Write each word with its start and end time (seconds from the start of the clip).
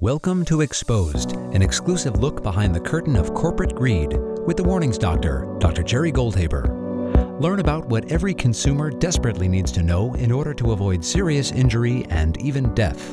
Welcome 0.00 0.44
to 0.44 0.60
Exposed, 0.60 1.32
an 1.32 1.60
exclusive 1.60 2.20
look 2.20 2.44
behind 2.44 2.72
the 2.72 2.78
curtain 2.78 3.16
of 3.16 3.34
corporate 3.34 3.74
greed 3.74 4.16
with 4.46 4.56
the 4.56 4.62
Warnings 4.62 4.96
Doctor, 4.96 5.52
Dr. 5.58 5.82
Jerry 5.82 6.12
Goldhaber. 6.12 7.40
Learn 7.40 7.58
about 7.58 7.86
what 7.86 8.08
every 8.12 8.32
consumer 8.32 8.90
desperately 8.90 9.48
needs 9.48 9.72
to 9.72 9.82
know 9.82 10.14
in 10.14 10.30
order 10.30 10.54
to 10.54 10.70
avoid 10.70 11.04
serious 11.04 11.50
injury 11.50 12.06
and 12.10 12.40
even 12.40 12.72
death. 12.74 13.12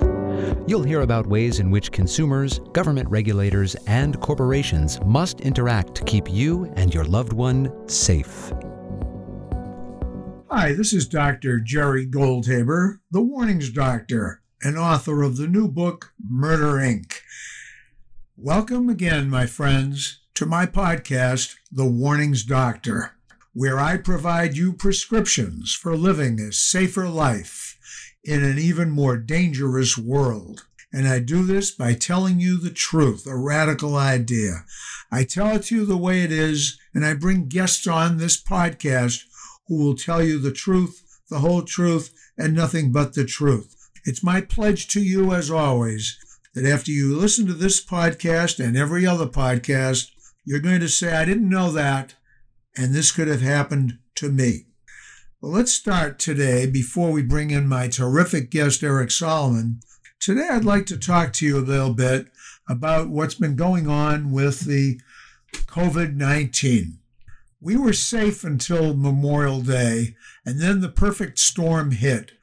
You'll 0.67 0.83
hear 0.83 1.01
about 1.01 1.25
ways 1.25 1.59
in 1.59 1.71
which 1.71 1.91
consumers, 1.91 2.59
government 2.71 3.09
regulators, 3.09 3.73
and 3.87 4.21
corporations 4.21 4.99
must 5.03 5.41
interact 5.41 5.95
to 5.95 6.03
keep 6.03 6.31
you 6.31 6.71
and 6.75 6.93
your 6.93 7.05
loved 7.05 7.33
one 7.33 7.89
safe. 7.89 8.53
Hi, 10.51 10.73
this 10.73 10.93
is 10.93 11.07
Dr. 11.07 11.59
Jerry 11.61 12.05
Goldhaber, 12.05 12.99
the 13.09 13.23
Warnings 13.23 13.71
Doctor 13.71 14.43
and 14.63 14.77
author 14.77 15.21
of 15.21 15.37
the 15.37 15.47
new 15.47 15.67
book, 15.67 16.13
Murder 16.23 16.73
Inc. 16.73 17.19
Welcome 18.37 18.89
again, 18.89 19.29
my 19.29 19.45
friends, 19.45 20.21
to 20.35 20.45
my 20.45 20.65
podcast, 20.65 21.55
The 21.71 21.85
Warnings 21.85 22.43
Doctor, 22.43 23.13
where 23.53 23.79
I 23.79 23.97
provide 23.97 24.55
you 24.55 24.73
prescriptions 24.73 25.73
for 25.73 25.95
living 25.95 26.39
a 26.39 26.51
safer 26.51 27.07
life 27.07 27.77
in 28.23 28.43
an 28.43 28.57
even 28.57 28.89
more 28.89 29.17
dangerous 29.17 29.97
world. 29.97 30.65
And 30.91 31.07
I 31.07 31.19
do 31.19 31.45
this 31.45 31.71
by 31.71 31.93
telling 31.93 32.39
you 32.39 32.57
the 32.57 32.71
truth, 32.71 33.27
a 33.27 33.35
radical 33.35 33.95
idea. 33.95 34.65
I 35.11 35.25
tell 35.25 35.55
it 35.55 35.63
to 35.63 35.75
you 35.75 35.85
the 35.85 35.97
way 35.97 36.23
it 36.23 36.31
is, 36.31 36.79
and 36.93 37.05
I 37.05 37.13
bring 37.13 37.47
guests 37.47 37.85
on 37.87 38.17
this 38.17 38.41
podcast 38.41 39.23
who 39.67 39.77
will 39.77 39.95
tell 39.95 40.23
you 40.23 40.39
the 40.39 40.53
truth, 40.53 41.19
the 41.29 41.39
whole 41.39 41.63
truth, 41.63 42.13
and 42.37 42.53
nothing 42.53 42.91
but 42.91 43.13
the 43.13 43.25
truth. 43.25 43.74
It's 44.07 44.23
my 44.23 44.39
pledge 44.39 44.87
to 44.89 45.01
you, 45.01 45.33
as 45.33 45.49
always, 45.49 46.19
that 46.53 46.63
after 46.63 46.91
you 46.91 47.17
listen 47.17 47.47
to 47.47 47.53
this 47.53 47.83
podcast 47.83 48.63
and 48.63 48.77
every 48.77 49.03
other 49.03 49.25
podcast, 49.25 50.11
you're 50.45 50.59
going 50.59 50.79
to 50.81 50.89
say, 50.89 51.15
I 51.15 51.25
didn't 51.25 51.49
know 51.49 51.71
that, 51.71 52.13
and 52.77 52.93
this 52.93 53.11
could 53.11 53.27
have 53.27 53.41
happened 53.41 53.97
to 54.17 54.29
me. 54.29 54.67
Well, 55.41 55.51
let's 55.51 55.71
start 55.71 56.19
today 56.19 56.67
before 56.67 57.11
we 57.11 57.23
bring 57.23 57.49
in 57.49 57.67
my 57.67 57.87
terrific 57.87 58.51
guest, 58.51 58.83
Eric 58.83 59.09
Solomon. 59.09 59.79
Today, 60.19 60.49
I'd 60.51 60.63
like 60.63 60.85
to 60.87 60.97
talk 60.97 61.33
to 61.33 61.45
you 61.47 61.57
a 61.57 61.65
little 61.65 61.95
bit 61.95 62.27
about 62.69 63.09
what's 63.09 63.33
been 63.33 63.55
going 63.55 63.87
on 63.87 64.31
with 64.31 64.61
the 64.61 64.99
COVID 65.51 66.15
19. 66.15 66.99
We 67.59 67.75
were 67.75 67.93
safe 67.93 68.43
until 68.43 68.95
Memorial 68.95 69.61
Day, 69.61 70.15
and 70.45 70.61
then 70.61 70.81
the 70.81 70.89
perfect 70.89 71.39
storm 71.39 71.89
hit. 71.89 72.33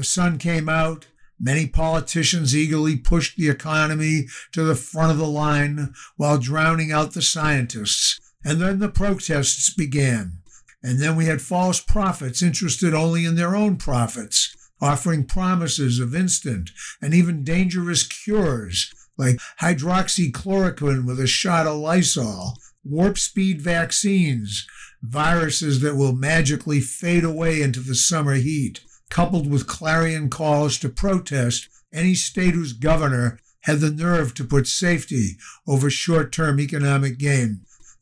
The 0.00 0.04
sun 0.04 0.38
came 0.38 0.66
out. 0.66 1.08
Many 1.38 1.66
politicians 1.66 2.56
eagerly 2.56 2.96
pushed 2.96 3.36
the 3.36 3.50
economy 3.50 4.28
to 4.52 4.64
the 4.64 4.74
front 4.74 5.12
of 5.12 5.18
the 5.18 5.26
line 5.26 5.92
while 6.16 6.38
drowning 6.38 6.90
out 6.90 7.12
the 7.12 7.20
scientists. 7.20 8.18
And 8.42 8.62
then 8.62 8.78
the 8.78 8.88
protests 8.88 9.68
began. 9.74 10.38
And 10.82 11.02
then 11.02 11.16
we 11.16 11.26
had 11.26 11.42
false 11.42 11.82
prophets 11.82 12.40
interested 12.40 12.94
only 12.94 13.26
in 13.26 13.34
their 13.34 13.54
own 13.54 13.76
profits, 13.76 14.56
offering 14.80 15.26
promises 15.26 15.98
of 15.98 16.14
instant 16.14 16.70
and 17.02 17.12
even 17.12 17.44
dangerous 17.44 18.06
cures 18.06 18.90
like 19.18 19.36
hydroxychloroquine 19.60 21.04
with 21.04 21.20
a 21.20 21.26
shot 21.26 21.66
of 21.66 21.76
Lysol, 21.76 22.56
warp 22.84 23.18
speed 23.18 23.60
vaccines, 23.60 24.66
viruses 25.02 25.82
that 25.82 25.96
will 25.96 26.14
magically 26.14 26.80
fade 26.80 27.22
away 27.22 27.60
into 27.60 27.80
the 27.80 27.94
summer 27.94 28.36
heat 28.36 28.80
coupled 29.10 29.50
with 29.50 29.66
clarion 29.66 30.30
calls 30.30 30.78
to 30.78 30.88
protest 30.88 31.68
any 31.92 32.14
state 32.14 32.54
whose 32.54 32.72
governor 32.72 33.38
had 33.62 33.80
the 33.80 33.90
nerve 33.90 34.32
to 34.34 34.44
put 34.44 34.66
safety 34.66 35.36
over 35.66 35.90
short 35.90 36.32
term 36.32 36.58
economic 36.58 37.18
gain. 37.18 37.60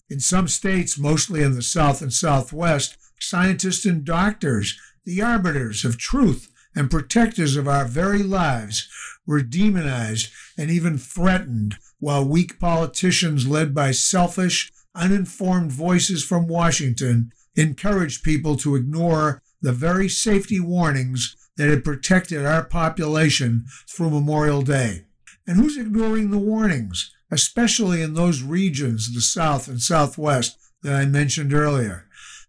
In 0.08 0.20
some 0.20 0.48
states, 0.48 0.98
mostly 0.98 1.42
in 1.42 1.54
the 1.54 1.62
South 1.62 2.00
and 2.00 2.12
Southwest, 2.12 2.96
scientists 3.20 3.84
and 3.84 4.04
doctors, 4.04 4.78
the 5.04 5.20
arbiters 5.20 5.84
of 5.84 5.98
truth 5.98 6.50
and 6.74 6.90
protectors 6.90 7.56
of 7.56 7.66
our 7.66 7.84
very 7.84 8.22
lives, 8.22 8.88
were 9.26 9.42
demonized 9.42 10.30
and 10.56 10.70
even 10.70 10.96
threatened, 10.96 11.76
while 11.98 12.24
weak 12.24 12.58
politicians 12.60 13.48
led 13.48 13.74
by 13.74 13.90
selfish, 13.90 14.70
uninformed 14.94 15.72
voices 15.72 16.24
from 16.24 16.46
Washington 16.46 17.32
encouraged 17.56 18.22
people 18.22 18.56
to 18.56 18.76
ignore 18.76 19.42
the 19.60 19.72
very 19.72 20.08
safety 20.08 20.60
warnings 20.60 21.36
that 21.56 21.68
had 21.68 21.84
protected 21.84 22.46
our 22.46 22.64
population 22.64 23.64
through 23.88 24.10
Memorial 24.10 24.62
Day. 24.62 25.06
And 25.46 25.56
who's 25.56 25.76
ignoring 25.76 26.30
the 26.30 26.38
warnings, 26.38 27.12
especially 27.30 28.02
in 28.02 28.14
those 28.14 28.42
regions, 28.42 29.12
the 29.12 29.20
South 29.20 29.68
and 29.68 29.80
Southwest, 29.80 30.58
that 30.82 30.94
I 30.94 31.06
mentioned 31.06 31.52
earlier? 31.52 32.06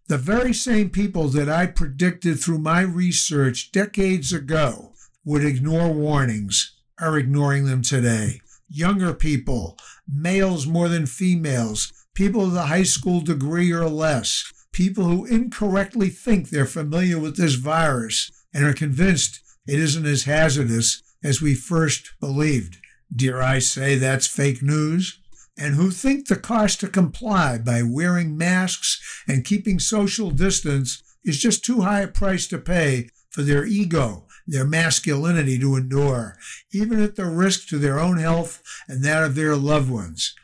The 0.08 0.18
very 0.18 0.52
same 0.52 0.90
people 0.90 1.28
that 1.28 1.48
I 1.48 1.66
predicted 1.66 2.40
through 2.40 2.58
my 2.58 2.80
research 2.80 3.72
decades 3.72 4.32
ago 4.32 4.92
would 5.24 5.44
ignore 5.44 5.92
warnings 5.92 6.76
are 7.00 7.18
ignoring 7.18 7.66
them 7.66 7.82
today. 7.82 8.40
Younger 8.68 9.14
people, 9.14 9.76
males 10.06 10.66
more 10.66 10.88
than 10.88 11.06
females, 11.06 11.92
people 12.14 12.46
with 12.46 12.56
a 12.56 12.66
high 12.66 12.82
school 12.82 13.20
degree 13.20 13.72
or 13.72 13.88
less, 13.88 14.52
people 14.80 15.04
who 15.04 15.26
incorrectly 15.26 16.08
think 16.08 16.48
they're 16.48 16.64
familiar 16.64 17.18
with 17.18 17.36
this 17.36 17.52
virus 17.52 18.30
and 18.54 18.64
are 18.64 18.72
convinced 18.72 19.38
it 19.66 19.78
isn't 19.78 20.06
as 20.06 20.22
hazardous 20.22 21.02
as 21.22 21.42
we 21.42 21.54
first 21.54 22.12
believed. 22.18 22.78
Dare 23.14 23.42
I 23.42 23.58
say 23.58 23.96
that's 23.96 24.26
fake 24.26 24.62
news? 24.62 25.20
And 25.58 25.74
who 25.74 25.90
think 25.90 26.28
the 26.28 26.36
cost 26.36 26.80
to 26.80 26.88
comply 26.88 27.58
by 27.58 27.82
wearing 27.82 28.38
masks 28.38 28.98
and 29.28 29.44
keeping 29.44 29.78
social 29.78 30.30
distance 30.30 31.02
is 31.26 31.38
just 31.38 31.62
too 31.62 31.82
high 31.82 32.00
a 32.00 32.08
price 32.08 32.46
to 32.46 32.56
pay 32.56 33.10
for 33.28 33.42
their 33.42 33.66
ego, 33.66 34.24
their 34.46 34.64
masculinity 34.64 35.58
to 35.58 35.76
endure, 35.76 36.38
even 36.72 37.02
at 37.02 37.16
the 37.16 37.26
risk 37.26 37.68
to 37.68 37.76
their 37.76 38.00
own 38.00 38.16
health 38.16 38.62
and 38.88 39.04
that 39.04 39.24
of 39.24 39.34
their 39.34 39.56
loved 39.56 39.90
ones. 39.90 40.34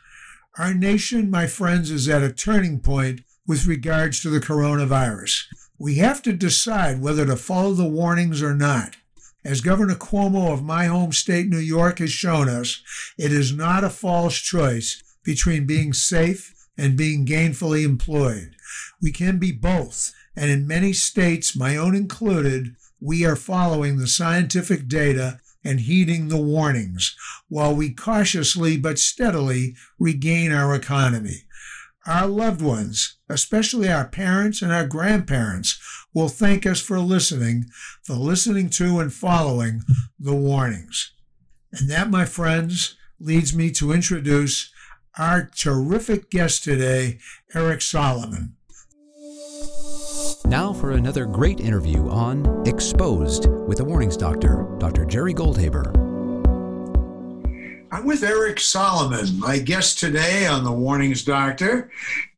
Our 0.59 0.75
nation, 0.75 1.31
my 1.31 1.47
friends, 1.47 1.89
is 1.89 2.07
at 2.07 2.21
a 2.21 2.31
turning 2.31 2.81
point 2.81 3.21
with 3.47 3.65
regards 3.65 4.21
to 4.21 4.29
the 4.29 4.39
coronavirus. 4.39 5.45
We 5.79 5.95
have 5.95 6.21
to 6.23 6.33
decide 6.33 7.01
whether 7.01 7.25
to 7.25 7.37
follow 7.37 7.73
the 7.73 7.87
warnings 7.87 8.41
or 8.43 8.53
not. 8.53 8.97
As 9.45 9.61
Governor 9.61 9.95
Cuomo 9.95 10.51
of 10.51 10.63
my 10.63 10.85
home 10.85 11.13
state, 11.13 11.47
New 11.47 11.57
York, 11.57 11.99
has 11.99 12.11
shown 12.11 12.49
us, 12.49 12.81
it 13.17 13.31
is 13.31 13.53
not 13.53 13.83
a 13.83 13.89
false 13.89 14.37
choice 14.37 15.01
between 15.23 15.65
being 15.65 15.93
safe 15.93 16.53
and 16.77 16.97
being 16.97 17.25
gainfully 17.25 17.85
employed. 17.85 18.55
We 19.01 19.11
can 19.11 19.37
be 19.37 19.51
both, 19.51 20.13
and 20.35 20.51
in 20.51 20.67
many 20.67 20.91
states, 20.91 21.55
my 21.55 21.77
own 21.77 21.95
included, 21.95 22.75
we 22.99 23.25
are 23.25 23.35
following 23.35 23.97
the 23.97 24.07
scientific 24.07 24.87
data 24.87 25.39
and 25.63 25.81
heeding 25.81 26.27
the 26.27 26.37
warnings, 26.37 27.15
while 27.49 27.75
we 27.75 27.93
cautiously 27.93 28.77
but 28.77 28.99
steadily 28.99 29.75
regain 29.99 30.51
our 30.51 30.75
economy. 30.75 31.43
Our 32.07 32.27
loved 32.27 32.61
ones, 32.61 33.17
especially 33.27 33.89
our 33.89 34.07
parents 34.07 34.61
and 34.61 34.71
our 34.71 34.87
grandparents, 34.87 35.77
will 36.13 36.29
thank 36.29 36.65
us 36.65 36.79
for 36.79 36.99
listening, 36.99 37.65
for 38.01 38.13
listening 38.13 38.69
to 38.71 38.99
and 38.99 39.13
following 39.13 39.81
the 40.17 40.33
warnings. 40.33 41.11
And 41.73 41.89
that, 41.89 42.09
my 42.09 42.23
friends, 42.23 42.95
leads 43.19 43.53
me 43.53 43.71
to 43.71 43.91
introduce 43.91 44.71
our 45.17 45.49
terrific 45.53 46.29
guest 46.29 46.63
today, 46.63 47.19
Eric 47.53 47.81
Solomon. 47.81 48.55
Now 50.45 50.71
for 50.71 50.91
another 50.91 51.25
great 51.25 51.59
interview 51.59 52.07
on 52.07 52.65
Exposed 52.65 53.49
with 53.67 53.79
the 53.79 53.85
Warnings 53.85 54.15
Doctor, 54.15 54.65
Dr. 54.79 55.03
Jerry 55.03 55.33
Goldhaber. 55.33 56.06
I'm 57.89 58.05
with 58.05 58.23
Eric 58.23 58.59
Solomon, 58.59 59.39
my 59.39 59.59
guest 59.59 59.97
today 59.97 60.45
on 60.45 60.65
the 60.65 60.71
Warnings 60.71 61.23
Doctor. 61.23 61.89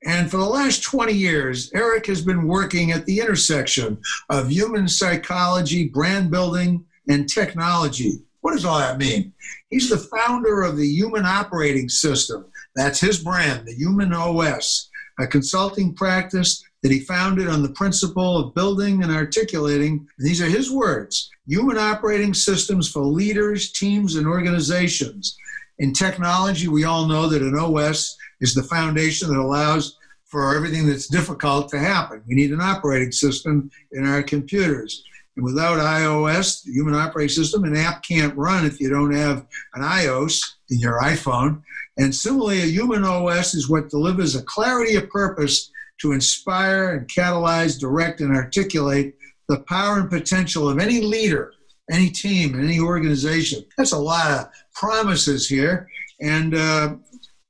And 0.04 0.30
for 0.30 0.38
the 0.38 0.46
last 0.46 0.84
20 0.84 1.12
years, 1.12 1.72
Eric 1.74 2.06
has 2.06 2.22
been 2.22 2.48
working 2.48 2.92
at 2.92 3.07
the 3.07 3.19
intersection 3.19 3.98
of 4.30 4.51
human 4.51 4.88
psychology, 4.88 5.88
brand 5.88 6.30
building, 6.30 6.86
and 7.07 7.28
technology. 7.28 8.19
What 8.42 8.54
does 8.54 8.63
all 8.63 8.78
that 8.78 9.00
mean? 9.00 9.34
He's 9.72 9.90
the 9.90 9.98
founder 9.98 10.62
of 10.62 10.78
the 10.78 10.88
Human 10.88 11.25
Operating 11.25 11.90
System. 11.90 12.46
That's 12.75 13.00
his 13.00 13.24
brand, 13.24 13.68
the 13.68 13.74
Human 13.74 14.13
OS, 14.13 14.88
a 15.19 15.25
consulting 15.25 15.96
practice 15.96 16.63
that 16.84 16.92
he 16.92 17.00
founded 17.00 17.48
on 17.48 17.62
the 17.62 17.72
principle 17.72 18.38
of 18.38 18.56
building 18.56 19.04
and 19.04 19.12
articulating, 19.12 20.08
and 20.18 20.28
these 20.28 20.42
are 20.42 20.50
his 20.50 20.72
words 20.72 21.30
human 21.48 21.78
operating 21.78 22.31
systems 22.31 22.88
for 22.88 23.02
leaders, 23.02 23.72
teams, 23.72 24.16
and 24.16 24.28
organizations. 24.28 25.36
In 25.80 25.94
technology, 25.94 26.68
we 26.68 26.84
all 26.84 27.08
know 27.08 27.28
that 27.28 27.42
an 27.42 27.58
OS 27.58 28.16
is 28.40 28.54
the 28.54 28.62
foundation 28.62 29.30
that 29.30 29.40
allows 29.40 29.98
for 30.26 30.56
everything 30.56 30.86
that's 30.86 31.08
difficult 31.08 31.68
to 31.70 31.80
happen. 31.80 32.22
We 32.28 32.36
need 32.36 32.52
an 32.52 32.62
operating 32.62 33.12
system 33.12 33.72
in 33.94 34.06
our 34.06 34.22
computers. 34.22 35.04
And 35.36 35.44
without 35.44 35.80
iOS, 35.80 36.64
the 36.64 36.74
human 36.74 36.94
operating 36.94 37.30
system, 37.34 37.64
an 37.64 37.75
app 37.75 38.04
can't 38.04 38.36
run 38.38 38.66
if 38.66 38.80
you 38.80 38.90
don't 38.90 39.14
have 39.14 39.48
an 39.74 39.82
iOS 39.82 40.40
in 40.70 40.80
your 40.80 41.02
iPhone. 41.02 41.64
And 41.98 42.14
similarly, 42.14 42.62
a 42.62 42.66
human 42.66 43.04
OS 43.04 43.56
is 43.56 43.70
what 43.70 43.90
delivers 43.90 44.36
a 44.36 44.44
clarity 44.44 44.96
of 44.96 45.10
purpose 45.10 45.72
to 46.01 46.13
inspire 46.13 46.96
and 46.96 47.07
catalyze, 47.07 47.80
direct, 47.80 48.22
and 48.22 48.36
articulate 48.36 49.16
the 49.48 49.60
power 49.62 50.00
and 50.00 50.10
potential 50.10 50.69
of 50.69 50.80
any 50.80 51.01
leader, 51.01 51.54
any 51.92 52.10
team, 52.10 52.60
any 52.60 52.80
organization. 52.80 53.63
That's 53.78 53.94
a 53.94 53.98
lot 53.98 54.31
of 54.31 54.48
promises 54.74 55.48
here. 55.48 55.90
And 56.22 56.56
uh, 56.56 56.96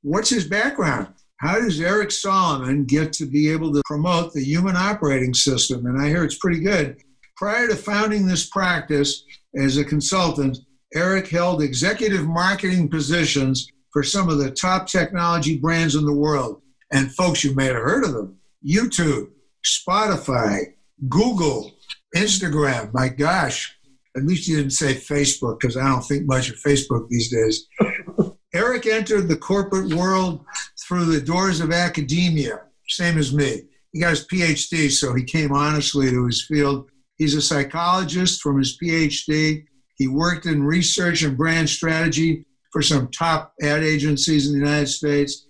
what's 0.02 0.30
his 0.30 0.46
background? 0.48 1.08
How 1.36 1.58
does 1.58 1.80
Eric 1.80 2.10
Solomon 2.10 2.84
get 2.84 3.12
to 3.14 3.26
be 3.26 3.50
able 3.50 3.72
to 3.72 3.82
promote 3.86 4.32
the 4.32 4.44
human 4.44 4.76
operating 4.76 5.34
system? 5.34 5.86
And 5.86 6.00
I 6.00 6.08
hear 6.08 6.24
it's 6.24 6.38
pretty 6.38 6.60
good. 6.60 6.98
Prior 7.36 7.68
to 7.68 7.76
founding 7.76 8.26
this 8.26 8.48
practice 8.48 9.24
as 9.56 9.76
a 9.76 9.84
consultant, 9.84 10.58
Eric 10.94 11.28
held 11.28 11.62
executive 11.62 12.26
marketing 12.26 12.88
positions 12.88 13.70
for 13.92 14.02
some 14.02 14.28
of 14.28 14.38
the 14.38 14.50
top 14.50 14.86
technology 14.86 15.58
brands 15.58 15.94
in 15.94 16.04
the 16.04 16.12
world. 16.12 16.62
And 16.92 17.14
folks, 17.14 17.44
you 17.44 17.54
may 17.54 17.66
have 17.66 17.76
heard 17.76 18.04
of 18.04 18.12
them 18.12 18.39
YouTube, 18.66 19.30
Spotify, 19.64 20.74
Google, 21.08 21.72
Instagram. 22.14 22.92
My 22.92 23.08
gosh, 23.08 23.76
at 24.16 24.24
least 24.24 24.48
you 24.48 24.56
didn't 24.56 24.72
say 24.72 24.94
Facebook 24.94 25.60
because 25.60 25.76
I 25.76 25.88
don't 25.88 26.02
think 26.02 26.26
much 26.26 26.50
of 26.50 26.56
Facebook 26.56 27.08
these 27.08 27.30
days. 27.30 27.66
Eric 28.54 28.86
entered 28.86 29.28
the 29.28 29.36
corporate 29.36 29.94
world 29.94 30.44
through 30.86 31.04
the 31.04 31.20
doors 31.20 31.60
of 31.60 31.72
academia, 31.72 32.62
same 32.88 33.16
as 33.16 33.32
me. 33.32 33.62
He 33.92 34.00
got 34.00 34.10
his 34.10 34.26
PhD, 34.26 34.90
so 34.90 35.14
he 35.14 35.24
came 35.24 35.52
honestly 35.52 36.10
to 36.10 36.26
his 36.26 36.44
field. 36.46 36.90
He's 37.18 37.34
a 37.34 37.42
psychologist 37.42 38.40
from 38.40 38.58
his 38.58 38.78
PhD. 38.82 39.64
He 39.96 40.08
worked 40.08 40.46
in 40.46 40.62
research 40.62 41.22
and 41.22 41.36
brand 41.36 41.68
strategy 41.68 42.46
for 42.72 42.82
some 42.82 43.08
top 43.10 43.52
ad 43.62 43.82
agencies 43.82 44.46
in 44.46 44.52
the 44.52 44.64
United 44.64 44.88
States. 44.88 45.46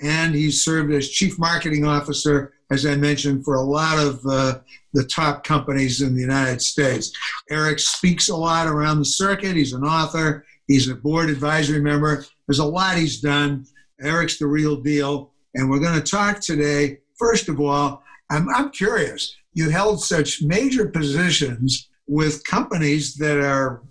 And 0.00 0.34
he 0.34 0.50
served 0.50 0.92
as 0.92 1.10
chief 1.10 1.38
marketing 1.38 1.86
officer, 1.86 2.53
as 2.70 2.86
I 2.86 2.96
mentioned, 2.96 3.44
for 3.44 3.54
a 3.54 3.62
lot 3.62 3.98
of 3.98 4.20
uh, 4.26 4.58
the 4.92 5.04
top 5.04 5.44
companies 5.44 6.00
in 6.00 6.14
the 6.14 6.20
United 6.20 6.62
States. 6.62 7.12
Eric 7.50 7.78
speaks 7.78 8.28
a 8.28 8.36
lot 8.36 8.66
around 8.66 8.98
the 8.98 9.04
circuit. 9.04 9.56
He's 9.56 9.72
an 9.72 9.84
author, 9.84 10.44
he's 10.66 10.88
a 10.88 10.94
board 10.94 11.30
advisory 11.30 11.80
member. 11.80 12.24
There's 12.46 12.58
a 12.58 12.64
lot 12.64 12.96
he's 12.96 13.20
done. 13.20 13.66
Eric's 14.00 14.38
the 14.38 14.46
real 14.46 14.76
deal. 14.76 15.32
And 15.54 15.70
we're 15.70 15.80
going 15.80 16.00
to 16.00 16.10
talk 16.10 16.40
today, 16.40 16.98
first 17.16 17.48
of 17.48 17.60
all, 17.60 18.02
I'm, 18.30 18.48
I'm 18.54 18.70
curious. 18.70 19.34
You 19.52 19.70
held 19.70 20.02
such 20.02 20.42
major 20.42 20.88
positions 20.88 21.88
with 22.08 22.44
companies 22.44 23.14
that 23.16 23.38
are 23.38 23.82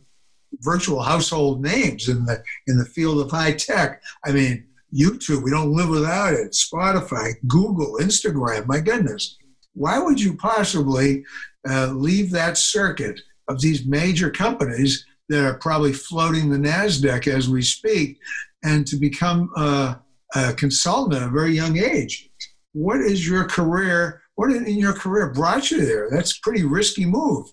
virtual 0.60 1.02
household 1.02 1.62
names 1.62 2.10
in 2.10 2.26
the 2.26 2.44
in 2.68 2.78
the 2.78 2.86
field 2.86 3.20
of 3.20 3.32
high 3.32 3.54
tech. 3.54 4.02
I 4.26 4.32
mean, 4.32 4.66
YouTube, 4.94 5.44
we 5.44 5.52
don't 5.52 5.74
live 5.74 5.90
without 5.90 6.34
it. 6.34 6.52
Spotify, 6.52 7.34
Google, 7.48 7.98
Instagram. 8.00 8.68
My 8.68 8.80
goodness, 8.80 9.38
why 9.74 10.00
would 10.00 10.22
you 10.22 10.36
possibly 10.38 11.26
uh, 11.68 11.88
leave 11.88 12.32
that 12.32 12.58
circuit 12.58 13.20
of 13.48 13.60
these 13.60 13.86
major 13.86 14.30
companies 14.30 15.06
that 15.30 15.44
are 15.44 15.58
probably 15.58 15.94
floating 15.94 16.50
the 16.50 16.58
Nasdaq 16.58 17.28
as 17.28 17.50
we 17.50 17.62
speak, 17.62 18.20
and 18.64 18.86
to 18.88 18.98
become 18.98 19.50
a, 19.56 20.00
a 20.36 20.54
consultant 20.54 21.22
at 21.22 21.28
a 21.28 21.32
very 21.32 21.54
young 21.54 21.78
age? 21.78 22.30
What 22.74 23.00
is 23.02 23.28
your 23.28 23.46
career? 23.46 24.22
What 24.36 24.52
in 24.52 24.78
your 24.78 24.94
career 24.94 25.32
brought 25.32 25.72
you 25.72 25.86
there? 25.86 26.10
That's 26.10 26.38
a 26.38 26.42
pretty 26.42 26.64
risky 26.64 27.06
move. 27.06 27.48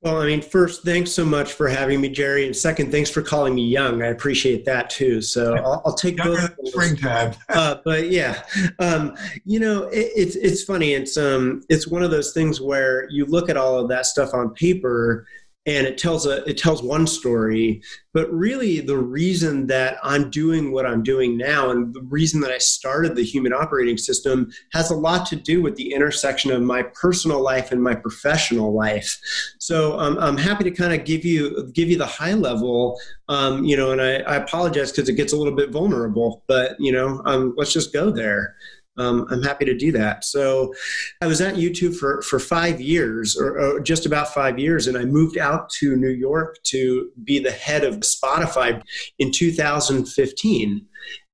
Well, 0.00 0.22
I 0.22 0.26
mean, 0.26 0.42
first, 0.42 0.84
thanks 0.84 1.10
so 1.10 1.24
much 1.24 1.54
for 1.54 1.66
having 1.66 2.00
me, 2.00 2.08
Jerry. 2.08 2.46
And 2.46 2.54
second, 2.54 2.92
thanks 2.92 3.10
for 3.10 3.20
calling 3.20 3.56
me 3.56 3.66
young. 3.66 4.00
I 4.00 4.06
appreciate 4.06 4.64
that 4.64 4.90
too. 4.90 5.20
So 5.20 5.56
I'll, 5.56 5.82
I'll 5.86 5.94
take 5.94 6.18
Younger 6.18 6.54
both. 6.56 6.68
Springtime. 6.68 7.34
uh, 7.48 7.78
but 7.84 8.08
yeah, 8.08 8.42
um, 8.78 9.16
you 9.44 9.58
know, 9.58 9.84
it, 9.88 10.12
it's 10.14 10.36
it's 10.36 10.62
funny. 10.62 10.92
It's 10.92 11.16
um, 11.16 11.62
it's 11.68 11.88
one 11.88 12.04
of 12.04 12.12
those 12.12 12.32
things 12.32 12.60
where 12.60 13.08
you 13.10 13.26
look 13.26 13.48
at 13.48 13.56
all 13.56 13.76
of 13.76 13.88
that 13.88 14.06
stuff 14.06 14.34
on 14.34 14.54
paper 14.54 15.26
and 15.68 15.86
it 15.86 15.98
tells 15.98 16.26
a 16.26 16.42
it 16.48 16.56
tells 16.56 16.82
one 16.82 17.06
story 17.06 17.82
but 18.14 18.32
really 18.32 18.80
the 18.80 18.96
reason 18.96 19.66
that 19.66 19.98
i'm 20.02 20.30
doing 20.30 20.72
what 20.72 20.86
i'm 20.86 21.02
doing 21.02 21.36
now 21.36 21.70
and 21.70 21.92
the 21.92 22.00
reason 22.02 22.40
that 22.40 22.50
i 22.50 22.56
started 22.56 23.14
the 23.14 23.22
human 23.22 23.52
operating 23.52 23.98
system 23.98 24.50
has 24.72 24.90
a 24.90 24.96
lot 24.96 25.26
to 25.26 25.36
do 25.36 25.60
with 25.60 25.76
the 25.76 25.92
intersection 25.92 26.50
of 26.50 26.62
my 26.62 26.82
personal 26.94 27.42
life 27.42 27.70
and 27.70 27.82
my 27.82 27.94
professional 27.94 28.72
life. 28.72 29.18
So 29.58 29.98
um, 29.98 30.16
i'm 30.18 30.38
happy 30.38 30.64
to 30.64 30.70
kind 30.70 30.98
of 30.98 31.04
give 31.04 31.24
you 31.24 31.70
give 31.74 31.90
you 31.90 31.98
the 31.98 32.06
high 32.06 32.34
level 32.34 32.98
um, 33.28 33.62
you 33.64 33.76
know 33.76 33.92
and 33.92 34.00
i, 34.00 34.16
I 34.20 34.36
apologize 34.36 34.90
because 34.90 35.08
it 35.08 35.14
gets 35.14 35.34
a 35.34 35.36
little 35.36 35.54
bit 35.54 35.70
vulnerable 35.70 36.44
but 36.46 36.76
you 36.80 36.92
know 36.92 37.20
um, 37.26 37.54
let's 37.56 37.72
just 37.72 37.92
go 37.92 38.10
there 38.10 38.56
um, 38.98 39.26
I'm 39.30 39.42
happy 39.42 39.64
to 39.64 39.76
do 39.76 39.92
that. 39.92 40.24
So 40.24 40.74
I 41.20 41.26
was 41.26 41.40
at 41.40 41.54
YouTube 41.54 41.96
for, 41.96 42.20
for 42.22 42.38
five 42.38 42.80
years, 42.80 43.36
or, 43.36 43.58
or, 43.58 43.80
just 43.80 44.06
about 44.06 44.34
five 44.34 44.58
years, 44.58 44.86
and 44.86 44.98
I 44.98 45.04
moved 45.04 45.38
out 45.38 45.70
to 45.78 45.96
New 45.96 46.10
York 46.10 46.56
to 46.64 47.10
be 47.24 47.38
the 47.38 47.50
head 47.50 47.84
of 47.84 48.00
Spotify 48.00 48.82
in 49.18 49.30
2015. 49.32 50.86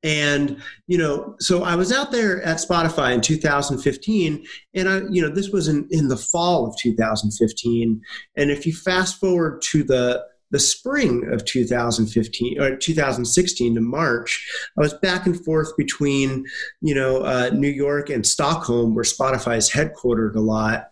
And, 0.02 0.62
you 0.86 0.98
know, 0.98 1.34
so 1.40 1.62
I 1.62 1.74
was 1.76 1.90
out 1.90 2.12
there 2.12 2.42
at 2.42 2.58
Spotify 2.58 3.14
in 3.14 3.22
2015, 3.22 4.44
and 4.74 4.88
I, 4.88 5.00
you 5.10 5.22
know, 5.22 5.30
this 5.30 5.48
was 5.48 5.66
in, 5.66 5.88
in 5.90 6.08
the 6.08 6.16
fall 6.16 6.66
of 6.66 6.76
2015. 6.78 8.00
And 8.36 8.50
if 8.50 8.66
you 8.66 8.74
fast 8.74 9.18
forward 9.18 9.62
to 9.70 9.82
the 9.82 10.22
the 10.54 10.60
spring 10.60 11.26
of 11.32 11.44
2015 11.44 12.60
or 12.60 12.76
2016 12.76 13.74
to 13.74 13.80
March, 13.80 14.48
I 14.78 14.82
was 14.82 14.94
back 14.94 15.26
and 15.26 15.44
forth 15.44 15.76
between, 15.76 16.46
you 16.80 16.94
know, 16.94 17.22
uh, 17.22 17.50
New 17.52 17.68
York 17.68 18.08
and 18.08 18.24
Stockholm, 18.24 18.94
where 18.94 19.02
Spotify 19.02 19.56
is 19.56 19.68
headquartered 19.68 20.36
a 20.36 20.40
lot. 20.40 20.90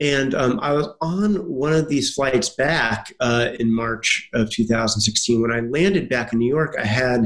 And 0.00 0.34
um, 0.34 0.58
I 0.60 0.72
was 0.72 0.88
on 1.00 1.36
one 1.48 1.72
of 1.72 1.88
these 1.88 2.12
flights 2.12 2.48
back 2.48 3.14
uh, 3.20 3.50
in 3.60 3.72
March 3.72 4.28
of 4.34 4.50
2016. 4.50 5.40
When 5.40 5.52
I 5.52 5.60
landed 5.60 6.08
back 6.08 6.32
in 6.32 6.40
New 6.40 6.52
York, 6.52 6.74
I 6.76 6.84
had 6.84 7.24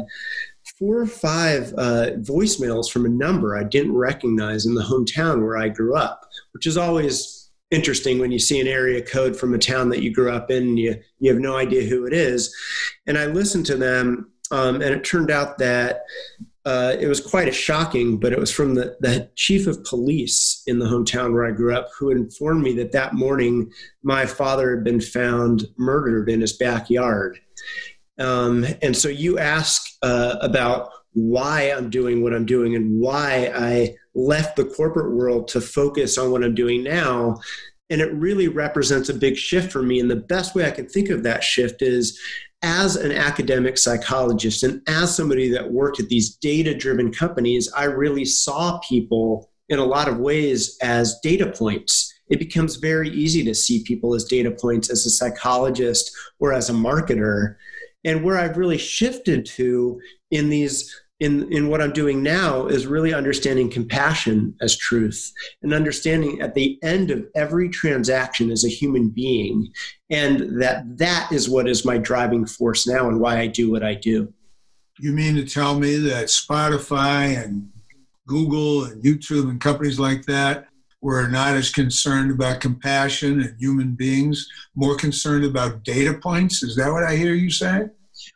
four 0.79 0.99
or 0.99 1.07
five 1.07 1.73
uh, 1.79 2.11
voicemails 2.19 2.91
from 2.91 3.07
a 3.07 3.09
number 3.09 3.57
I 3.57 3.65
didn't 3.65 3.97
recognize 3.97 4.67
in 4.67 4.75
the 4.75 4.83
hometown 4.83 5.41
where 5.41 5.57
I 5.57 5.71
grew 5.71 5.97
up, 5.97 6.21
which 6.53 6.67
is 6.67 6.77
always 6.77 7.38
interesting 7.71 8.19
when 8.19 8.33
you 8.33 8.39
see 8.39 8.61
an 8.61 8.67
area 8.67 9.03
code 9.03 9.37
from 9.37 9.55
a 9.55 9.59
town 9.59 9.91
that 9.91 10.03
you 10.03 10.13
grew 10.13 10.31
up 10.31 10.51
in 10.51 10.63
and 10.63 10.79
you, 10.79 10.97
you 11.19 11.31
have 11.31 11.41
no 11.41 11.57
idea 11.57 11.83
who 11.83 12.07
it 12.07 12.13
is. 12.13 12.55
And 13.07 13.19
I 13.19 13.27
listened 13.27 13.67
to 13.67 13.77
them, 13.77 14.31
um, 14.51 14.77
and 14.77 14.95
it 14.95 15.05
turned 15.05 15.31
out 15.31 15.59
that 15.59 16.03
uh, 16.65 16.95
it 17.01 17.07
was 17.07 17.21
quite 17.21 17.49
a 17.49 17.53
shocking, 17.53 18.19
but 18.19 18.33
it 18.33 18.39
was 18.39 18.51
from 18.51 18.75
the, 18.75 18.97
the 19.01 19.31
chief 19.37 19.67
of 19.67 19.83
police 19.85 20.63
in 20.67 20.79
the 20.79 20.87
hometown 20.87 21.33
where 21.33 21.47
I 21.47 21.51
grew 21.51 21.75
up 21.75 21.89
who 21.99 22.11
informed 22.11 22.63
me 22.63 22.75
that 22.75 22.93
that 22.93 23.15
morning 23.15 23.71
my 24.03 24.27
father 24.27 24.75
had 24.75 24.85
been 24.85 25.01
found 25.01 25.67
murdered 25.79 26.29
in 26.29 26.41
his 26.43 26.53
backyard. 26.55 27.39
Um, 28.19 28.67
and 28.83 28.97
so 28.97 29.09
you 29.09 29.39
ask 29.39 29.83
uh, 30.03 30.37
about 30.43 30.91
why 31.13 31.73
I'm 31.73 31.91
doing 31.91 32.23
what 32.23 32.35
I'm 32.35 32.47
doing 32.47 32.77
and 32.77 33.01
why 33.01 33.51
I 33.55 33.95
left 34.19 34.57
the 34.57 34.65
corporate 34.65 35.15
world 35.15 35.49
to 35.49 35.61
focus 35.61 36.19
on 36.19 36.31
what 36.31 36.43
I'm 36.43 36.55
doing 36.55 36.83
now. 36.83 37.37
And 37.91 38.01
it 38.01 38.13
really 38.13 38.49
represents 38.49 39.09
a 39.09 39.15
big 39.15 39.37
shift 39.37 39.73
for 39.73 39.83
me. 39.83 40.01
And 40.01 40.11
the 40.11 40.17
best 40.17 40.55
way 40.55 40.67
I 40.67 40.71
can 40.71 40.89
think 40.89 41.09
of 41.09 41.23
that 41.23 41.43
shift 41.43 41.81
is 41.81 42.19
as 42.63 42.97
an 42.97 43.13
academic 43.13 43.79
psychologist 43.79 44.65
and 44.65 44.83
as 44.89 45.15
somebody 45.15 45.49
that 45.51 45.73
worked 45.73 46.01
at 46.01 46.09
these 46.09 46.35
data 46.37 46.75
driven 46.75 47.13
companies, 47.13 47.71
I 47.77 47.85
really 47.85 48.25
saw 48.25 48.81
people 48.81 49.49
in 49.69 49.79
a 49.79 49.85
lot 49.85 50.09
of 50.09 50.19
ways 50.19 50.77
as 50.83 51.21
data 51.23 51.53
points. 51.53 52.13
It 52.31 52.41
becomes 52.41 52.77
very 52.77 53.11
easy 53.11 53.45
to 53.45 53.55
see 53.55 53.85
people 53.85 54.15
as 54.15 54.25
data 54.25 54.51
points 54.51 54.91
as 54.91 55.07
a 55.07 55.11
psychologist 55.11 56.11
or 56.41 56.53
as 56.53 56.69
a 56.69 56.73
marketer. 56.73 57.57
And 58.05 58.25
where 58.25 58.39
I've 58.39 58.57
really 58.57 58.79
shifted 58.79 59.47
to 59.47 60.01
in 60.31 60.49
these 60.49 60.95
in, 61.21 61.53
in 61.53 61.69
what 61.69 61.81
I'm 61.81 61.93
doing 61.93 62.23
now 62.23 62.67
is 62.67 62.87
really 62.87 63.13
understanding 63.13 63.71
compassion 63.71 64.55
as 64.61 64.77
truth 64.77 65.33
and 65.63 65.75
understanding 65.75 66.41
at 66.41 66.55
the 66.55 66.79
end 66.83 67.11
of 67.11 67.27
every 67.35 67.69
transaction 67.69 68.51
as 68.51 68.65
a 68.65 68.69
human 68.69 69.09
being. 69.09 69.73
And 70.11 70.63
that 70.63 70.99
that 70.99 71.31
is 71.33 71.49
what 71.49 71.69
is 71.69 71.85
my 71.85 71.99
driving 71.99 72.47
force 72.47 72.87
now 72.87 73.09
and 73.09 73.21
why 73.21 73.41
I 73.41 73.49
do 73.49 73.71
what 73.71 73.83
I 73.83 73.95
do. 73.95 74.33
You 75.01 75.13
mean 75.13 75.35
to 75.37 75.45
tell 75.45 75.79
me 75.79 75.97
that 75.97 76.27
Spotify 76.27 77.43
and 77.43 77.69
Google 78.27 78.85
and 78.85 79.03
YouTube 79.03 79.49
and 79.49 79.61
companies 79.61 79.99
like 79.99 80.25
that 80.27 80.67
were 81.01 81.29
not 81.29 81.57
as 81.57 81.71
concerned 81.71 82.31
about 82.31 82.61
compassion 82.61 83.41
and 83.41 83.57
human 83.61 83.93
beings, 83.93 84.49
more 84.75 84.97
concerned 84.97 85.45
about 85.45 85.85
data 85.85 86.15
points? 86.15 86.63
Is 86.63 86.77
that 86.77 86.93
what 86.93 87.05
I 87.05 87.17
hear 87.17 87.35
you 87.35 87.51
say? 87.51 87.89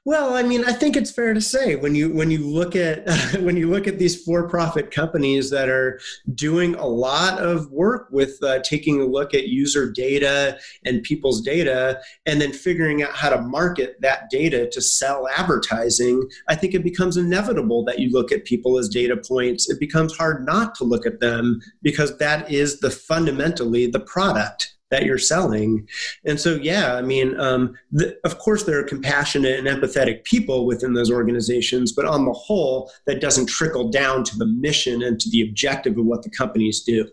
Well, 0.04 0.34
I 0.34 0.42
mean, 0.42 0.64
I 0.64 0.72
think 0.72 0.96
it's 0.96 1.12
fair 1.12 1.32
to 1.32 1.40
say 1.40 1.76
when 1.76 1.94
you 1.94 2.12
when 2.12 2.28
you 2.28 2.44
look 2.44 2.74
at 2.74 3.08
when 3.40 3.56
you 3.56 3.70
look 3.70 3.86
at 3.86 4.00
these 4.00 4.20
for-profit 4.24 4.90
companies 4.90 5.48
that 5.50 5.68
are 5.68 6.00
doing 6.34 6.74
a 6.74 6.86
lot 6.86 7.38
of 7.38 7.70
work 7.70 8.08
with 8.10 8.42
uh, 8.42 8.58
taking 8.64 9.00
a 9.00 9.04
look 9.04 9.32
at 9.32 9.46
user 9.46 9.88
data 9.92 10.58
and 10.84 11.04
people's 11.04 11.40
data, 11.40 12.00
and 12.26 12.40
then 12.40 12.52
figuring 12.52 13.04
out 13.04 13.12
how 13.12 13.30
to 13.30 13.40
market 13.42 13.96
that 14.00 14.28
data 14.28 14.68
to 14.70 14.80
sell 14.80 15.28
advertising, 15.28 16.28
I 16.48 16.56
think 16.56 16.74
it 16.74 16.82
becomes 16.82 17.16
inevitable 17.16 17.84
that 17.84 18.00
you 18.00 18.10
look 18.10 18.32
at 18.32 18.44
people 18.44 18.78
as 18.78 18.88
data 18.88 19.16
points. 19.16 19.70
It 19.70 19.78
becomes 19.78 20.16
hard 20.16 20.44
not 20.44 20.74
to 20.76 20.84
look 20.84 21.06
at 21.06 21.20
them 21.20 21.60
because 21.80 22.18
that 22.18 22.50
is 22.50 22.80
the 22.80 22.90
fundamentally 22.90 23.86
the 23.86 24.00
product 24.00 24.74
that 24.92 25.04
you're 25.06 25.18
selling. 25.18 25.88
And 26.26 26.38
so, 26.38 26.56
yeah, 26.56 26.94
I 26.94 27.02
mean, 27.02 27.40
um, 27.40 27.74
the, 27.90 28.16
of 28.24 28.38
course, 28.38 28.64
there 28.64 28.78
are 28.78 28.84
compassionate 28.84 29.58
and 29.58 29.66
empathetic 29.66 30.22
people 30.24 30.66
within 30.66 30.92
those 30.92 31.10
organizations, 31.10 31.92
but 31.92 32.04
on 32.04 32.26
the 32.26 32.32
whole, 32.32 32.92
that 33.06 33.20
doesn't 33.20 33.46
trickle 33.46 33.88
down 33.88 34.22
to 34.22 34.36
the 34.36 34.44
mission 34.46 35.02
and 35.02 35.18
to 35.18 35.30
the 35.30 35.40
objective 35.48 35.96
of 35.96 36.04
what 36.04 36.22
the 36.22 36.30
companies 36.30 36.82
do. 36.82 37.08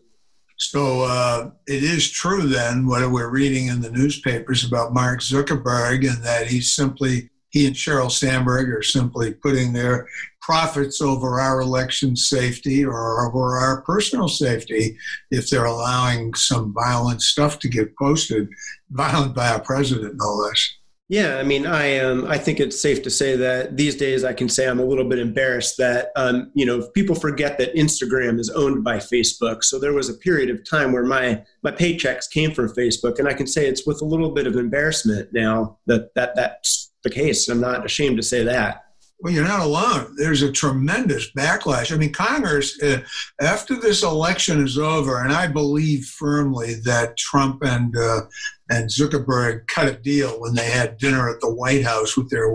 So 0.58 1.04
uh, 1.04 1.52
it 1.68 1.84
is 1.84 2.12
true 2.12 2.42
then 2.42 2.86
what 2.86 3.10
we're 3.10 3.30
reading 3.30 3.68
in 3.68 3.80
the 3.80 3.92
newspapers 3.92 4.66
about 4.66 4.94
Mark 4.94 5.22
Zuckerberg 5.22 6.06
and 6.06 6.22
that 6.22 6.48
he's 6.48 6.74
simply 6.74 7.30
he 7.52 7.66
and 7.66 7.76
Sheryl 7.76 8.12
Sandberg 8.12 8.70
are 8.70 8.84
simply 8.84 9.34
putting 9.34 9.74
their 9.74 10.08
profits 10.50 11.00
over 11.00 11.40
our 11.40 11.62
election 11.62 12.16
safety 12.16 12.84
or 12.84 13.28
over 13.28 13.60
our 13.60 13.84
personal 13.84 14.28
safety 14.28 14.98
if 15.30 15.48
they're 15.48 15.66
allowing 15.66 16.34
some 16.34 16.74
violent 16.74 17.22
stuff 17.22 17.60
to 17.60 17.68
get 17.68 17.96
posted, 17.98 18.50
violent 18.90 19.36
by 19.36 19.48
our 19.48 19.62
president, 19.62 20.16
no 20.18 20.26
less. 20.34 20.74
Yeah, 21.08 21.38
I 21.38 21.44
mean, 21.44 21.68
I 21.68 22.00
um, 22.00 22.26
I 22.26 22.40
think 22.40 22.60
it's 22.60 22.82
safe 22.82 23.04
to 23.04 23.12
say 23.12 23.36
that 23.36 23.78
these 23.78 23.96
days 23.96 24.24
I 24.24 24.34
can 24.34 24.50
say 24.50 24.68
I'm 24.68 24.80
a 24.80 24.84
little 24.84 25.08
bit 25.08 25.20
embarrassed 25.20 25.78
that 25.78 26.10
um, 26.16 26.52
you 26.56 26.66
know 26.66 26.88
people 26.96 27.14
forget 27.14 27.60
that 27.60 27.76
Instagram 27.76 28.40
is 28.40 28.50
owned 28.50 28.84
by 28.84 28.98
Facebook. 28.98 29.64
So 29.64 29.78
there 29.78 29.94
was 29.94 30.10
a 30.10 30.16
period 30.16 30.50
of 30.50 30.68
time 30.68 30.92
where 30.92 31.06
my 31.06 31.44
my 31.62 31.72
paychecks 31.72 32.28
came 32.28 32.56
from 32.56 32.70
Facebook, 32.70 33.20
and 33.20 33.28
I 33.28 33.34
can 33.34 33.46
say 33.46 33.68
it's 33.68 33.86
with 33.86 34.02
a 34.02 34.06
little 34.06 34.32
bit 34.32 34.48
of 34.48 34.56
embarrassment 34.56 35.30
now 35.32 35.78
that 35.86 36.16
that 36.16 36.36
that's 36.36 36.92
the 37.04 37.12
case. 37.12 37.48
I'm 37.50 37.62
not 37.62 37.86
ashamed 37.86 38.18
to 38.18 38.24
say 38.24 38.44
that. 38.46 38.89
Well, 39.22 39.34
you're 39.34 39.44
not 39.44 39.60
alone. 39.60 40.16
There's 40.16 40.44
a 40.44 40.52
tremendous 40.52 41.30
backlash. 41.34 41.94
I 41.94 41.98
mean, 41.98 42.14
Congress, 42.14 42.82
uh, 42.82 43.02
after 43.42 43.76
this 43.76 44.02
election 44.02 44.64
is 44.64 44.78
over, 44.78 45.22
and 45.22 45.34
I 45.34 45.46
believe 45.46 46.06
firmly 46.06 46.76
that 46.86 47.18
Trump 47.18 47.62
and 47.64 47.96
uh, 47.98 48.22
and 48.70 48.90
Zuckerberg 48.90 49.68
cut 49.68 49.90
a 49.90 49.94
deal 49.94 50.40
when 50.40 50.54
they 50.54 50.70
had 50.70 50.98
dinner 50.98 51.30
at 51.30 51.42
the 51.42 51.54
White 51.54 51.84
House 51.84 52.16
with 52.16 52.30
their 52.30 52.50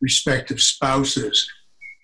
respective 0.00 0.60
spouses. 0.60 1.48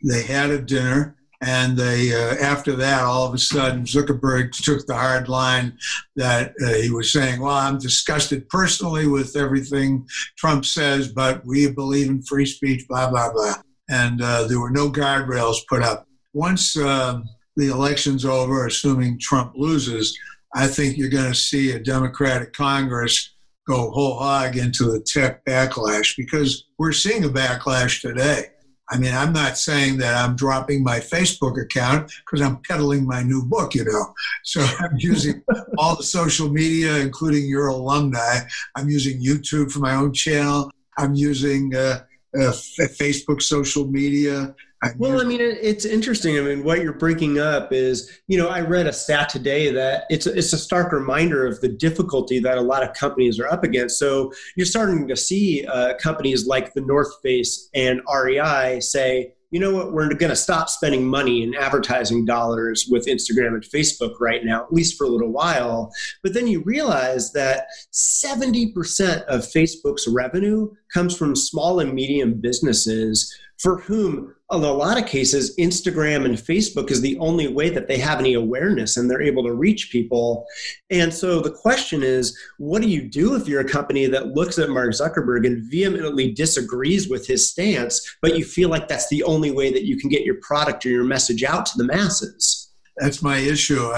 They 0.04 0.22
had 0.22 0.50
a 0.50 0.62
dinner, 0.62 1.16
and 1.42 1.76
they 1.76 2.14
uh, 2.14 2.36
after 2.36 2.76
that, 2.76 3.02
all 3.02 3.26
of 3.26 3.34
a 3.34 3.38
sudden, 3.38 3.82
Zuckerberg 3.82 4.52
took 4.52 4.86
the 4.86 4.94
hard 4.94 5.28
line 5.28 5.76
that 6.14 6.54
uh, 6.64 6.74
he 6.74 6.90
was 6.90 7.12
saying, 7.12 7.40
"Well, 7.40 7.56
I'm 7.56 7.78
disgusted 7.78 8.48
personally 8.48 9.08
with 9.08 9.34
everything 9.34 10.06
Trump 10.38 10.66
says, 10.66 11.08
but 11.08 11.44
we 11.44 11.68
believe 11.68 12.10
in 12.10 12.22
free 12.22 12.46
speech." 12.46 12.86
Blah 12.86 13.10
blah 13.10 13.32
blah 13.32 13.56
and 13.88 14.22
uh, 14.22 14.46
there 14.46 14.60
were 14.60 14.70
no 14.70 14.90
guardrails 14.90 15.58
put 15.68 15.82
up. 15.82 16.06
Once 16.32 16.76
uh, 16.76 17.20
the 17.56 17.68
election's 17.68 18.24
over, 18.24 18.66
assuming 18.66 19.18
Trump 19.18 19.52
loses, 19.56 20.16
I 20.54 20.66
think 20.66 20.96
you're 20.96 21.10
going 21.10 21.30
to 21.30 21.38
see 21.38 21.72
a 21.72 21.78
Democratic 21.78 22.52
Congress 22.52 23.34
go 23.66 23.90
whole 23.90 24.18
hog 24.18 24.56
into 24.56 24.84
the 24.84 25.00
tech 25.00 25.44
backlash 25.44 26.16
because 26.16 26.66
we're 26.78 26.92
seeing 26.92 27.24
a 27.24 27.28
backlash 27.28 28.00
today. 28.00 28.50
I 28.90 28.98
mean, 28.98 29.14
I'm 29.14 29.32
not 29.32 29.56
saying 29.56 29.96
that 29.98 30.14
I'm 30.14 30.36
dropping 30.36 30.84
my 30.84 31.00
Facebook 31.00 31.60
account 31.60 32.12
because 32.20 32.44
I'm 32.44 32.60
peddling 32.68 33.06
my 33.06 33.22
new 33.22 33.42
book, 33.42 33.74
you 33.74 33.84
know. 33.84 34.12
So 34.44 34.60
I'm 34.80 34.96
using 34.98 35.42
all 35.78 35.96
the 35.96 36.02
social 36.02 36.50
media, 36.50 36.98
including 36.98 37.46
your 37.46 37.68
alumni. 37.68 38.40
I'm 38.76 38.90
using 38.90 39.22
YouTube 39.22 39.72
for 39.72 39.78
my 39.78 39.94
own 39.94 40.12
channel. 40.12 40.70
I'm 40.98 41.14
using 41.14 41.74
uh, 41.74 42.00
uh, 42.36 42.52
Facebook, 42.52 43.42
social 43.42 43.86
media. 43.86 44.54
Well, 44.98 45.20
I 45.20 45.24
mean, 45.24 45.40
it's 45.40 45.84
interesting. 45.84 46.38
I 46.38 46.42
mean, 46.42 46.62
what 46.62 46.82
you're 46.82 46.92
bringing 46.92 47.38
up 47.38 47.72
is, 47.72 48.20
you 48.28 48.36
know, 48.36 48.48
I 48.48 48.60
read 48.60 48.86
a 48.86 48.92
stat 48.92 49.28
today 49.28 49.70
that 49.72 50.04
it's 50.10 50.26
a, 50.26 50.36
it's 50.36 50.52
a 50.52 50.58
stark 50.58 50.92
reminder 50.92 51.46
of 51.46 51.60
the 51.60 51.68
difficulty 51.68 52.38
that 52.40 52.58
a 52.58 52.60
lot 52.60 52.82
of 52.82 52.92
companies 52.94 53.40
are 53.40 53.46
up 53.46 53.64
against. 53.64 53.98
So 53.98 54.32
you're 54.56 54.66
starting 54.66 55.08
to 55.08 55.16
see 55.16 55.64
uh, 55.66 55.94
companies 55.96 56.46
like 56.46 56.74
the 56.74 56.82
North 56.82 57.12
Face 57.22 57.70
and 57.74 58.02
REI 58.12 58.80
say, 58.80 59.32
you 59.54 59.60
know 59.60 59.70
what, 59.70 59.92
we're 59.92 60.08
going 60.08 60.30
to 60.30 60.34
stop 60.34 60.68
spending 60.68 61.06
money 61.06 61.44
in 61.44 61.54
advertising 61.54 62.24
dollars 62.24 62.88
with 62.90 63.06
Instagram 63.06 63.54
and 63.54 63.62
Facebook 63.62 64.14
right 64.18 64.44
now, 64.44 64.64
at 64.64 64.72
least 64.72 64.98
for 64.98 65.04
a 65.04 65.08
little 65.08 65.30
while. 65.30 65.92
But 66.24 66.34
then 66.34 66.48
you 66.48 66.60
realize 66.64 67.32
that 67.34 67.68
70% 67.92 69.22
of 69.26 69.42
Facebook's 69.42 70.08
revenue 70.08 70.72
comes 70.92 71.16
from 71.16 71.36
small 71.36 71.78
and 71.78 71.94
medium 71.94 72.40
businesses 72.40 73.32
for 73.60 73.78
whom 73.78 74.34
in 74.58 74.64
a 74.64 74.72
lot 74.72 74.98
of 74.98 75.06
cases 75.06 75.54
instagram 75.58 76.24
and 76.24 76.36
facebook 76.36 76.90
is 76.90 77.00
the 77.00 77.18
only 77.18 77.48
way 77.48 77.70
that 77.70 77.88
they 77.88 77.98
have 77.98 78.18
any 78.18 78.34
awareness 78.34 78.96
and 78.96 79.10
they're 79.10 79.22
able 79.22 79.42
to 79.42 79.52
reach 79.52 79.90
people. 79.90 80.46
And 80.90 81.12
so 81.12 81.40
the 81.40 81.50
question 81.50 82.02
is 82.02 82.36
what 82.58 82.82
do 82.82 82.88
you 82.88 83.02
do 83.08 83.34
if 83.34 83.48
you're 83.48 83.60
a 83.60 83.68
company 83.68 84.06
that 84.06 84.28
looks 84.28 84.58
at 84.58 84.70
mark 84.70 84.90
zuckerberg 84.90 85.46
and 85.46 85.70
vehemently 85.70 86.32
disagrees 86.32 87.08
with 87.08 87.26
his 87.26 87.50
stance 87.50 88.16
but 88.22 88.36
you 88.36 88.44
feel 88.44 88.68
like 88.68 88.88
that's 88.88 89.08
the 89.08 89.22
only 89.24 89.50
way 89.50 89.72
that 89.72 89.84
you 89.84 89.96
can 89.96 90.08
get 90.08 90.24
your 90.24 90.36
product 90.36 90.84
or 90.84 90.90
your 90.90 91.04
message 91.04 91.42
out 91.44 91.66
to 91.66 91.78
the 91.78 91.84
masses? 91.84 92.72
That's 92.96 93.22
my 93.22 93.38
issue 93.38 93.90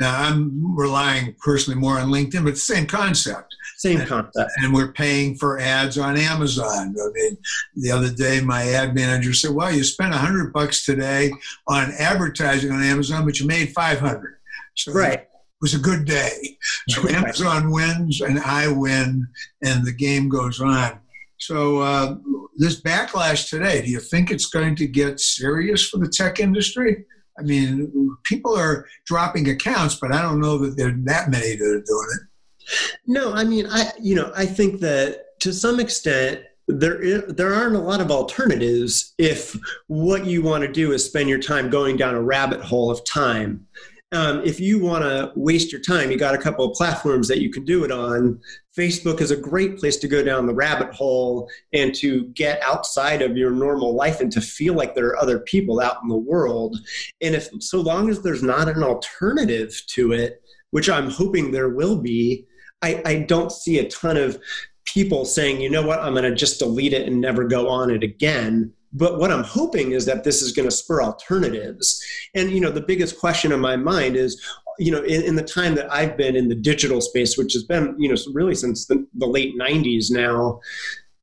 now 0.00 0.22
i'm 0.22 0.76
relying 0.76 1.34
personally 1.42 1.78
more 1.78 1.98
on 1.98 2.08
linkedin 2.08 2.44
but 2.44 2.58
same 2.58 2.86
concept 2.86 3.54
same 3.80 4.06
concept. 4.06 4.50
And 4.58 4.74
we're 4.74 4.92
paying 4.92 5.36
for 5.36 5.58
ads 5.58 5.96
on 5.96 6.18
Amazon. 6.18 6.94
I 7.02 7.08
mean, 7.14 7.38
the 7.76 7.90
other 7.90 8.10
day 8.10 8.42
my 8.42 8.62
ad 8.68 8.94
manager 8.94 9.32
said, 9.32 9.52
"Well, 9.52 9.72
you 9.72 9.84
spent 9.84 10.12
a 10.12 10.18
hundred 10.18 10.52
bucks 10.52 10.84
today 10.84 11.32
on 11.66 11.90
advertising 11.98 12.72
on 12.72 12.82
Amazon, 12.82 13.24
but 13.24 13.40
you 13.40 13.46
made 13.46 13.72
five 13.72 13.98
hundred. 13.98 14.36
So 14.76 14.92
right. 14.92 15.20
It 15.20 15.28
was 15.62 15.72
a 15.72 15.78
good 15.78 16.04
day. 16.04 16.58
So 16.90 17.02
right. 17.02 17.14
Amazon 17.14 17.70
wins 17.70 18.20
and 18.20 18.38
I 18.40 18.68
win, 18.68 19.26
and 19.64 19.86
the 19.86 19.92
game 19.92 20.28
goes 20.28 20.60
on. 20.60 21.00
So 21.38 21.78
uh, 21.78 22.16
this 22.58 22.82
backlash 22.82 23.48
today, 23.48 23.80
do 23.80 23.90
you 23.90 24.00
think 24.00 24.30
it's 24.30 24.46
going 24.46 24.76
to 24.76 24.86
get 24.86 25.20
serious 25.20 25.88
for 25.88 25.96
the 25.96 26.08
tech 26.08 26.38
industry? 26.38 27.06
I 27.40 27.42
mean, 27.42 28.16
people 28.24 28.56
are 28.56 28.86
dropping 29.06 29.48
accounts, 29.48 29.96
but 29.96 30.12
I 30.12 30.22
don't 30.22 30.40
know 30.40 30.58
that 30.58 30.76
there 30.76 30.88
are 30.88 30.98
that 31.04 31.30
many 31.30 31.56
that 31.56 31.64
are 31.64 31.80
doing 31.80 32.08
it. 32.14 32.96
No, 33.06 33.32
I 33.32 33.44
mean, 33.44 33.66
I 33.66 33.90
you 34.00 34.14
know, 34.14 34.30
I 34.36 34.46
think 34.46 34.80
that 34.80 35.38
to 35.40 35.52
some 35.52 35.80
extent 35.80 36.42
there 36.68 37.00
is, 37.00 37.24
there 37.34 37.52
aren't 37.52 37.76
a 37.76 37.80
lot 37.80 38.00
of 38.00 38.10
alternatives 38.10 39.14
if 39.18 39.56
what 39.88 40.26
you 40.26 40.42
want 40.42 40.62
to 40.62 40.70
do 40.70 40.92
is 40.92 41.04
spend 41.04 41.28
your 41.28 41.40
time 41.40 41.70
going 41.70 41.96
down 41.96 42.14
a 42.14 42.22
rabbit 42.22 42.60
hole 42.60 42.90
of 42.90 43.04
time. 43.04 43.66
Um, 44.12 44.42
if 44.44 44.58
you 44.58 44.80
want 44.80 45.04
to 45.04 45.32
waste 45.36 45.70
your 45.70 45.80
time, 45.80 46.10
you 46.10 46.16
got 46.18 46.34
a 46.34 46.38
couple 46.38 46.64
of 46.64 46.74
platforms 46.74 47.28
that 47.28 47.40
you 47.40 47.48
can 47.48 47.64
do 47.64 47.84
it 47.84 47.92
on. 47.92 48.40
Facebook 48.76 49.20
is 49.20 49.30
a 49.30 49.36
great 49.36 49.78
place 49.78 49.96
to 49.98 50.08
go 50.08 50.24
down 50.24 50.46
the 50.46 50.54
rabbit 50.54 50.92
hole 50.92 51.48
and 51.72 51.94
to 51.96 52.24
get 52.28 52.60
outside 52.62 53.22
of 53.22 53.36
your 53.36 53.52
normal 53.52 53.94
life 53.94 54.20
and 54.20 54.32
to 54.32 54.40
feel 54.40 54.74
like 54.74 54.94
there 54.94 55.06
are 55.06 55.22
other 55.22 55.38
people 55.38 55.80
out 55.80 56.02
in 56.02 56.08
the 56.08 56.16
world. 56.16 56.76
And 57.22 57.36
if 57.36 57.50
so 57.60 57.80
long 57.80 58.10
as 58.10 58.20
there's 58.20 58.42
not 58.42 58.68
an 58.68 58.82
alternative 58.82 59.80
to 59.90 60.12
it, 60.12 60.42
which 60.70 60.90
I'm 60.90 61.10
hoping 61.10 61.52
there 61.52 61.68
will 61.68 62.00
be, 62.00 62.46
I, 62.82 63.02
I 63.04 63.18
don't 63.20 63.52
see 63.52 63.78
a 63.78 63.88
ton 63.88 64.16
of 64.16 64.40
people 64.86 65.24
saying, 65.24 65.60
you 65.60 65.70
know 65.70 65.86
what, 65.86 66.00
I'm 66.00 66.14
going 66.14 66.24
to 66.24 66.34
just 66.34 66.58
delete 66.58 66.94
it 66.94 67.06
and 67.06 67.20
never 67.20 67.44
go 67.44 67.68
on 67.68 67.90
it 67.90 68.02
again. 68.02 68.72
But 68.92 69.18
what 69.18 69.30
I'm 69.30 69.44
hoping 69.44 69.92
is 69.92 70.04
that 70.06 70.24
this 70.24 70.42
is 70.42 70.52
going 70.52 70.68
to 70.68 70.74
spur 70.74 71.02
alternatives. 71.02 72.02
And 72.34 72.50
you 72.50 72.60
know, 72.60 72.70
the 72.70 72.80
biggest 72.80 73.18
question 73.18 73.52
in 73.52 73.60
my 73.60 73.76
mind 73.76 74.16
is, 74.16 74.44
you 74.78 74.90
know, 74.90 75.02
in, 75.02 75.22
in 75.22 75.34
the 75.36 75.42
time 75.42 75.74
that 75.76 75.92
I've 75.92 76.16
been 76.16 76.36
in 76.36 76.48
the 76.48 76.54
digital 76.54 77.00
space, 77.00 77.36
which 77.36 77.52
has 77.52 77.64
been, 77.64 77.94
you 77.98 78.08
know, 78.08 78.16
really 78.32 78.54
since 78.54 78.86
the, 78.86 79.06
the 79.14 79.26
late 79.26 79.58
'90s 79.58 80.10
now, 80.10 80.60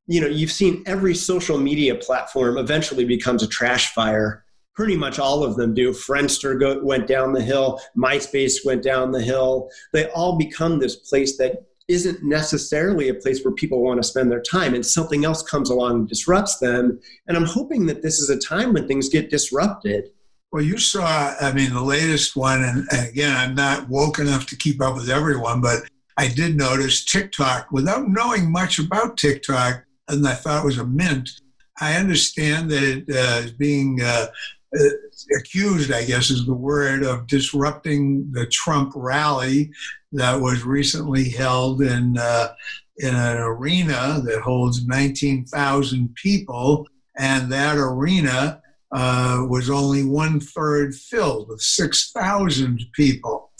you 0.06 0.20
know, 0.20 0.28
you've 0.28 0.52
seen 0.52 0.82
every 0.86 1.14
social 1.14 1.58
media 1.58 1.94
platform 1.94 2.56
eventually 2.56 3.04
becomes 3.04 3.42
a 3.42 3.48
trash 3.48 3.92
fire 3.92 4.44
pretty 4.78 4.96
much 4.96 5.18
all 5.18 5.42
of 5.42 5.56
them 5.56 5.74
do. 5.74 5.90
Friendster 5.90 6.56
go, 6.56 6.80
went 6.84 7.08
down 7.08 7.32
the 7.32 7.42
hill, 7.42 7.80
MySpace 7.96 8.64
went 8.64 8.80
down 8.80 9.10
the 9.10 9.20
hill. 9.20 9.68
They 9.92 10.08
all 10.10 10.38
become 10.38 10.78
this 10.78 10.94
place 10.94 11.36
that 11.38 11.64
isn't 11.88 12.22
necessarily 12.22 13.08
a 13.08 13.14
place 13.14 13.42
where 13.42 13.54
people 13.54 13.82
want 13.82 14.00
to 14.00 14.06
spend 14.06 14.30
their 14.30 14.42
time 14.42 14.74
and 14.74 14.84
something 14.84 15.24
else 15.24 15.42
comes 15.42 15.70
along 15.70 15.92
and 15.96 16.08
disrupts 16.08 16.58
them. 16.58 17.00
And 17.26 17.36
I'm 17.36 17.46
hoping 17.46 17.86
that 17.86 18.02
this 18.02 18.18
is 18.18 18.28
a 18.28 18.38
time 18.38 18.74
when 18.74 18.86
things 18.86 19.08
get 19.08 19.30
disrupted. 19.30 20.10
Well, 20.52 20.62
you 20.62 20.78
saw, 20.78 21.34
I 21.40 21.52
mean, 21.52 21.72
the 21.72 21.82
latest 21.82 22.36
one, 22.36 22.62
and, 22.62 22.86
again, 23.08 23.34
I'm 23.36 23.54
not 23.54 23.88
woke 23.88 24.18
enough 24.18 24.46
to 24.46 24.56
keep 24.56 24.80
up 24.80 24.94
with 24.96 25.10
everyone, 25.10 25.60
but 25.60 25.82
I 26.16 26.28
did 26.28 26.56
notice 26.56 27.04
TikTok, 27.04 27.70
without 27.70 28.08
knowing 28.08 28.50
much 28.50 28.78
about 28.78 29.18
TikTok, 29.18 29.84
and 30.08 30.26
I 30.26 30.34
thought 30.34 30.62
it 30.62 30.66
was 30.66 30.78
a 30.78 30.86
mint, 30.86 31.28
I 31.80 31.96
understand 31.96 32.70
that 32.70 32.82
it 32.82 33.04
uh, 33.08 33.44
is 33.44 33.52
being 33.52 34.00
uh, 34.02 34.26
uh, 34.78 34.84
accused, 35.38 35.92
I 35.92 36.04
guess 36.04 36.30
is 36.30 36.46
the 36.46 36.54
word, 36.54 37.04
of 37.04 37.26
disrupting 37.26 38.30
the 38.32 38.46
Trump 38.46 38.92
rally 38.96 39.70
that 40.12 40.40
was 40.40 40.64
recently 40.64 41.28
held 41.28 41.82
in 41.82 42.16
uh, 42.18 42.48
in 42.98 43.14
an 43.14 43.36
arena 43.36 44.20
that 44.24 44.40
holds 44.42 44.86
19,000 44.86 46.14
people, 46.14 46.86
and 47.16 47.50
that 47.52 47.76
arena 47.76 48.60
uh, 48.92 49.44
was 49.48 49.70
only 49.70 50.04
one 50.04 50.40
third 50.40 50.94
filled 50.94 51.48
with 51.48 51.60
6,000 51.60 52.80
people. 52.94 53.52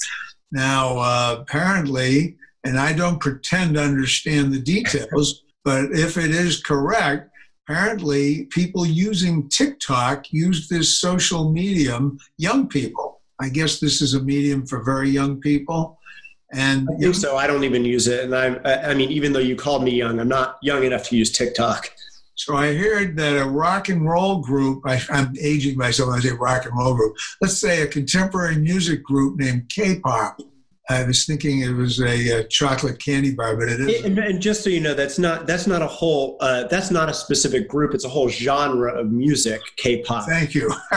Now, 0.50 0.98
uh, 0.98 1.36
apparently, 1.40 2.36
and 2.64 2.78
I 2.78 2.92
don't 2.92 3.20
pretend 3.20 3.74
to 3.74 3.82
understand 3.82 4.52
the 4.52 4.60
details, 4.60 5.44
but 5.64 5.92
if 5.92 6.16
it 6.16 6.30
is 6.30 6.62
correct, 6.62 7.30
apparently 7.68 8.46
people 8.46 8.86
using 8.86 9.48
TikTok 9.48 10.32
use 10.32 10.68
this 10.68 10.98
social 10.98 11.52
medium, 11.52 12.18
young 12.38 12.66
people. 12.66 13.20
I 13.40 13.50
guess 13.50 13.78
this 13.78 14.02
is 14.02 14.14
a 14.14 14.22
medium 14.22 14.66
for 14.66 14.82
very 14.82 15.10
young 15.10 15.40
people. 15.40 15.97
And 16.52 16.88
I 17.02 17.12
so. 17.12 17.36
I 17.36 17.46
don't 17.46 17.64
even 17.64 17.84
use 17.84 18.06
it. 18.06 18.24
And 18.24 18.34
I, 18.34 18.90
I 18.90 18.94
mean, 18.94 19.10
even 19.10 19.32
though 19.32 19.38
you 19.38 19.54
called 19.54 19.84
me 19.84 19.90
young, 19.90 20.18
I'm 20.18 20.28
not 20.28 20.58
young 20.62 20.82
enough 20.84 21.04
to 21.08 21.16
use 21.16 21.30
TikTok. 21.30 21.92
So 22.38 22.56
I 22.56 22.74
heard 22.74 23.16
that 23.16 23.36
a 23.36 23.44
rock 23.44 23.88
and 23.88 24.08
roll 24.08 24.38
group, 24.38 24.84
I, 24.86 25.00
am 25.10 25.34
aging 25.40 25.76
myself 25.76 26.10
when 26.10 26.18
I 26.18 26.22
say 26.22 26.30
rock 26.30 26.64
and 26.64 26.78
roll 26.78 26.94
group, 26.94 27.16
let's 27.40 27.58
say 27.58 27.82
a 27.82 27.86
contemporary 27.86 28.56
music 28.56 29.02
group 29.02 29.38
named 29.38 29.68
K 29.68 29.98
pop. 29.98 30.40
I 30.88 31.04
was 31.04 31.26
thinking 31.26 31.60
it 31.60 31.74
was 31.74 32.00
a, 32.00 32.40
a, 32.40 32.44
chocolate 32.44 32.98
candy 32.98 33.34
bar, 33.34 33.56
but 33.56 33.68
it 33.68 33.80
is. 33.80 34.04
And, 34.04 34.18
and, 34.18 34.40
just 34.40 34.64
so 34.64 34.70
you 34.70 34.80
know, 34.80 34.94
that's 34.94 35.18
not 35.18 35.46
that's 35.46 35.66
not 35.66 35.82
a 35.82 35.86
whole 35.86 36.38
uh, 36.40 36.64
that's 36.68 36.90
not 36.90 37.10
a 37.10 37.14
specific 37.14 37.68
group. 37.68 37.92
It's 37.92 38.06
a 38.06 38.08
whole 38.08 38.28
genre 38.28 38.98
of 38.98 39.10
music, 39.10 39.60
K-pop. 39.76 40.26
Thank 40.26 40.54
you. 40.54 40.72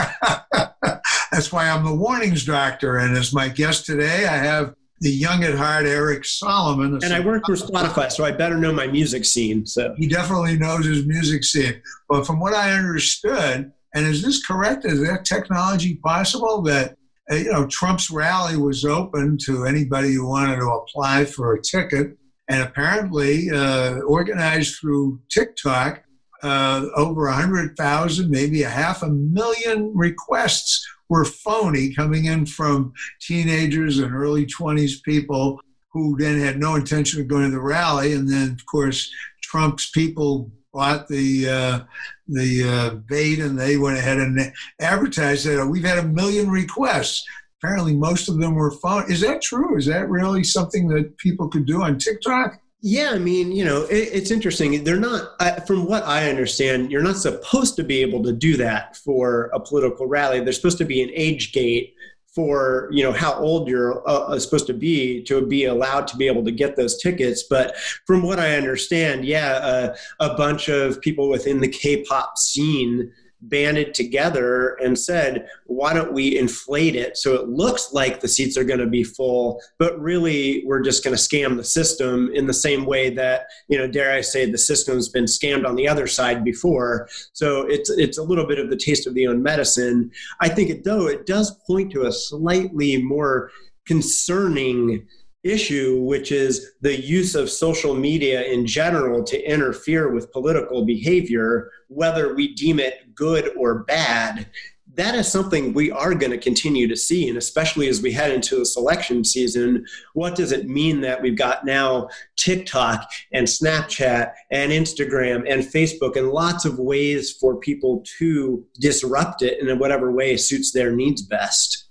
that's 1.30 1.52
why 1.52 1.68
I'm 1.68 1.84
the 1.84 1.94
warnings 1.94 2.46
doctor, 2.46 2.98
and 2.98 3.14
as 3.16 3.34
my 3.34 3.48
guest 3.48 3.84
today, 3.84 4.26
I 4.26 4.36
have 4.36 4.74
the 5.02 5.10
young 5.10 5.42
at 5.42 5.54
heart 5.54 5.84
Eric 5.84 6.24
Solomon. 6.24 7.00
And 7.02 7.12
I 7.12 7.18
work 7.18 7.44
for 7.44 7.54
Spotify, 7.54 8.10
so 8.10 8.24
I 8.24 8.30
better 8.30 8.56
know 8.56 8.72
my 8.72 8.86
music 8.86 9.24
scene. 9.24 9.66
So 9.66 9.94
he 9.98 10.06
definitely 10.06 10.56
knows 10.56 10.86
his 10.86 11.04
music 11.06 11.42
scene. 11.42 11.82
But 12.08 12.24
from 12.24 12.38
what 12.38 12.54
I 12.54 12.72
understood, 12.72 13.72
and 13.94 14.06
is 14.06 14.22
this 14.22 14.46
correct? 14.46 14.84
Is 14.84 15.00
that 15.00 15.24
technology 15.24 15.96
possible 15.96 16.62
that 16.62 16.96
uh, 17.30 17.34
you 17.34 17.52
know 17.52 17.66
Trump's 17.66 18.10
rally 18.10 18.56
was 18.56 18.84
open 18.84 19.38
to 19.44 19.64
anybody 19.64 20.14
who 20.14 20.26
wanted 20.26 20.56
to 20.56 20.68
apply 20.68 21.24
for 21.24 21.52
a 21.52 21.60
ticket, 21.60 22.16
and 22.48 22.62
apparently 22.62 23.50
uh, 23.50 23.98
organized 24.00 24.78
through 24.80 25.20
TikTok. 25.30 26.04
Uh, 26.44 26.86
over 26.96 27.28
a 27.28 27.32
hundred 27.32 27.76
thousand, 27.76 28.28
maybe 28.28 28.64
a 28.64 28.68
half 28.68 29.04
a 29.04 29.08
million 29.08 29.92
requests 29.94 30.84
were 31.12 31.26
phony 31.26 31.94
coming 31.94 32.24
in 32.24 32.46
from 32.46 32.90
teenagers 33.20 33.98
and 33.98 34.14
early 34.14 34.46
20s 34.46 35.02
people 35.02 35.60
who 35.92 36.16
then 36.16 36.40
had 36.40 36.58
no 36.58 36.74
intention 36.74 37.20
of 37.20 37.28
going 37.28 37.44
to 37.44 37.50
the 37.50 37.60
rally. 37.60 38.14
And 38.14 38.26
then, 38.26 38.52
of 38.52 38.64
course, 38.64 39.12
Trump's 39.42 39.90
people 39.90 40.50
bought 40.72 41.06
the 41.08 41.50
uh, 41.50 41.80
the 42.28 42.64
uh, 42.66 42.94
bait 43.10 43.40
and 43.40 43.58
they 43.58 43.76
went 43.76 43.98
ahead 43.98 44.16
and 44.16 44.40
advertised 44.80 45.44
that 45.44 45.66
we've 45.66 45.84
had 45.84 45.98
a 45.98 46.02
million 46.02 46.48
requests. 46.48 47.22
Apparently, 47.58 47.94
most 47.94 48.30
of 48.30 48.38
them 48.38 48.54
were 48.54 48.70
phone. 48.70 49.04
Is 49.12 49.20
that 49.20 49.42
true? 49.42 49.76
Is 49.76 49.84
that 49.86 50.08
really 50.08 50.42
something 50.42 50.88
that 50.88 51.18
people 51.18 51.46
could 51.46 51.66
do 51.66 51.82
on 51.82 51.98
TikTok? 51.98 52.58
Yeah, 52.84 53.10
I 53.12 53.18
mean, 53.18 53.52
you 53.52 53.64
know, 53.64 53.82
it, 53.84 54.08
it's 54.12 54.32
interesting. 54.32 54.82
They're 54.82 54.96
not, 54.96 55.66
from 55.68 55.86
what 55.86 56.02
I 56.02 56.28
understand, 56.28 56.90
you're 56.90 57.02
not 57.02 57.16
supposed 57.16 57.76
to 57.76 57.84
be 57.84 58.02
able 58.02 58.24
to 58.24 58.32
do 58.32 58.56
that 58.56 58.96
for 58.96 59.50
a 59.54 59.60
political 59.60 60.06
rally. 60.06 60.40
There's 60.40 60.56
supposed 60.56 60.78
to 60.78 60.84
be 60.84 61.00
an 61.00 61.10
age 61.14 61.52
gate 61.52 61.94
for 62.34 62.88
you 62.90 63.04
know 63.04 63.12
how 63.12 63.34
old 63.34 63.68
you're 63.68 64.06
uh, 64.08 64.20
uh, 64.20 64.38
supposed 64.38 64.66
to 64.66 64.72
be 64.72 65.22
to 65.22 65.46
be 65.46 65.66
allowed 65.66 66.06
to 66.06 66.16
be 66.16 66.26
able 66.26 66.42
to 66.42 66.50
get 66.50 66.76
those 66.76 66.96
tickets 66.96 67.42
but 67.42 67.76
from 68.06 68.22
what 68.22 68.38
i 68.38 68.56
understand 68.56 69.24
yeah 69.24 69.52
uh, 69.52 69.94
a 70.20 70.34
bunch 70.34 70.68
of 70.68 70.98
people 71.02 71.28
within 71.28 71.60
the 71.60 71.68
k-pop 71.68 72.38
scene 72.38 73.12
banded 73.42 73.92
together 73.92 74.76
and 74.82 74.98
said, 74.98 75.48
why 75.66 75.92
don't 75.92 76.12
we 76.12 76.38
inflate 76.38 76.94
it 76.94 77.16
so 77.16 77.34
it 77.34 77.48
looks 77.48 77.92
like 77.92 78.20
the 78.20 78.28
seats 78.28 78.56
are 78.56 78.64
going 78.64 78.78
to 78.78 78.86
be 78.86 79.02
full, 79.02 79.60
but 79.78 80.00
really 80.00 80.62
we're 80.64 80.80
just 80.80 81.02
going 81.02 81.16
to 81.16 81.22
scam 81.22 81.56
the 81.56 81.64
system 81.64 82.30
in 82.34 82.46
the 82.46 82.54
same 82.54 82.86
way 82.86 83.10
that, 83.10 83.46
you 83.68 83.76
know, 83.76 83.86
dare 83.86 84.12
I 84.12 84.20
say 84.20 84.50
the 84.50 84.58
system's 84.58 85.08
been 85.08 85.24
scammed 85.24 85.66
on 85.66 85.76
the 85.76 85.88
other 85.88 86.06
side 86.06 86.44
before. 86.44 87.08
So 87.32 87.62
it's 87.62 87.90
it's 87.90 88.18
a 88.18 88.22
little 88.22 88.46
bit 88.46 88.58
of 88.58 88.70
the 88.70 88.76
taste 88.76 89.06
of 89.06 89.14
the 89.14 89.26
own 89.26 89.42
medicine. 89.42 90.10
I 90.40 90.48
think 90.48 90.70
it 90.70 90.84
though 90.84 91.08
it 91.08 91.26
does 91.26 91.50
point 91.66 91.90
to 91.92 92.06
a 92.06 92.12
slightly 92.12 93.02
more 93.02 93.50
concerning 93.86 95.06
issue, 95.44 96.00
which 96.00 96.30
is 96.30 96.72
the 96.80 97.00
use 97.00 97.34
of 97.34 97.50
social 97.50 97.94
media 97.94 98.42
in 98.42 98.66
general 98.66 99.24
to 99.24 99.50
interfere 99.50 100.12
with 100.12 100.32
political 100.32 100.84
behavior, 100.84 101.70
whether 101.88 102.34
we 102.34 102.54
deem 102.54 102.78
it 102.78 103.14
good 103.14 103.50
or 103.56 103.80
bad. 103.84 104.48
That 104.94 105.14
is 105.14 105.26
something 105.26 105.72
we 105.72 105.90
are 105.90 106.14
going 106.14 106.32
to 106.32 106.38
continue 106.38 106.86
to 106.86 106.96
see. 106.96 107.26
And 107.26 107.38
especially 107.38 107.88
as 107.88 108.02
we 108.02 108.12
head 108.12 108.30
into 108.30 108.56
the 108.56 108.66
selection 108.66 109.24
season, 109.24 109.86
what 110.12 110.34
does 110.34 110.52
it 110.52 110.68
mean 110.68 111.00
that 111.00 111.22
we've 111.22 111.36
got 111.36 111.64
now 111.64 112.08
TikTok 112.36 113.10
and 113.32 113.46
Snapchat 113.46 114.32
and 114.50 114.70
Instagram 114.70 115.50
and 115.50 115.62
Facebook 115.62 116.16
and 116.16 116.28
lots 116.28 116.66
of 116.66 116.78
ways 116.78 117.32
for 117.32 117.56
people 117.56 118.04
to 118.18 118.62
disrupt 118.80 119.40
it 119.40 119.66
in 119.66 119.78
whatever 119.78 120.12
way 120.12 120.36
suits 120.36 120.72
their 120.72 120.92
needs 120.92 121.22
best? 121.22 121.88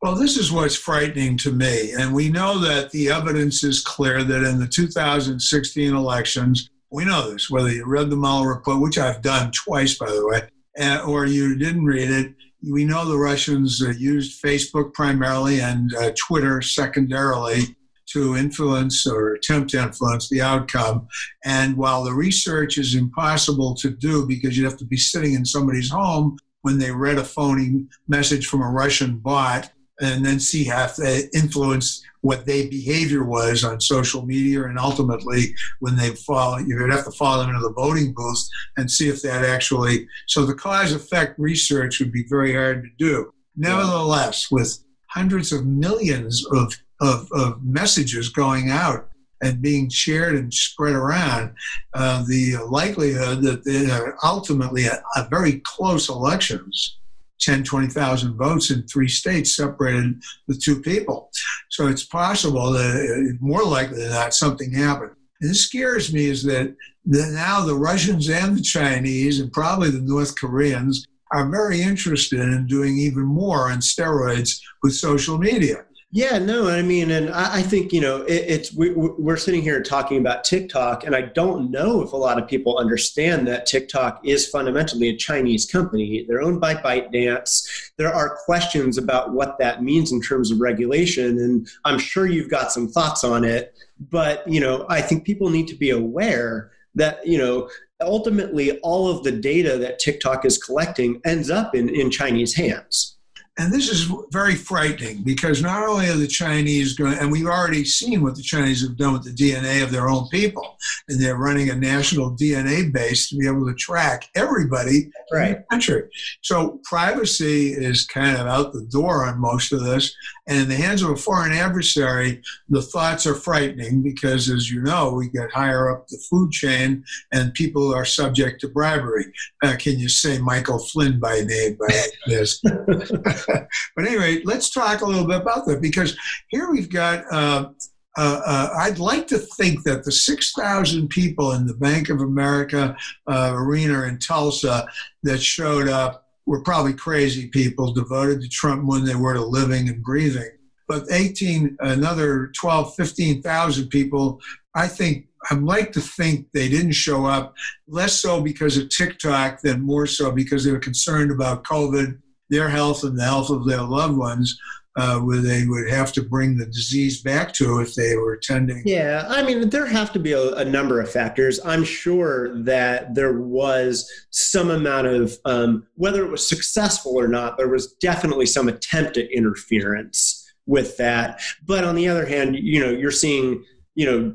Well, 0.00 0.14
this 0.14 0.36
is 0.36 0.52
what's 0.52 0.76
frightening 0.76 1.36
to 1.38 1.50
me. 1.50 1.92
And 1.98 2.14
we 2.14 2.28
know 2.28 2.58
that 2.60 2.92
the 2.92 3.10
evidence 3.10 3.64
is 3.64 3.82
clear 3.82 4.22
that 4.22 4.44
in 4.44 4.60
the 4.60 4.68
2016 4.68 5.92
elections, 5.92 6.70
we 6.92 7.04
know 7.04 7.32
this, 7.32 7.50
whether 7.50 7.68
you 7.68 7.84
read 7.84 8.08
the 8.08 8.16
Mueller 8.16 8.48
report, 8.48 8.80
which 8.80 8.96
I've 8.96 9.22
done 9.22 9.50
twice, 9.50 9.98
by 9.98 10.06
the 10.06 10.24
way, 10.24 11.00
or 11.04 11.26
you 11.26 11.56
didn't 11.56 11.84
read 11.84 12.10
it. 12.10 12.32
We 12.70 12.84
know 12.84 13.04
the 13.04 13.18
Russians 13.18 13.82
uh, 13.82 13.90
used 13.90 14.40
Facebook 14.40 14.94
primarily 14.94 15.60
and 15.60 15.92
uh, 15.96 16.12
Twitter 16.16 16.62
secondarily 16.62 17.76
to 18.10 18.36
influence 18.36 19.04
or 19.04 19.34
attempt 19.34 19.70
to 19.70 19.82
influence 19.82 20.28
the 20.28 20.42
outcome. 20.42 21.08
And 21.44 21.76
while 21.76 22.04
the 22.04 22.14
research 22.14 22.78
is 22.78 22.94
impossible 22.94 23.74
to 23.74 23.90
do 23.90 24.26
because 24.26 24.56
you 24.56 24.64
have 24.64 24.78
to 24.78 24.86
be 24.86 24.96
sitting 24.96 25.34
in 25.34 25.44
somebody's 25.44 25.90
home 25.90 26.38
when 26.62 26.78
they 26.78 26.92
read 26.92 27.18
a 27.18 27.24
phony 27.24 27.86
message 28.06 28.46
from 28.46 28.62
a 28.62 28.70
Russian 28.70 29.18
bot, 29.18 29.70
and 30.00 30.24
then 30.24 30.38
see 30.38 30.64
how 30.64 30.86
that 30.86 31.28
influenced 31.34 32.04
what 32.20 32.46
their 32.46 32.68
behavior 32.68 33.24
was 33.24 33.64
on 33.64 33.80
social 33.80 34.24
media 34.26 34.64
and 34.64 34.78
ultimately 34.78 35.54
when 35.80 35.96
they 35.96 36.10
fall 36.10 36.60
you 36.60 36.76
would 36.76 36.90
have 36.90 37.04
to 37.04 37.10
follow 37.12 37.42
them 37.42 37.50
into 37.54 37.62
the 37.62 37.72
voting 37.72 38.12
booth 38.12 38.48
and 38.76 38.90
see 38.90 39.08
if 39.08 39.22
that 39.22 39.44
actually 39.44 40.06
so 40.26 40.44
the 40.44 40.54
cause 40.54 40.92
effect 40.92 41.38
research 41.38 42.00
would 42.00 42.12
be 42.12 42.24
very 42.28 42.54
hard 42.54 42.82
to 42.82 42.90
do. 42.98 43.32
Nevertheless 43.56 44.50
with 44.50 44.78
hundreds 45.08 45.52
of 45.52 45.66
millions 45.66 46.44
of, 46.52 46.74
of, 47.00 47.28
of 47.32 47.62
messages 47.64 48.28
going 48.28 48.70
out 48.70 49.08
and 49.40 49.62
being 49.62 49.88
shared 49.88 50.34
and 50.34 50.52
spread 50.52 50.94
around, 50.94 51.54
uh, 51.94 52.24
the 52.26 52.56
likelihood 52.68 53.42
that 53.42 53.64
they 53.64 53.90
are 53.90 54.16
ultimately 54.24 54.86
a, 54.86 55.00
a 55.16 55.28
very 55.28 55.60
close 55.64 56.08
elections 56.08 56.98
10, 57.40 57.64
20,000 57.64 58.36
votes 58.36 58.70
in 58.70 58.86
three 58.86 59.08
states 59.08 59.56
separated 59.56 60.20
the 60.46 60.54
two 60.54 60.80
people. 60.80 61.30
So 61.70 61.86
it's 61.86 62.04
possible 62.04 62.72
that 62.72 62.94
uh, 62.94 63.36
more 63.40 63.64
likely 63.64 64.02
than 64.02 64.10
not 64.10 64.34
something 64.34 64.72
happened. 64.72 65.12
And 65.40 65.50
this 65.50 65.66
scares 65.66 66.12
me 66.12 66.26
is 66.26 66.42
that 66.44 66.74
now 67.04 67.64
the 67.64 67.74
Russians 67.74 68.28
and 68.28 68.56
the 68.56 68.62
Chinese 68.62 69.40
and 69.40 69.52
probably 69.52 69.90
the 69.90 70.00
North 70.00 70.36
Koreans 70.36 71.06
are 71.32 71.48
very 71.48 71.82
interested 71.82 72.40
in 72.40 72.66
doing 72.66 72.98
even 72.98 73.24
more 73.24 73.70
on 73.70 73.78
steroids 73.78 74.60
with 74.82 74.94
social 74.94 75.38
media. 75.38 75.84
Yeah, 76.10 76.38
no, 76.38 76.70
I 76.70 76.80
mean, 76.80 77.10
and 77.10 77.28
I, 77.28 77.56
I 77.56 77.62
think 77.62 77.92
you 77.92 78.00
know, 78.00 78.22
it, 78.22 78.44
it's 78.48 78.72
we, 78.72 78.92
we're 78.94 79.36
sitting 79.36 79.60
here 79.60 79.82
talking 79.82 80.18
about 80.18 80.42
TikTok, 80.42 81.04
and 81.04 81.14
I 81.14 81.20
don't 81.20 81.70
know 81.70 82.00
if 82.00 82.12
a 82.12 82.16
lot 82.16 82.40
of 82.40 82.48
people 82.48 82.78
understand 82.78 83.46
that 83.46 83.66
TikTok 83.66 84.22
is 84.24 84.48
fundamentally 84.48 85.10
a 85.10 85.16
Chinese 85.16 85.66
company. 85.66 86.24
They're 86.26 86.40
owned 86.40 86.62
by 86.62 86.76
ByteDance. 86.76 87.90
There 87.98 88.12
are 88.12 88.38
questions 88.46 88.96
about 88.96 89.34
what 89.34 89.58
that 89.58 89.82
means 89.82 90.10
in 90.10 90.22
terms 90.22 90.50
of 90.50 90.60
regulation, 90.62 91.38
and 91.40 91.68
I'm 91.84 91.98
sure 91.98 92.24
you've 92.24 92.50
got 92.50 92.72
some 92.72 92.88
thoughts 92.88 93.22
on 93.22 93.44
it. 93.44 93.74
But 94.10 94.48
you 94.48 94.60
know, 94.60 94.86
I 94.88 95.02
think 95.02 95.26
people 95.26 95.50
need 95.50 95.68
to 95.68 95.74
be 95.74 95.90
aware 95.90 96.70
that 96.94 97.26
you 97.26 97.36
know 97.36 97.68
ultimately 98.00 98.78
all 98.78 99.10
of 99.10 99.24
the 99.24 99.32
data 99.32 99.76
that 99.76 99.98
TikTok 99.98 100.46
is 100.46 100.56
collecting 100.56 101.20
ends 101.26 101.50
up 101.50 101.74
in, 101.74 101.90
in 101.90 102.10
Chinese 102.10 102.54
hands 102.54 103.17
and 103.58 103.72
this 103.72 103.88
is 103.88 104.10
very 104.30 104.54
frightening 104.54 105.22
because 105.22 105.60
not 105.60 105.82
only 105.82 106.08
are 106.08 106.16
the 106.16 106.28
Chinese 106.28 106.94
going, 106.94 107.18
and 107.18 107.30
we've 107.30 107.46
already 107.46 107.84
seen 107.84 108.22
what 108.22 108.36
the 108.36 108.42
Chinese 108.42 108.82
have 108.82 108.96
done 108.96 109.12
with 109.12 109.24
the 109.24 109.30
DNA 109.30 109.82
of 109.82 109.90
their 109.90 110.08
own 110.08 110.28
people, 110.28 110.76
and 111.08 111.20
they're 111.20 111.36
running 111.36 111.68
a 111.70 111.74
national 111.74 112.30
DNA 112.36 112.92
base 112.92 113.28
to 113.28 113.36
be 113.36 113.48
able 113.48 113.66
to 113.66 113.74
track 113.74 114.28
everybody 114.36 115.10
right. 115.32 115.48
in 115.48 115.52
the 115.54 115.64
country. 115.70 116.08
So 116.40 116.80
privacy 116.84 117.72
is 117.72 118.06
kind 118.06 118.36
of 118.36 118.46
out 118.46 118.72
the 118.72 118.86
door 118.86 119.26
on 119.26 119.40
most 119.40 119.72
of 119.72 119.82
this, 119.82 120.14
and 120.48 120.58
in 120.60 120.68
the 120.68 120.74
hands 120.74 121.02
of 121.02 121.10
a 121.10 121.16
foreign 121.16 121.52
adversary, 121.52 122.42
the 122.70 122.80
thoughts 122.80 123.26
are 123.26 123.34
frightening 123.34 124.02
because, 124.02 124.48
as 124.48 124.70
you 124.70 124.80
know, 124.80 125.12
we 125.12 125.28
get 125.28 125.52
higher 125.52 125.90
up 125.90 126.08
the 126.08 126.18
food 126.30 126.50
chain, 126.50 127.04
and 127.32 127.52
people 127.52 127.94
are 127.94 128.06
subject 128.06 128.62
to 128.62 128.68
bribery. 128.68 129.26
Uh, 129.62 129.76
can 129.78 129.98
you 129.98 130.08
say 130.08 130.38
Michael 130.38 130.78
Flynn 130.78 131.20
by 131.20 131.40
name 131.40 131.76
by 131.78 132.02
this? 132.26 132.60
but 132.64 134.06
anyway, 134.06 134.40
let's 134.44 134.70
talk 134.70 135.02
a 135.02 135.06
little 135.06 135.26
bit 135.26 135.42
about 135.42 135.66
that 135.66 135.82
because 135.82 136.16
here 136.48 136.70
we've 136.70 136.90
got. 136.90 137.24
Uh, 137.30 137.68
uh, 138.16 138.40
uh, 138.44 138.68
I'd 138.80 138.98
like 138.98 139.28
to 139.28 139.38
think 139.38 139.84
that 139.84 140.02
the 140.02 140.10
6,000 140.10 141.08
people 141.08 141.52
in 141.52 141.68
the 141.68 141.74
Bank 141.74 142.08
of 142.08 142.20
America 142.20 142.96
uh, 143.28 143.52
arena 143.54 144.04
in 144.04 144.18
Tulsa 144.18 144.88
that 145.22 145.40
showed 145.40 145.88
up 145.88 146.27
were 146.48 146.62
probably 146.62 146.94
crazy 146.94 147.48
people 147.48 147.92
devoted 147.92 148.40
to 148.40 148.48
Trump 148.48 148.84
when 148.86 149.04
they 149.04 149.14
were 149.14 149.34
to 149.34 149.44
living 149.44 149.88
and 149.88 150.02
breathing. 150.02 150.50
But 150.88 151.04
18, 151.12 151.76
another 151.80 152.50
12, 152.58 152.94
15,000 152.94 153.88
people, 153.88 154.40
I 154.74 154.88
think, 154.88 155.26
I'd 155.50 155.62
like 155.62 155.92
to 155.92 156.00
think 156.00 156.46
they 156.52 156.68
didn't 156.68 156.92
show 156.92 157.26
up, 157.26 157.54
less 157.86 158.20
so 158.20 158.40
because 158.40 158.78
of 158.78 158.88
TikTok 158.88 159.60
than 159.60 159.82
more 159.82 160.06
so 160.06 160.32
because 160.32 160.64
they 160.64 160.72
were 160.72 160.78
concerned 160.78 161.30
about 161.30 161.64
COVID 161.64 162.18
their 162.50 162.70
health 162.70 163.04
and 163.04 163.18
the 163.18 163.24
health 163.24 163.50
of 163.50 163.66
their 163.66 163.82
loved 163.82 164.16
ones, 164.16 164.58
uh, 164.98 165.20
where 165.20 165.40
they 165.40 165.64
would 165.64 165.88
have 165.88 166.12
to 166.12 166.22
bring 166.22 166.56
the 166.56 166.66
disease 166.66 167.22
back 167.22 167.52
to 167.52 167.78
if 167.78 167.94
they 167.94 168.16
were 168.16 168.32
attending. 168.32 168.82
Yeah, 168.84 169.24
I 169.28 169.44
mean, 169.44 169.70
there 169.70 169.86
have 169.86 170.12
to 170.14 170.18
be 170.18 170.32
a, 170.32 170.54
a 170.54 170.64
number 170.64 171.00
of 171.00 171.08
factors. 171.08 171.60
I'm 171.64 171.84
sure 171.84 172.60
that 172.64 173.14
there 173.14 173.40
was 173.40 174.10
some 174.30 174.70
amount 174.70 175.06
of, 175.06 175.38
um, 175.44 175.86
whether 175.94 176.24
it 176.24 176.30
was 176.30 176.48
successful 176.48 177.16
or 177.16 177.28
not, 177.28 177.56
there 177.56 177.68
was 177.68 177.92
definitely 177.94 178.46
some 178.46 178.68
attempt 178.68 179.16
at 179.16 179.30
interference 179.30 180.44
with 180.66 180.96
that. 180.96 181.40
But 181.64 181.84
on 181.84 181.94
the 181.94 182.08
other 182.08 182.26
hand, 182.26 182.56
you 182.56 182.80
know, 182.80 182.90
you're 182.90 183.12
seeing, 183.12 183.64
you 183.94 184.04
know, 184.04 184.34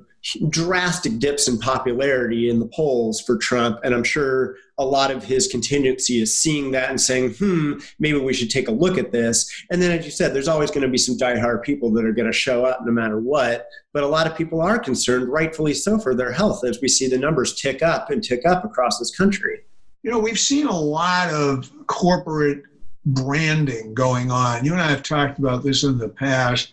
drastic 0.49 1.19
dips 1.19 1.47
in 1.47 1.59
popularity 1.59 2.49
in 2.49 2.59
the 2.59 2.67
polls 2.67 3.19
for 3.19 3.38
Trump. 3.38 3.79
And 3.83 3.93
I'm 3.93 4.03
sure 4.03 4.55
a 4.77 4.86
lot 4.86 5.12
of 5.12 5.23
his 5.23 5.47
contingency 5.47 6.21
is 6.21 6.38
seeing 6.38 6.71
that 6.71 6.89
and 6.89 6.99
saying, 6.99 7.33
hmm, 7.33 7.73
maybe 7.99 8.17
we 8.17 8.33
should 8.33 8.49
take 8.49 8.69
a 8.69 8.71
look 8.71 8.97
at 8.97 9.12
this. 9.12 9.51
And 9.69 9.81
then, 9.81 9.91
as 9.91 10.05
you 10.05 10.12
said, 10.12 10.33
there's 10.33 10.47
always 10.47 10.71
going 10.71 10.83
to 10.83 10.88
be 10.88 10.97
some 10.97 11.17
diehard 11.17 11.62
people 11.63 11.91
that 11.91 12.05
are 12.05 12.13
going 12.13 12.31
to 12.31 12.38
show 12.38 12.65
up 12.65 12.86
no 12.86 12.91
matter 12.91 13.19
what. 13.19 13.67
But 13.91 14.03
a 14.03 14.07
lot 14.07 14.25
of 14.25 14.38
people 14.38 14.62
are 14.62 14.79
concerned, 14.79 15.27
rightfully 15.27 15.73
so, 15.73 15.99
for 15.99 16.15
their 16.15 16.31
health 16.31 16.63
as 16.65 16.79
we 16.81 16.88
see 16.88 17.07
the 17.07 17.17
numbers 17.17 17.59
tick 17.59 17.83
up 17.83 18.09
and 18.09 18.23
tick 18.23 18.45
up 18.45 18.63
across 18.63 18.99
this 18.99 19.15
country. 19.15 19.62
You 20.03 20.12
know, 20.12 20.19
we've 20.19 20.39
seen 20.39 20.67
a 20.67 20.79
lot 20.79 21.29
of 21.33 21.69
corporate 21.88 22.63
branding 23.05 23.93
going 23.93 24.31
on. 24.31 24.63
You 24.63 24.71
and 24.71 24.81
I 24.81 24.89
have 24.89 25.03
talked 25.03 25.38
about 25.39 25.63
this 25.63 25.83
in 25.83 25.97
the 25.97 26.09
past. 26.09 26.71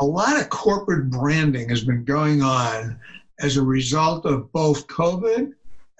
A 0.00 0.04
lot 0.04 0.40
of 0.40 0.48
corporate 0.50 1.10
branding 1.10 1.68
has 1.68 1.84
been 1.84 2.04
going 2.04 2.42
on 2.42 2.98
as 3.40 3.56
a 3.56 3.62
result 3.62 4.24
of 4.24 4.50
both 4.52 4.86
COVID 4.86 5.52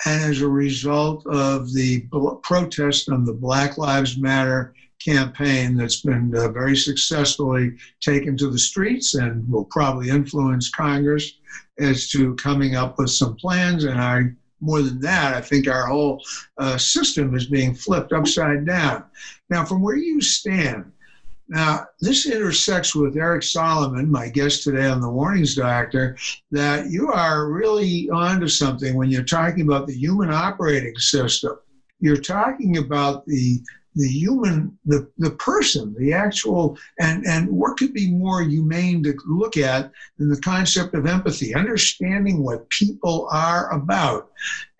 and 0.06 0.24
as 0.24 0.42
a 0.42 0.48
result 0.48 1.26
of 1.26 1.72
the 1.72 2.06
protest 2.42 3.08
on 3.08 3.24
the 3.24 3.32
Black 3.32 3.78
Lives 3.78 4.16
Matter 4.16 4.74
campaign 5.00 5.76
that's 5.76 6.02
been 6.02 6.34
uh, 6.36 6.48
very 6.48 6.76
successfully 6.76 7.72
taken 8.00 8.36
to 8.36 8.50
the 8.50 8.58
streets 8.58 9.14
and 9.14 9.48
will 9.50 9.64
probably 9.64 10.08
influence 10.08 10.70
Congress 10.70 11.38
as 11.78 12.08
to 12.10 12.34
coming 12.34 12.74
up 12.74 12.98
with 12.98 13.10
some 13.10 13.36
plans. 13.36 13.84
And 13.84 14.00
I, 14.00 14.24
more 14.60 14.82
than 14.82 15.00
that, 15.00 15.34
I 15.34 15.40
think 15.40 15.68
our 15.68 15.86
whole 15.86 16.22
uh, 16.58 16.76
system 16.78 17.34
is 17.34 17.46
being 17.46 17.74
flipped 17.74 18.12
upside 18.12 18.66
down. 18.66 19.04
Now, 19.50 19.64
from 19.64 19.82
where 19.82 19.96
you 19.96 20.20
stand, 20.20 20.92
now, 21.48 21.86
this 22.00 22.26
intersects 22.26 22.94
with 22.94 23.16
Eric 23.16 23.42
Solomon, 23.42 24.10
my 24.10 24.28
guest 24.28 24.62
today 24.62 24.86
on 24.86 25.00
the 25.00 25.08
Warnings 25.08 25.54
Doctor, 25.54 26.14
that 26.50 26.90
you 26.90 27.10
are 27.10 27.48
really 27.50 28.08
onto 28.10 28.48
something 28.48 28.94
when 28.94 29.10
you're 29.10 29.22
talking 29.22 29.62
about 29.62 29.86
the 29.86 29.96
human 29.96 30.30
operating 30.30 30.94
system. 30.96 31.52
You're 32.00 32.16
talking 32.16 32.76
about 32.76 33.24
the 33.24 33.60
the 33.94 34.08
human, 34.08 34.72
the, 34.84 35.04
the 35.16 35.30
person, 35.30 35.92
the 35.98 36.12
actual, 36.12 36.76
and, 37.00 37.26
and 37.26 37.48
what 37.48 37.76
could 37.76 37.92
be 37.92 38.08
more 38.08 38.42
humane 38.42 39.02
to 39.02 39.12
look 39.26 39.56
at 39.56 39.90
than 40.18 40.28
the 40.28 40.40
concept 40.40 40.94
of 40.94 41.04
empathy, 41.04 41.52
understanding 41.52 42.40
what 42.44 42.68
people 42.68 43.26
are 43.32 43.68
about. 43.72 44.28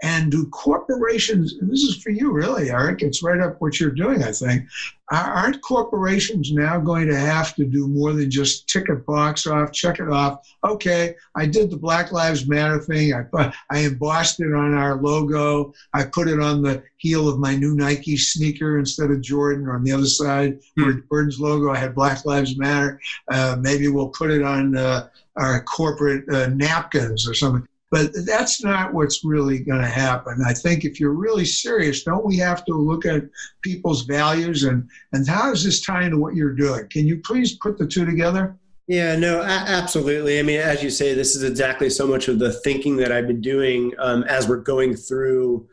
And 0.03 0.31
do 0.31 0.47
corporations, 0.51 1.55
this 1.61 1.83
is 1.83 2.01
for 2.03 2.11
you 2.11 2.33
really, 2.33 2.71
Eric, 2.71 3.03
it's 3.03 3.23
right 3.23 3.41
up 3.41 3.61
what 3.61 3.81
you're 3.81 3.91
doing, 3.91 4.23
I 4.23 4.33
think 4.33 4.69
aren't 5.11 5.63
corporations 5.63 6.53
now 6.53 6.79
going 6.79 7.09
to 7.09 7.17
have 7.17 7.55
to 7.55 7.65
do 7.65 7.87
more 7.87 8.13
than 8.13 8.31
just 8.31 8.69
tick 8.69 8.89
a 8.91 8.97
box 8.97 9.47
off, 9.47 9.73
check 9.73 10.01
it 10.01 10.09
off? 10.09 10.47
Okay, 10.65 11.15
I 11.35 11.47
did 11.47 11.71
the 11.71 11.77
Black 11.77 12.13
Lives 12.13 12.47
Matter 12.47 12.79
thing. 12.79 13.15
I 13.15 13.53
I 13.71 13.79
embossed 13.81 14.41
it 14.41 14.55
on 14.55 14.75
our 14.75 14.97
logo. 14.97 15.73
I 15.95 16.05
put 16.05 16.29
it 16.29 16.41
on 16.41 16.63
the 16.63 16.83
heel 16.99 17.29
of 17.29 17.39
my 17.39 17.57
new 17.57 17.75
Nike 17.75 18.17
sneaker 18.17 18.79
instead 18.79 19.11
of 19.11 19.23
Jordan. 19.23 19.67
Or 19.67 19.77
on 19.77 19.85
the 19.85 19.93
other 19.93 20.07
side, 20.07 20.61
hmm. 20.77 20.83
where 20.83 20.93
Jordan's 21.09 21.41
logo, 21.41 21.71
I 21.71 21.79
had 21.79 21.95
Black 21.95 22.25
Lives 22.27 22.59
Matter. 22.59 23.01
Uh, 23.31 23.57
maybe 23.59 23.89
we'll 23.89 24.11
put 24.11 24.31
it 24.31 24.43
on 24.43 24.77
uh, 24.77 25.09
our 25.37 25.63
corporate 25.63 26.29
uh, 26.29 26.49
napkins 26.49 27.27
or 27.27 27.35
something. 27.35 27.67
But 27.91 28.11
that's 28.27 28.63
not 28.63 28.93
what's 28.93 29.25
really 29.25 29.61
going 29.61 29.81
to 29.81 29.89
happen. 29.89 30.43
I 30.47 30.53
think 30.53 30.85
if 30.85 31.01
you're 31.01 31.15
really 31.15 31.47
serious, 31.47 32.05
don't 32.05 32.27
we 32.27 32.37
have 32.37 32.65
to 32.67 32.75
look 32.75 33.07
at 33.07 33.23
people's 33.63 34.03
values 34.03 34.65
and, 34.65 34.89
and 35.13 35.27
how 35.27 35.51
does 35.51 35.65
this 35.65 35.81
tie 35.81 36.05
into 36.05 36.19
what 36.19 36.35
you're 36.35 36.55
doing? 36.55 36.87
Can 36.91 37.07
you 37.07 37.21
please 37.21 37.57
put 37.59 37.79
the 37.79 37.87
two 37.87 38.05
together? 38.05 38.59
Yeah, 38.89 39.17
no, 39.17 39.43
absolutely. 39.43 40.39
I 40.39 40.43
mean, 40.43 40.61
as 40.61 40.83
you 40.83 40.89
say, 40.89 41.13
this 41.13 41.37
is 41.37 41.43
exactly 41.43 41.91
so 41.91 42.07
much 42.07 42.29
of 42.29 42.39
the 42.39 42.53
thinking 42.53 42.97
that 42.97 43.13
I've 43.13 43.27
been 43.27 43.43
doing 43.43 43.93
um, 43.99 44.23
as 44.25 44.49
we're 44.49 44.63
going 44.63 44.97
through 44.97 45.69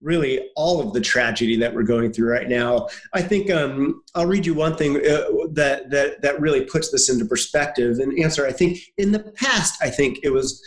really 0.00 0.48
all 0.56 0.80
of 0.80 0.92
the 0.92 1.00
tragedy 1.00 1.56
that 1.56 1.74
we're 1.74 1.82
going 1.82 2.12
through 2.12 2.30
right 2.30 2.48
now. 2.48 2.88
I 3.12 3.22
think 3.22 3.50
um, 3.50 4.02
I'll 4.14 4.26
read 4.26 4.46
you 4.46 4.54
one 4.54 4.76
thing 4.76 4.96
uh, 4.96 5.24
that 5.50 5.90
that 5.90 6.22
that 6.22 6.40
really 6.40 6.64
puts 6.64 6.90
this 6.90 7.10
into 7.10 7.24
perspective 7.24 7.98
and 7.98 8.18
answer. 8.18 8.46
I 8.46 8.52
think 8.52 8.78
in 8.96 9.12
the 9.12 9.18
past, 9.18 9.82
I 9.82 9.90
think 9.90 10.20
it 10.22 10.30
was 10.30 10.62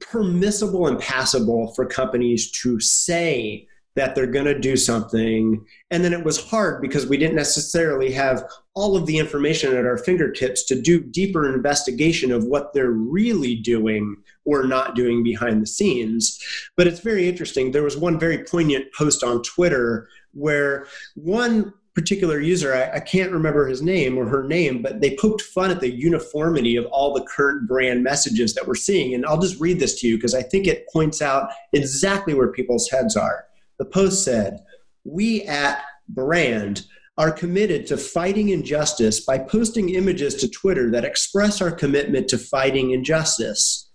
permissible 0.00 0.86
and 0.86 0.98
passable 0.98 1.72
for 1.74 1.86
companies 1.86 2.50
to 2.62 2.80
say 2.80 3.66
that 3.96 4.14
they're 4.14 4.26
going 4.26 4.44
to 4.44 4.58
do 4.58 4.76
something. 4.76 5.64
And 5.90 6.04
then 6.04 6.12
it 6.12 6.22
was 6.22 6.48
hard 6.48 6.82
because 6.82 7.06
we 7.06 7.16
didn't 7.16 7.34
necessarily 7.34 8.12
have 8.12 8.44
all 8.74 8.94
of 8.94 9.06
the 9.06 9.16
information 9.16 9.74
at 9.74 9.86
our 9.86 9.96
fingertips 9.96 10.64
to 10.64 10.80
do 10.80 11.00
deeper 11.00 11.52
investigation 11.52 12.30
of 12.30 12.44
what 12.44 12.74
they're 12.74 12.90
really 12.90 13.56
doing 13.56 14.16
or 14.44 14.66
not 14.66 14.94
doing 14.94 15.22
behind 15.22 15.62
the 15.62 15.66
scenes. 15.66 16.38
But 16.76 16.86
it's 16.86 17.00
very 17.00 17.26
interesting. 17.26 17.70
There 17.70 17.82
was 17.82 17.96
one 17.96 18.20
very 18.20 18.44
poignant 18.44 18.92
post 18.92 19.24
on 19.24 19.42
Twitter 19.42 20.08
where 20.34 20.86
one 21.14 21.72
particular 21.96 22.40
user, 22.40 22.74
I, 22.74 22.98
I, 22.98 23.00
can't 23.00 23.32
remember 23.32 23.66
his 23.66 23.80
name 23.80 24.18
or 24.18 24.26
her 24.26 24.44
name, 24.44 24.82
but 24.82 25.00
they 25.00 25.16
poked 25.16 25.40
fun 25.40 25.70
at 25.70 25.80
the 25.80 25.90
uniformity 25.90 26.76
of 26.76 26.84
all 26.92 27.14
the 27.14 27.22
current 27.22 27.66
brand 27.66 28.04
messages 28.04 28.52
that 28.52 28.68
we're 28.68 28.74
seeing. 28.74 29.14
And 29.14 29.24
I'll 29.24 29.40
just 29.40 29.58
read 29.58 29.80
this 29.80 29.98
to 30.00 30.06
you 30.06 30.18
because 30.18 30.34
I 30.34 30.42
think 30.42 30.66
it 30.66 30.86
points 30.92 31.22
out 31.22 31.48
exactly 31.72 32.34
where 32.34 32.52
people's 32.52 32.90
heads 32.90 33.16
are. 33.16 33.46
The 33.78 33.86
post 33.86 34.24
said, 34.24 34.62
We 35.04 35.44
at 35.44 35.82
brand 36.10 36.84
are 37.16 37.32
committed 37.32 37.86
to 37.86 37.96
fighting 37.96 38.50
injustice 38.50 39.20
by 39.20 39.38
posting 39.38 39.94
images 39.94 40.34
to 40.34 40.50
Twitter 40.50 40.90
that 40.90 41.06
express 41.06 41.62
our 41.62 41.72
commitment 41.72 42.28
to 42.28 42.36
fighting 42.36 42.90
injustice. 42.90 43.85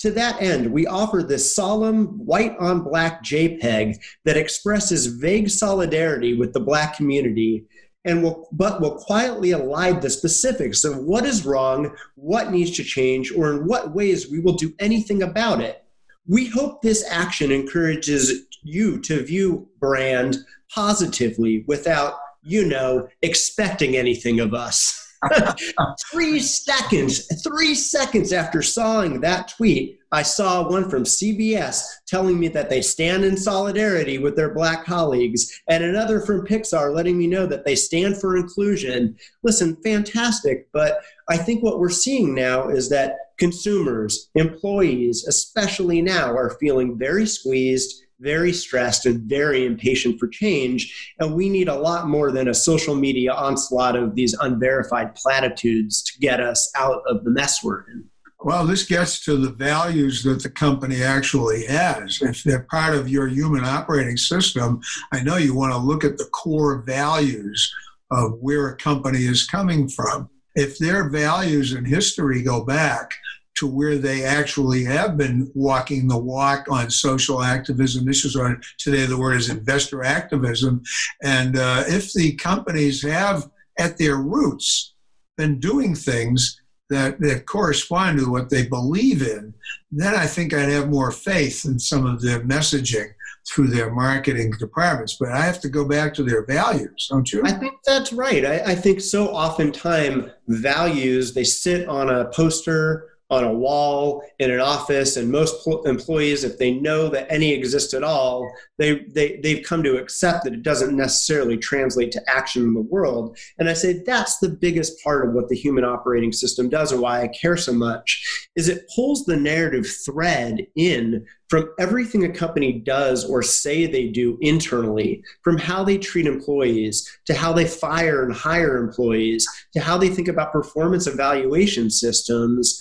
To 0.00 0.10
that 0.12 0.40
end, 0.40 0.72
we 0.72 0.86
offer 0.86 1.22
this 1.22 1.54
solemn 1.54 2.24
white 2.24 2.56
on 2.58 2.82
black 2.82 3.22
JPEG 3.22 3.96
that 4.24 4.36
expresses 4.36 5.06
vague 5.06 5.50
solidarity 5.50 6.34
with 6.34 6.54
the 6.54 6.60
black 6.60 6.96
community 6.96 7.66
and 8.06 8.22
will 8.22 8.48
but 8.52 8.80
will 8.80 8.96
quietly 8.96 9.50
elide 9.50 10.00
the 10.00 10.08
specifics 10.08 10.84
of 10.84 10.96
what 10.96 11.26
is 11.26 11.44
wrong, 11.44 11.94
what 12.14 12.50
needs 12.50 12.70
to 12.76 12.82
change, 12.82 13.30
or 13.30 13.50
in 13.50 13.66
what 13.66 13.94
ways 13.94 14.30
we 14.30 14.40
will 14.40 14.54
do 14.54 14.72
anything 14.78 15.22
about 15.22 15.60
it. 15.60 15.84
We 16.26 16.46
hope 16.46 16.80
this 16.80 17.04
action 17.06 17.52
encourages 17.52 18.46
you 18.62 19.00
to 19.02 19.22
view 19.22 19.68
brand 19.80 20.38
positively 20.74 21.64
without, 21.66 22.14
you 22.42 22.64
know, 22.64 23.08
expecting 23.20 23.96
anything 23.96 24.40
of 24.40 24.54
us. 24.54 24.96
three 26.10 26.40
seconds, 26.40 27.26
three 27.42 27.74
seconds 27.74 28.32
after 28.32 28.62
sawing 28.62 29.20
that 29.20 29.48
tweet, 29.56 29.98
I 30.12 30.22
saw 30.22 30.68
one 30.68 30.90
from 30.90 31.04
CBS 31.04 31.82
telling 32.08 32.40
me 32.40 32.48
that 32.48 32.68
they 32.68 32.82
stand 32.82 33.24
in 33.24 33.36
solidarity 33.36 34.18
with 34.18 34.34
their 34.34 34.52
black 34.52 34.84
colleagues, 34.84 35.60
and 35.68 35.84
another 35.84 36.20
from 36.20 36.46
Pixar 36.46 36.94
letting 36.94 37.16
me 37.16 37.26
know 37.28 37.46
that 37.46 37.64
they 37.64 37.76
stand 37.76 38.20
for 38.20 38.36
inclusion. 38.36 39.16
Listen, 39.44 39.76
fantastic. 39.84 40.68
But 40.72 41.00
I 41.28 41.36
think 41.36 41.62
what 41.62 41.78
we're 41.78 41.90
seeing 41.90 42.34
now 42.34 42.68
is 42.70 42.88
that 42.88 43.14
consumers, 43.38 44.30
employees, 44.34 45.26
especially 45.28 46.02
now, 46.02 46.34
are 46.36 46.56
feeling 46.60 46.98
very 46.98 47.26
squeezed 47.26 48.02
very 48.20 48.52
stressed 48.52 49.06
and 49.06 49.22
very 49.22 49.64
impatient 49.64 50.18
for 50.18 50.28
change. 50.28 51.14
And 51.18 51.34
we 51.34 51.48
need 51.48 51.68
a 51.68 51.78
lot 51.78 52.08
more 52.08 52.30
than 52.30 52.48
a 52.48 52.54
social 52.54 52.94
media 52.94 53.32
onslaught 53.32 53.96
of 53.96 54.14
these 54.14 54.34
unverified 54.34 55.14
platitudes 55.14 56.02
to 56.04 56.18
get 56.18 56.40
us 56.40 56.70
out 56.76 57.02
of 57.06 57.24
the 57.24 57.30
mess 57.30 57.64
we're 57.64 57.80
in. 57.90 58.04
Well, 58.42 58.66
this 58.66 58.86
gets 58.86 59.22
to 59.24 59.36
the 59.36 59.50
values 59.50 60.22
that 60.22 60.42
the 60.42 60.48
company 60.48 61.02
actually 61.02 61.66
has. 61.66 62.22
If 62.22 62.42
they're 62.42 62.66
part 62.70 62.94
of 62.94 63.08
your 63.08 63.28
human 63.28 63.64
operating 63.64 64.16
system, 64.16 64.80
I 65.12 65.22
know 65.22 65.36
you 65.36 65.54
want 65.54 65.72
to 65.72 65.78
look 65.78 66.04
at 66.04 66.16
the 66.16 66.24
core 66.24 66.82
values 66.86 67.70
of 68.10 68.38
where 68.40 68.68
a 68.68 68.76
company 68.76 69.26
is 69.26 69.46
coming 69.46 69.88
from. 69.88 70.30
If 70.54 70.78
their 70.78 71.10
values 71.10 71.72
and 71.72 71.86
history 71.86 72.42
go 72.42 72.64
back 72.64 73.12
to 73.60 73.66
where 73.66 73.98
they 73.98 74.24
actually 74.24 74.82
have 74.84 75.18
been 75.18 75.50
walking 75.54 76.08
the 76.08 76.18
walk 76.18 76.66
on 76.70 76.90
social 76.90 77.42
activism 77.42 78.08
issues. 78.08 78.34
Or 78.34 78.58
today, 78.78 79.04
the 79.04 79.18
word 79.18 79.36
is 79.36 79.50
investor 79.50 80.02
activism. 80.02 80.82
And 81.22 81.58
uh, 81.58 81.84
if 81.86 82.12
the 82.14 82.32
companies 82.36 83.02
have, 83.02 83.50
at 83.78 83.98
their 83.98 84.16
roots, 84.16 84.94
been 85.36 85.60
doing 85.60 85.94
things 85.94 86.60
that, 86.88 87.20
that 87.20 87.46
correspond 87.46 88.18
to 88.18 88.30
what 88.30 88.48
they 88.48 88.66
believe 88.66 89.22
in, 89.22 89.52
then 89.92 90.14
I 90.14 90.26
think 90.26 90.54
I'd 90.54 90.70
have 90.70 90.88
more 90.88 91.12
faith 91.12 91.66
in 91.66 91.78
some 91.78 92.06
of 92.06 92.22
their 92.22 92.40
messaging 92.40 93.12
through 93.48 93.68
their 93.68 93.90
marketing 93.90 94.52
departments. 94.58 95.16
But 95.20 95.32
I 95.32 95.40
have 95.40 95.60
to 95.60 95.68
go 95.68 95.86
back 95.86 96.14
to 96.14 96.22
their 96.22 96.46
values, 96.46 97.08
don't 97.10 97.30
you? 97.30 97.42
I 97.44 97.52
think 97.52 97.74
that's 97.86 98.12
right. 98.12 98.44
I, 98.44 98.72
I 98.72 98.74
think 98.74 99.00
so 99.00 99.28
oftentimes 99.28 100.30
values, 100.48 101.34
they 101.34 101.44
sit 101.44 101.88
on 101.88 102.08
a 102.10 102.26
poster 102.30 103.10
on 103.30 103.44
a 103.44 103.52
wall 103.52 104.22
in 104.38 104.50
an 104.50 104.60
office 104.60 105.16
and 105.16 105.30
most 105.30 105.62
pl- 105.62 105.82
employees 105.84 106.44
if 106.44 106.58
they 106.58 106.72
know 106.72 107.08
that 107.08 107.30
any 107.30 107.52
exists 107.52 107.94
at 107.94 108.02
all 108.02 108.50
they, 108.78 109.00
they 109.14 109.38
they've 109.42 109.64
come 109.64 109.82
to 109.82 109.98
accept 109.98 110.44
that 110.44 110.54
it 110.54 110.62
doesn't 110.62 110.96
necessarily 110.96 111.56
translate 111.56 112.10
to 112.12 112.22
action 112.28 112.62
in 112.62 112.74
the 112.74 112.80
world. 112.80 113.38
And 113.58 113.68
i 113.68 113.72
say 113.72 114.02
that's 114.04 114.38
the 114.38 114.48
biggest 114.48 115.02
part 115.04 115.26
of 115.26 115.34
what 115.34 115.48
the 115.48 115.56
human 115.56 115.84
operating 115.84 116.32
system 116.32 116.68
does 116.68 116.92
and 116.92 117.00
why 117.00 117.22
i 117.22 117.28
care 117.28 117.56
so 117.56 117.72
much 117.72 118.48
is 118.56 118.68
it 118.68 118.90
pulls 118.94 119.24
the 119.24 119.36
narrative 119.36 119.86
thread 120.04 120.66
in 120.76 121.24
from 121.50 121.68
everything 121.80 122.24
a 122.24 122.32
company 122.32 122.72
does 122.72 123.24
or 123.24 123.42
say 123.42 123.84
they 123.84 124.06
do 124.06 124.38
internally, 124.40 125.22
from 125.42 125.58
how 125.58 125.82
they 125.82 125.98
treat 125.98 126.26
employees 126.26 127.10
to 127.26 127.34
how 127.34 127.52
they 127.52 127.66
fire 127.66 128.22
and 128.22 128.32
hire 128.32 128.76
employees 128.76 129.44
to 129.74 129.80
how 129.80 129.98
they 129.98 130.08
think 130.08 130.28
about 130.28 130.52
performance 130.52 131.08
evaluation 131.08 131.90
systems 131.90 132.80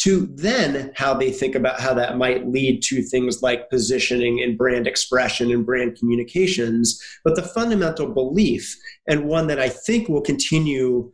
to 0.00 0.26
then 0.34 0.92
how 0.94 1.12
they 1.12 1.30
think 1.30 1.54
about 1.54 1.78
how 1.78 1.92
that 1.92 2.16
might 2.16 2.48
lead 2.48 2.82
to 2.82 3.02
things 3.02 3.42
like 3.42 3.68
positioning 3.68 4.40
and 4.42 4.56
brand 4.56 4.86
expression 4.86 5.52
and 5.52 5.66
brand 5.66 5.94
communications. 5.98 6.98
But 7.22 7.36
the 7.36 7.42
fundamental 7.42 8.06
belief, 8.06 8.74
and 9.06 9.26
one 9.26 9.46
that 9.48 9.60
I 9.60 9.68
think 9.68 10.08
will 10.08 10.22
continue, 10.22 11.12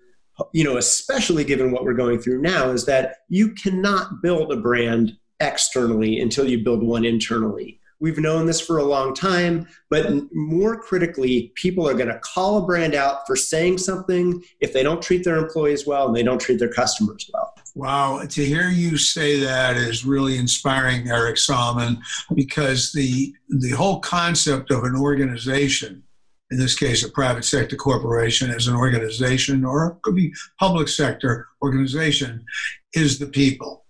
you 0.52 0.62
know, 0.62 0.76
especially 0.76 1.42
given 1.42 1.72
what 1.72 1.82
we're 1.82 1.94
going 1.94 2.20
through 2.20 2.42
now, 2.42 2.70
is 2.70 2.86
that 2.86 3.16
you 3.28 3.54
cannot 3.54 4.22
build 4.22 4.52
a 4.52 4.56
brand 4.56 5.16
externally 5.40 6.20
until 6.20 6.48
you 6.48 6.62
build 6.62 6.84
one 6.84 7.04
internally. 7.04 7.80
We've 7.98 8.18
known 8.18 8.46
this 8.46 8.60
for 8.60 8.76
a 8.76 8.84
long 8.84 9.14
time, 9.14 9.66
but 9.90 10.12
more 10.32 10.78
critically, 10.78 11.50
people 11.56 11.88
are 11.88 11.94
going 11.94 12.10
to 12.10 12.20
call 12.20 12.58
a 12.58 12.66
brand 12.66 12.94
out 12.94 13.26
for 13.26 13.34
saying 13.34 13.78
something 13.78 14.44
if 14.60 14.72
they 14.72 14.84
don't 14.84 15.02
treat 15.02 15.24
their 15.24 15.38
employees 15.38 15.88
well 15.88 16.06
and 16.06 16.14
they 16.14 16.22
don't 16.22 16.40
treat 16.40 16.60
their 16.60 16.72
customers 16.72 17.28
well. 17.34 17.55
Wow, 17.76 18.22
to 18.22 18.42
hear 18.42 18.70
you 18.70 18.96
say 18.96 19.38
that 19.40 19.76
is 19.76 20.06
really 20.06 20.38
inspiring, 20.38 21.10
Eric 21.10 21.36
Solomon, 21.36 22.00
because 22.34 22.90
the 22.90 23.34
the 23.50 23.72
whole 23.72 24.00
concept 24.00 24.70
of 24.70 24.84
an 24.84 24.96
organization, 24.96 26.02
in 26.50 26.58
this 26.58 26.74
case 26.74 27.04
a 27.04 27.10
private 27.10 27.44
sector 27.44 27.76
corporation 27.76 28.50
as 28.50 28.66
an 28.66 28.74
organization, 28.74 29.62
or 29.62 29.88
it 29.88 30.02
could 30.02 30.14
be 30.14 30.32
public 30.58 30.88
sector 30.88 31.48
organization, 31.60 32.46
is 32.94 33.18
the 33.18 33.26
people 33.26 33.84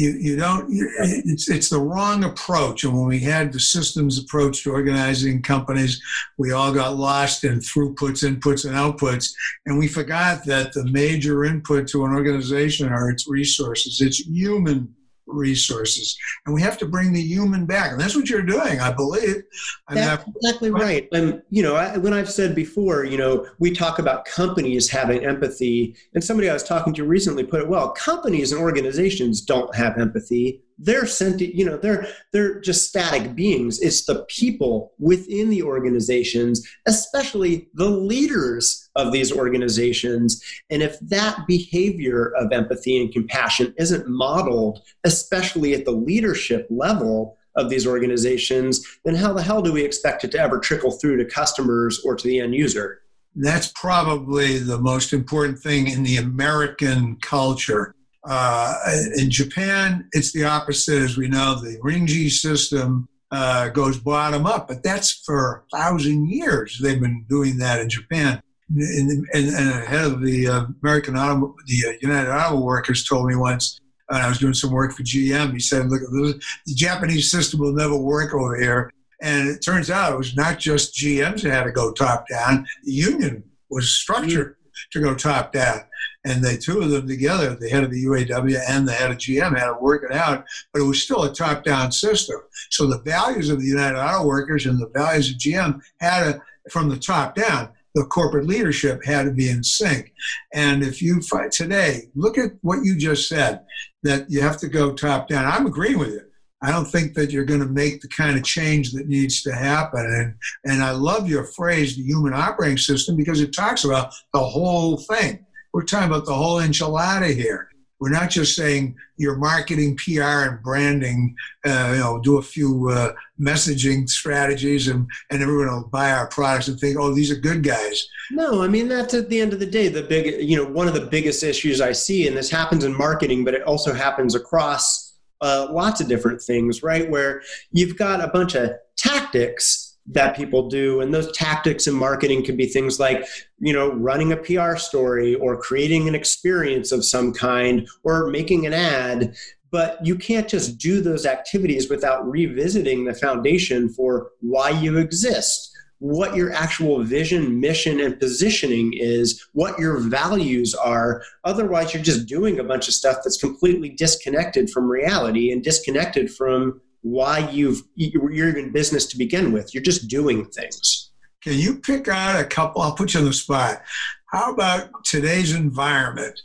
you, 0.00 0.10
you 0.12 0.36
don't 0.36 0.66
it's 0.70 1.50
it's 1.50 1.68
the 1.68 1.78
wrong 1.78 2.24
approach. 2.24 2.84
And 2.84 2.94
when 2.94 3.06
we 3.06 3.20
had 3.20 3.52
the 3.52 3.60
systems 3.60 4.18
approach 4.18 4.62
to 4.62 4.72
organizing 4.72 5.42
companies 5.42 6.02
we 6.38 6.52
all 6.52 6.72
got 6.72 6.96
lost 6.96 7.44
in 7.44 7.60
throughputs 7.60 8.24
inputs 8.24 8.64
and 8.64 8.74
outputs. 8.74 9.32
And 9.66 9.78
we 9.78 9.88
forgot 9.88 10.44
that 10.46 10.72
the 10.72 10.86
major 10.86 11.44
input 11.44 11.86
to 11.88 12.04
an 12.04 12.12
organization 12.12 12.88
are 12.88 13.10
its 13.10 13.28
resources 13.28 14.00
its 14.00 14.18
human 14.18 14.94
resources. 15.32 16.18
And 16.46 16.54
we 16.54 16.62
have 16.62 16.78
to 16.78 16.86
bring 16.86 17.12
the 17.12 17.22
human 17.22 17.66
back. 17.66 17.92
And 17.92 18.00
that's 18.00 18.16
what 18.16 18.28
you're 18.28 18.42
doing, 18.42 18.80
I 18.80 18.92
believe. 18.92 19.42
that's 19.88 20.24
exactly 20.36 20.70
right. 20.70 21.08
And, 21.12 21.42
you 21.50 21.62
know, 21.62 21.76
I, 21.76 21.96
when 21.96 22.12
I've 22.12 22.30
said 22.30 22.54
before, 22.54 23.04
you 23.04 23.18
know, 23.18 23.46
we 23.58 23.72
talk 23.72 23.98
about 23.98 24.24
companies 24.24 24.88
having 24.88 25.24
empathy. 25.24 25.96
And 26.14 26.22
somebody 26.22 26.48
I 26.48 26.52
was 26.52 26.62
talking 26.62 26.94
to 26.94 27.04
recently 27.04 27.44
put 27.44 27.60
it 27.60 27.68
well 27.68 27.90
companies 27.90 28.52
and 28.52 28.60
organizations 28.60 29.40
don't 29.40 29.74
have 29.74 29.98
empathy 29.98 30.62
they're 30.80 31.06
sentient 31.06 31.54
you 31.54 31.64
know 31.64 31.76
they're 31.76 32.06
they're 32.32 32.58
just 32.60 32.88
static 32.88 33.34
beings. 33.34 33.80
It's 33.80 34.04
the 34.04 34.24
people 34.28 34.92
within 34.98 35.50
the 35.50 35.62
organizations 35.62 36.66
especially 36.86 37.68
the 37.74 37.88
leaders 37.88 38.88
of 38.96 39.12
these 39.12 39.30
organizations. 39.30 40.42
And 40.70 40.82
if 40.82 40.98
that 41.00 41.46
behavior 41.46 42.32
of 42.36 42.52
empathy 42.52 43.00
and 43.00 43.12
compassion 43.12 43.74
isn't 43.78 44.08
modeled 44.08 44.80
especially 45.04 45.74
at 45.74 45.84
the 45.84 45.92
leadership 45.92 46.66
level 46.70 47.36
of 47.56 47.68
these 47.68 47.86
organizations 47.86 48.84
then 49.04 49.14
how 49.14 49.32
the 49.32 49.42
hell 49.42 49.60
do 49.60 49.72
we 49.72 49.84
expect 49.84 50.24
it 50.24 50.32
to 50.32 50.38
ever 50.38 50.58
trickle 50.58 50.92
through 50.92 51.18
to 51.18 51.24
customers 51.24 52.00
or 52.04 52.16
to 52.16 52.26
the 52.26 52.40
end 52.40 52.54
user? 52.54 53.02
That's 53.36 53.70
probably 53.74 54.58
the 54.58 54.78
most 54.78 55.12
important 55.12 55.58
thing 55.60 55.86
in 55.86 56.02
the 56.02 56.16
American 56.16 57.16
culture 57.16 57.94
uh, 58.24 58.74
in 59.16 59.30
Japan, 59.30 60.08
it's 60.12 60.32
the 60.32 60.44
opposite, 60.44 61.02
as 61.02 61.16
we 61.16 61.28
know. 61.28 61.54
The 61.54 61.78
Ringi 61.78 62.30
system 62.30 63.08
uh, 63.30 63.68
goes 63.68 63.98
bottom 63.98 64.46
up, 64.46 64.68
but 64.68 64.82
that's 64.82 65.22
for 65.24 65.64
a 65.72 65.76
thousand 65.76 66.28
years. 66.28 66.78
They've 66.82 67.00
been 67.00 67.24
doing 67.28 67.56
that 67.58 67.80
in 67.80 67.88
Japan. 67.88 68.42
And, 68.72 69.26
and, 69.32 69.48
and 69.48 69.84
head 69.84 70.04
of 70.04 70.22
the 70.22 70.46
uh, 70.46 70.66
American 70.82 71.16
Auto, 71.16 71.56
the 71.66 71.88
uh, 71.88 71.92
United 72.00 72.30
Auto 72.30 72.60
Workers 72.60 73.04
told 73.04 73.26
me 73.26 73.34
once, 73.34 73.80
and 74.10 74.22
I 74.22 74.28
was 74.28 74.38
doing 74.38 74.54
some 74.54 74.70
work 74.70 74.92
for 74.92 75.02
GM. 75.02 75.52
He 75.52 75.58
said, 75.58 75.88
"Look, 75.88 76.02
the 76.02 76.40
Japanese 76.74 77.32
system 77.32 77.58
will 77.58 77.72
never 77.72 77.96
work 77.96 78.32
over 78.32 78.56
here." 78.56 78.92
And 79.22 79.48
it 79.48 79.58
turns 79.58 79.90
out 79.90 80.12
it 80.12 80.18
was 80.18 80.36
not 80.36 80.60
just 80.60 80.94
GMs 80.94 81.42
that 81.42 81.52
had 81.52 81.64
to 81.64 81.72
go 81.72 81.92
top 81.92 82.26
down. 82.30 82.64
The 82.84 82.92
union 82.92 83.42
was 83.70 83.92
structured 83.92 84.52
mm-hmm. 84.54 84.98
to 84.98 85.04
go 85.04 85.16
top 85.16 85.52
down 85.52 85.80
and 86.24 86.44
the 86.44 86.56
two 86.56 86.80
of 86.80 86.90
them 86.90 87.08
together, 87.08 87.54
the 87.54 87.68
head 87.68 87.84
of 87.84 87.90
the 87.90 88.04
UAW 88.04 88.60
and 88.68 88.86
the 88.86 88.92
head 88.92 89.10
of 89.10 89.18
GM, 89.18 89.58
had 89.58 89.66
to 89.66 89.78
work 89.80 90.04
it 90.04 90.14
out, 90.14 90.44
but 90.72 90.82
it 90.82 90.86
was 90.86 91.02
still 91.02 91.24
a 91.24 91.32
top-down 91.32 91.92
system. 91.92 92.36
So 92.70 92.86
the 92.86 93.00
values 93.00 93.48
of 93.48 93.60
the 93.60 93.66
United 93.66 93.98
Auto 93.98 94.26
Workers 94.26 94.66
and 94.66 94.78
the 94.78 94.90
values 94.94 95.30
of 95.30 95.36
GM 95.36 95.80
had 96.00 96.24
to, 96.24 96.42
from 96.70 96.88
the 96.88 96.98
top 96.98 97.34
down, 97.34 97.70
the 97.94 98.04
corporate 98.04 98.46
leadership 98.46 99.04
had 99.04 99.24
to 99.24 99.32
be 99.32 99.48
in 99.48 99.64
sync. 99.64 100.12
And 100.54 100.82
if 100.82 101.02
you 101.02 101.20
fight 101.22 101.52
today, 101.52 102.10
look 102.14 102.38
at 102.38 102.52
what 102.60 102.84
you 102.84 102.96
just 102.96 103.28
said, 103.28 103.64
that 104.02 104.30
you 104.30 104.40
have 104.42 104.58
to 104.58 104.68
go 104.68 104.92
top 104.92 105.28
down. 105.28 105.46
I'm 105.46 105.66
agreeing 105.66 105.98
with 105.98 106.10
you. 106.10 106.22
I 106.62 106.70
don't 106.70 106.84
think 106.84 107.14
that 107.14 107.30
you're 107.30 107.44
going 107.44 107.60
to 107.60 107.66
make 107.66 108.02
the 108.02 108.08
kind 108.08 108.36
of 108.36 108.44
change 108.44 108.92
that 108.92 109.08
needs 109.08 109.42
to 109.42 109.54
happen. 109.54 110.00
And, 110.00 110.72
and 110.72 110.84
I 110.84 110.90
love 110.90 111.28
your 111.28 111.44
phrase, 111.44 111.96
the 111.96 112.02
human 112.02 112.34
operating 112.34 112.76
system, 112.76 113.16
because 113.16 113.40
it 113.40 113.54
talks 113.54 113.84
about 113.84 114.12
the 114.34 114.40
whole 114.40 114.98
thing. 114.98 115.44
We're 115.72 115.84
talking 115.84 116.08
about 116.08 116.26
the 116.26 116.34
whole 116.34 116.60
enchilada 116.60 117.34
here. 117.34 117.68
We're 118.00 118.10
not 118.10 118.30
just 118.30 118.56
saying 118.56 118.96
your 119.18 119.36
marketing, 119.36 119.98
PR, 119.98 120.22
and 120.22 120.62
branding. 120.62 121.36
Uh, 121.66 121.90
you 121.92 122.00
know, 122.00 122.18
do 122.18 122.38
a 122.38 122.42
few 122.42 122.88
uh, 122.88 123.12
messaging 123.38 124.08
strategies, 124.08 124.88
and 124.88 125.06
and 125.30 125.42
everyone 125.42 125.66
will 125.68 125.88
buy 125.88 126.12
our 126.12 126.26
products 126.28 126.68
and 126.68 126.80
think, 126.80 126.98
oh, 126.98 127.14
these 127.14 127.30
are 127.30 127.36
good 127.36 127.62
guys. 127.62 128.08
No, 128.30 128.62
I 128.62 128.68
mean 128.68 128.88
that's 128.88 129.12
at 129.12 129.28
the 129.28 129.38
end 129.38 129.52
of 129.52 129.60
the 129.60 129.66
day 129.66 129.88
the 129.88 130.02
big. 130.02 130.48
You 130.48 130.56
know, 130.56 130.64
one 130.64 130.88
of 130.88 130.94
the 130.94 131.06
biggest 131.06 131.42
issues 131.42 131.82
I 131.82 131.92
see, 131.92 132.26
and 132.26 132.34
this 132.34 132.50
happens 132.50 132.84
in 132.84 132.96
marketing, 132.96 133.44
but 133.44 133.54
it 133.54 133.62
also 133.64 133.92
happens 133.92 134.34
across 134.34 135.18
uh, 135.42 135.68
lots 135.70 136.00
of 136.00 136.08
different 136.08 136.40
things, 136.40 136.82
right? 136.82 137.08
Where 137.08 137.42
you've 137.70 137.98
got 137.98 138.24
a 138.24 138.28
bunch 138.28 138.54
of 138.54 138.72
tactics 138.96 139.89
that 140.12 140.36
people 140.36 140.68
do. 140.68 141.00
And 141.00 141.14
those 141.14 141.30
tactics 141.32 141.86
in 141.86 141.94
marketing 141.94 142.44
can 142.44 142.56
be 142.56 142.66
things 142.66 142.98
like, 142.98 143.24
you 143.58 143.72
know, 143.72 143.92
running 143.92 144.32
a 144.32 144.36
PR 144.36 144.76
story 144.76 145.34
or 145.36 145.60
creating 145.60 146.08
an 146.08 146.14
experience 146.14 146.92
of 146.92 147.04
some 147.04 147.32
kind 147.32 147.88
or 148.02 148.28
making 148.28 148.66
an 148.66 148.72
ad. 148.72 149.36
But 149.70 150.04
you 150.04 150.16
can't 150.16 150.48
just 150.48 150.78
do 150.78 151.00
those 151.00 151.26
activities 151.26 151.88
without 151.88 152.28
revisiting 152.28 153.04
the 153.04 153.14
foundation 153.14 153.88
for 153.88 154.30
why 154.40 154.70
you 154.70 154.98
exist 154.98 155.70
what 156.00 156.34
your 156.34 156.50
actual 156.52 157.04
vision, 157.04 157.60
mission, 157.60 158.00
and 158.00 158.18
positioning 158.18 158.92
is, 158.94 159.46
what 159.52 159.78
your 159.78 159.98
values 159.98 160.74
are. 160.74 161.22
Otherwise, 161.44 161.92
you're 161.92 162.02
just 162.02 162.26
doing 162.26 162.58
a 162.58 162.64
bunch 162.64 162.88
of 162.88 162.94
stuff 162.94 163.18
that's 163.22 163.36
completely 163.36 163.90
disconnected 163.90 164.70
from 164.70 164.90
reality 164.90 165.52
and 165.52 165.62
disconnected 165.62 166.32
from 166.32 166.80
why 167.02 167.48
you've 167.50 167.82
you're 167.94 168.56
in 168.56 168.72
business 168.72 169.06
to 169.06 169.18
begin 169.18 169.52
with. 169.52 169.74
You're 169.74 169.82
just 169.82 170.08
doing 170.08 170.44
things. 170.46 171.10
Can 171.42 171.54
you 171.54 171.76
pick 171.76 172.08
out 172.08 172.38
a 172.38 172.44
couple? 172.44 172.82
I'll 172.82 172.94
put 172.94 173.14
you 173.14 173.20
on 173.20 173.26
the 173.26 173.32
spot. 173.32 173.82
How 174.26 174.52
about 174.52 175.04
today's 175.04 175.54
environment? 175.54 176.38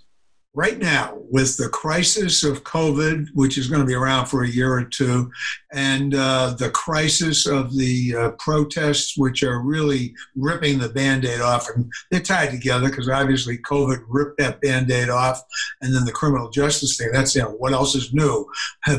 Right 0.55 0.79
now 0.79 1.17
with 1.29 1.57
the 1.57 1.67
crisis 1.67 2.43
of 2.43 2.63
COVID, 2.63 3.27
which 3.33 3.57
is 3.57 3.67
going 3.67 3.81
to 3.81 3.85
be 3.85 3.93
around 3.93 4.27
for 4.27 4.43
a 4.43 4.49
year 4.49 4.73
or 4.73 4.85
two, 4.85 5.29
and 5.73 6.15
uh, 6.15 6.55
the 6.57 6.69
crisis 6.69 7.45
of 7.45 7.75
the 7.75 8.15
uh, 8.15 8.29
protests, 8.39 9.17
which 9.17 9.43
are 9.43 9.59
really 9.59 10.15
ripping 10.35 10.79
the 10.79 10.89
band 10.89 11.25
aid 11.25 11.41
off. 11.41 11.67
And 11.75 11.91
they're 12.09 12.21
tied 12.21 12.51
together 12.51 12.89
because 12.89 13.09
obviously 13.09 13.57
COVID 13.59 14.05
ripped 14.07 14.37
that 14.39 14.61
band 14.61 14.89
aid 14.89 15.09
off. 15.09 15.43
And 15.81 15.93
then 15.93 16.05
the 16.05 16.13
criminal 16.13 16.49
justice 16.49 16.97
thing 16.97 17.11
that's 17.11 17.35
you 17.35 17.41
know, 17.41 17.51
what 17.51 17.73
else 17.73 17.93
is 17.93 18.13
new? 18.13 18.49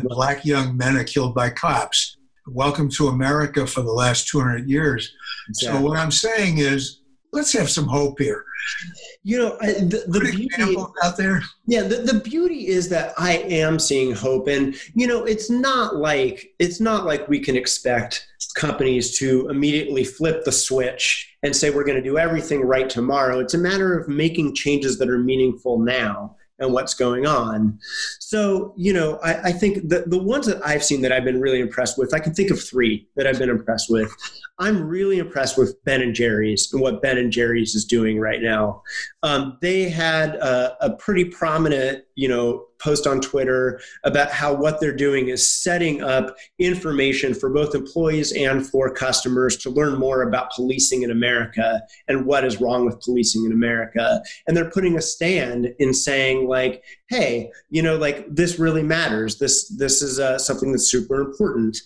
Black 0.02 0.44
young 0.44 0.76
men 0.76 0.96
are 0.96 1.04
killed 1.04 1.34
by 1.34 1.50
cops. 1.50 2.18
Welcome 2.46 2.90
to 2.90 3.08
America 3.08 3.66
for 3.66 3.80
the 3.80 3.92
last 3.92 4.28
200 4.28 4.68
years. 4.68 5.12
Exactly. 5.48 5.80
So, 5.80 5.84
what 5.84 5.98
I'm 5.98 6.12
saying 6.12 6.58
is, 6.58 7.00
let's 7.32 7.52
have 7.52 7.70
some 7.70 7.86
hope 7.86 8.18
here. 8.18 8.44
You 9.22 9.38
know, 9.38 9.58
I, 9.60 9.72
the, 9.72 10.04
the 10.06 10.20
beauty 10.20 10.76
out 11.02 11.16
there. 11.16 11.42
Yeah, 11.66 11.82
the, 11.82 11.96
the 11.96 12.20
beauty 12.20 12.68
is 12.68 12.88
that 12.88 13.12
I 13.18 13.38
am 13.38 13.78
seeing 13.78 14.12
hope, 14.14 14.48
and 14.48 14.74
you 14.94 15.06
know, 15.06 15.24
it's 15.24 15.50
not 15.50 15.96
like 15.96 16.54
it's 16.58 16.80
not 16.80 17.04
like 17.04 17.28
we 17.28 17.40
can 17.40 17.56
expect 17.56 18.26
companies 18.54 19.16
to 19.18 19.48
immediately 19.48 20.04
flip 20.04 20.44
the 20.44 20.52
switch 20.52 21.36
and 21.42 21.54
say 21.54 21.70
we're 21.70 21.84
going 21.84 22.02
to 22.02 22.02
do 22.02 22.18
everything 22.18 22.62
right 22.62 22.88
tomorrow. 22.88 23.38
It's 23.38 23.54
a 23.54 23.58
matter 23.58 23.98
of 23.98 24.08
making 24.08 24.54
changes 24.54 24.98
that 24.98 25.10
are 25.10 25.18
meaningful 25.18 25.78
now 25.78 26.35
and 26.58 26.72
what's 26.72 26.94
going 26.94 27.26
on. 27.26 27.78
So, 28.18 28.72
you 28.76 28.92
know, 28.92 29.18
I, 29.22 29.48
I, 29.48 29.52
think 29.52 29.88
the, 29.88 30.04
the 30.06 30.18
ones 30.18 30.46
that 30.46 30.64
I've 30.64 30.82
seen 30.82 31.02
that 31.02 31.12
I've 31.12 31.24
been 31.24 31.40
really 31.40 31.60
impressed 31.60 31.98
with, 31.98 32.14
I 32.14 32.18
can 32.18 32.34
think 32.34 32.50
of 32.50 32.62
three 32.62 33.08
that 33.16 33.26
I've 33.26 33.38
been 33.38 33.50
impressed 33.50 33.90
with. 33.90 34.10
I'm 34.58 34.82
really 34.82 35.18
impressed 35.18 35.58
with 35.58 35.82
Ben 35.84 36.00
and 36.00 36.14
Jerry's 36.14 36.72
and 36.72 36.80
what 36.80 37.02
Ben 37.02 37.18
and 37.18 37.30
Jerry's 37.30 37.74
is 37.74 37.84
doing 37.84 38.18
right 38.18 38.40
now. 38.40 38.82
Um, 39.22 39.58
they 39.60 39.88
had 39.88 40.36
a, 40.36 40.76
a 40.84 40.96
pretty 40.96 41.26
prominent, 41.26 42.04
you 42.16 42.28
know, 42.28 42.66
post 42.78 43.06
on 43.06 43.20
Twitter 43.20 43.80
about 44.04 44.30
how 44.30 44.52
what 44.52 44.80
they're 44.80 44.96
doing 44.96 45.28
is 45.28 45.48
setting 45.48 46.02
up 46.02 46.36
information 46.58 47.34
for 47.34 47.50
both 47.50 47.74
employees 47.74 48.32
and 48.32 48.66
for 48.66 48.92
customers 48.92 49.56
to 49.58 49.70
learn 49.70 49.98
more 49.98 50.22
about 50.22 50.50
policing 50.50 51.02
in 51.02 51.10
America 51.10 51.82
and 52.08 52.26
what 52.26 52.44
is 52.44 52.60
wrong 52.60 52.84
with 52.84 53.00
policing 53.00 53.44
in 53.44 53.52
America. 53.52 54.22
And 54.46 54.56
they're 54.56 54.70
putting 54.70 54.96
a 54.96 55.02
stand 55.02 55.74
in 55.78 55.94
saying, 55.94 56.48
like, 56.48 56.82
hey, 57.08 57.52
you 57.70 57.82
know, 57.82 57.96
like 57.96 58.26
this 58.28 58.58
really 58.58 58.82
matters. 58.82 59.38
This 59.38 59.68
this 59.68 60.02
is 60.02 60.18
uh, 60.18 60.38
something 60.38 60.72
that's 60.72 60.90
super 60.90 61.20
important. 61.20 61.76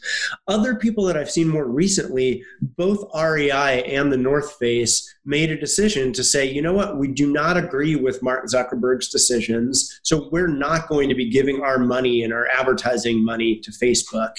Other 0.48 0.74
people 0.74 1.04
that 1.04 1.16
I've 1.16 1.30
seen 1.30 1.48
more 1.48 1.66
recently, 1.66 2.42
both 2.62 3.04
REI 3.14 3.84
and 3.84 4.10
the 4.10 4.16
North 4.16 4.56
Face 4.58 5.14
made 5.26 5.50
a 5.50 5.60
decision 5.60 6.12
to 6.14 6.24
say, 6.24 6.50
you 6.50 6.62
know 6.62 6.72
what, 6.72 6.96
we 6.96 7.08
do 7.08 7.30
not 7.30 7.58
agree 7.58 7.96
with 7.96 8.22
Mark 8.22 8.46
Zuckerberg's 8.46 9.10
decisions, 9.10 10.00
so 10.02 10.28
we're 10.32 10.48
not 10.48 10.88
going 10.88 11.08
to 11.10 11.14
be 11.14 11.28
giving 11.28 11.60
our 11.60 11.78
money 11.78 12.22
and 12.22 12.32
our 12.32 12.48
advertising 12.48 13.22
money 13.22 13.60
to 13.60 13.70
Facebook. 13.70 14.32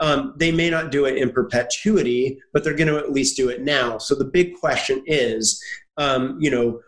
Um, 0.00 0.34
they 0.38 0.50
may 0.50 0.70
not 0.70 0.90
do 0.90 1.04
it 1.04 1.18
in 1.18 1.30
perpetuity, 1.30 2.38
but 2.52 2.64
they're 2.64 2.74
going 2.74 2.88
to 2.88 2.98
at 2.98 3.12
least 3.12 3.36
do 3.36 3.50
it 3.50 3.62
now. 3.62 3.98
So 3.98 4.14
the 4.14 4.24
big 4.24 4.54
question 4.58 5.02
is, 5.06 5.62
um, 5.98 6.38
you 6.40 6.50
know 6.50 6.80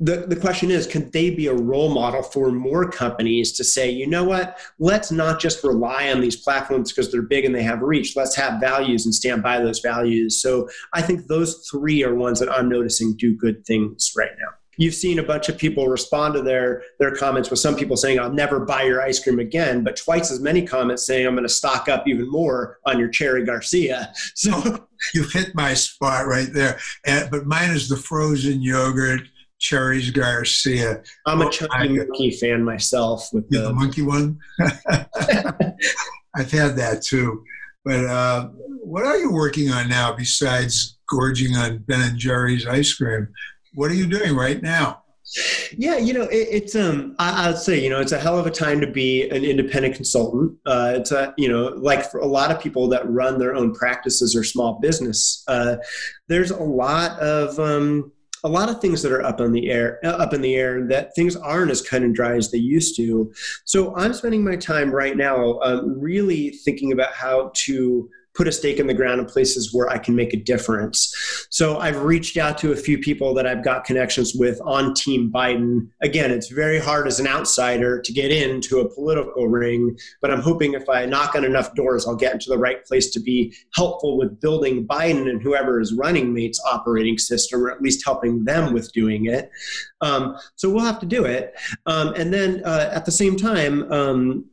the, 0.00 0.26
the 0.26 0.36
question 0.36 0.70
is 0.70 0.86
can 0.86 1.10
they 1.10 1.30
be 1.30 1.46
a 1.46 1.54
role 1.54 1.92
model 1.92 2.22
for 2.22 2.50
more 2.50 2.90
companies 2.90 3.52
to 3.52 3.64
say 3.64 3.90
you 3.90 4.06
know 4.06 4.24
what? 4.24 4.58
Let's 4.78 5.10
not 5.10 5.40
just 5.40 5.64
rely 5.64 6.10
on 6.10 6.20
these 6.20 6.36
platforms 6.36 6.92
because 6.92 7.10
they're 7.10 7.22
big 7.22 7.44
and 7.44 7.54
they 7.54 7.62
have 7.62 7.82
reach. 7.82 8.16
Let's 8.16 8.36
have 8.36 8.60
values 8.60 9.04
and 9.04 9.14
stand 9.14 9.42
by 9.42 9.60
those 9.60 9.80
values. 9.80 10.40
So 10.40 10.68
i 10.92 11.02
think 11.02 11.26
those 11.26 11.68
three 11.70 12.02
are 12.04 12.14
ones 12.14 12.40
that 12.40 12.50
i'm 12.50 12.68
noticing 12.68 13.16
do 13.16 13.36
good 13.36 13.64
things 13.66 14.12
right 14.16 14.30
now. 14.38 14.48
You've 14.76 14.94
seen 14.94 15.20
a 15.20 15.22
bunch 15.22 15.48
of 15.48 15.56
people 15.56 15.86
respond 15.88 16.34
to 16.34 16.42
their 16.42 16.82
their 16.98 17.14
comments 17.14 17.50
with 17.50 17.58
some 17.58 17.76
people 17.76 17.96
saying 17.96 18.18
i'll 18.18 18.32
never 18.32 18.60
buy 18.60 18.82
your 18.82 19.02
ice 19.02 19.22
cream 19.22 19.38
again 19.38 19.84
but 19.84 19.96
twice 19.96 20.30
as 20.30 20.40
many 20.40 20.66
comments 20.66 21.06
saying 21.06 21.26
i'm 21.26 21.34
going 21.34 21.44
to 21.44 21.52
stock 21.52 21.88
up 21.88 22.08
even 22.08 22.30
more 22.30 22.78
on 22.86 22.98
your 22.98 23.08
cherry 23.08 23.44
garcia. 23.44 24.12
So 24.36 24.86
you 25.14 25.24
hit 25.32 25.54
my 25.54 25.74
spot 25.74 26.26
right 26.26 26.48
there. 26.52 26.78
But 27.04 27.46
mine 27.46 27.70
is 27.70 27.88
the 27.88 27.96
frozen 27.96 28.62
yogurt 28.62 29.22
Cherries 29.64 30.10
Garcia. 30.10 31.02
I'm 31.26 31.40
a 31.40 31.46
oh, 31.46 31.48
chunky 31.48 31.88
monkey 31.88 32.30
fan 32.32 32.62
myself. 32.62 33.30
With 33.32 33.48
the, 33.48 33.60
the 33.60 33.72
monkey 33.72 34.02
one, 34.02 34.38
I've 36.36 36.50
had 36.50 36.76
that 36.76 37.02
too. 37.02 37.42
But 37.82 38.04
uh, 38.04 38.48
what 38.82 39.06
are 39.06 39.16
you 39.16 39.32
working 39.32 39.70
on 39.70 39.88
now 39.88 40.12
besides 40.14 40.98
gorging 41.08 41.56
on 41.56 41.78
Ben 41.78 42.02
and 42.02 42.18
Jerry's 42.18 42.66
ice 42.66 42.92
cream? 42.92 43.28
What 43.72 43.90
are 43.90 43.94
you 43.94 44.06
doing 44.06 44.36
right 44.36 44.60
now? 44.62 45.02
Yeah, 45.72 45.96
you 45.96 46.12
know, 46.12 46.24
it, 46.24 46.48
it's 46.50 46.76
um, 46.76 47.16
I, 47.18 47.48
would 47.48 47.58
say, 47.58 47.82
you 47.82 47.88
know, 47.88 48.00
it's 48.00 48.12
a 48.12 48.18
hell 48.18 48.38
of 48.38 48.46
a 48.46 48.50
time 48.50 48.82
to 48.82 48.86
be 48.86 49.28
an 49.30 49.44
independent 49.44 49.94
consultant. 49.94 50.58
Uh, 50.66 50.92
it's 50.96 51.10
a, 51.10 51.32
you 51.38 51.48
know, 51.48 51.68
like 51.68 52.10
for 52.10 52.20
a 52.20 52.26
lot 52.26 52.50
of 52.50 52.60
people 52.60 52.86
that 52.88 53.08
run 53.08 53.38
their 53.38 53.54
own 53.54 53.74
practices 53.74 54.36
or 54.36 54.44
small 54.44 54.78
business, 54.80 55.42
uh, 55.48 55.76
there's 56.28 56.50
a 56.50 56.62
lot 56.62 57.18
of 57.18 57.58
um, 57.58 58.12
a 58.44 58.48
lot 58.48 58.68
of 58.68 58.80
things 58.80 59.02
that 59.02 59.10
are 59.10 59.24
up 59.24 59.40
on 59.40 59.52
the 59.52 59.70
air 59.70 59.98
uh, 60.04 60.08
up 60.08 60.34
in 60.34 60.42
the 60.42 60.54
air 60.54 60.86
that 60.86 61.14
things 61.14 61.34
aren't 61.34 61.70
as 61.70 61.82
cut 61.82 62.02
and 62.02 62.14
dry 62.14 62.36
as 62.36 62.50
they 62.50 62.58
used 62.58 62.96
to. 62.96 63.32
So 63.64 63.96
i'm 63.96 64.12
spending 64.12 64.44
my 64.44 64.56
time 64.56 64.90
right 64.90 65.16
now 65.16 65.58
um, 65.60 65.98
really 65.98 66.50
thinking 66.50 66.92
about 66.92 67.12
how 67.12 67.50
to 67.54 68.08
put 68.34 68.48
a 68.48 68.52
stake 68.52 68.78
in 68.78 68.86
the 68.86 68.94
ground 68.94 69.20
in 69.20 69.26
places 69.26 69.72
where 69.72 69.88
I 69.88 69.98
can 69.98 70.14
make 70.14 70.34
a 70.34 70.36
difference. 70.36 71.14
So 71.50 71.78
I've 71.78 72.02
reached 72.02 72.36
out 72.36 72.58
to 72.58 72.72
a 72.72 72.76
few 72.76 72.98
people 72.98 73.32
that 73.34 73.46
I've 73.46 73.64
got 73.64 73.84
connections 73.84 74.34
with 74.34 74.60
on 74.64 74.94
Team 74.94 75.30
Biden. 75.32 75.88
Again, 76.02 76.30
it's 76.30 76.48
very 76.48 76.78
hard 76.78 77.06
as 77.06 77.20
an 77.20 77.26
outsider 77.26 78.00
to 78.00 78.12
get 78.12 78.30
into 78.30 78.80
a 78.80 78.88
political 78.92 79.48
ring, 79.48 79.96
but 80.20 80.30
I'm 80.30 80.40
hoping 80.40 80.74
if 80.74 80.88
I 80.88 81.06
knock 81.06 81.34
on 81.34 81.44
enough 81.44 81.74
doors, 81.74 82.06
I'll 82.06 82.16
get 82.16 82.32
into 82.32 82.50
the 82.50 82.58
right 82.58 82.84
place 82.84 83.10
to 83.12 83.20
be 83.20 83.54
helpful 83.74 84.18
with 84.18 84.40
building 84.40 84.86
Biden 84.86 85.28
and 85.28 85.40
whoever 85.40 85.80
is 85.80 85.92
running 85.92 86.34
Mate's 86.34 86.60
operating 86.64 87.18
system, 87.18 87.64
or 87.64 87.70
at 87.70 87.82
least 87.82 88.04
helping 88.04 88.44
them 88.44 88.72
with 88.72 88.92
doing 88.92 89.26
it. 89.26 89.50
Um, 90.00 90.36
so 90.56 90.68
we'll 90.68 90.84
have 90.84 91.00
to 91.00 91.06
do 91.06 91.24
it. 91.24 91.54
Um, 91.86 92.14
and 92.14 92.32
then 92.32 92.62
uh, 92.64 92.90
at 92.92 93.04
the 93.04 93.12
same 93.12 93.36
time, 93.36 93.90
um, 93.92 94.44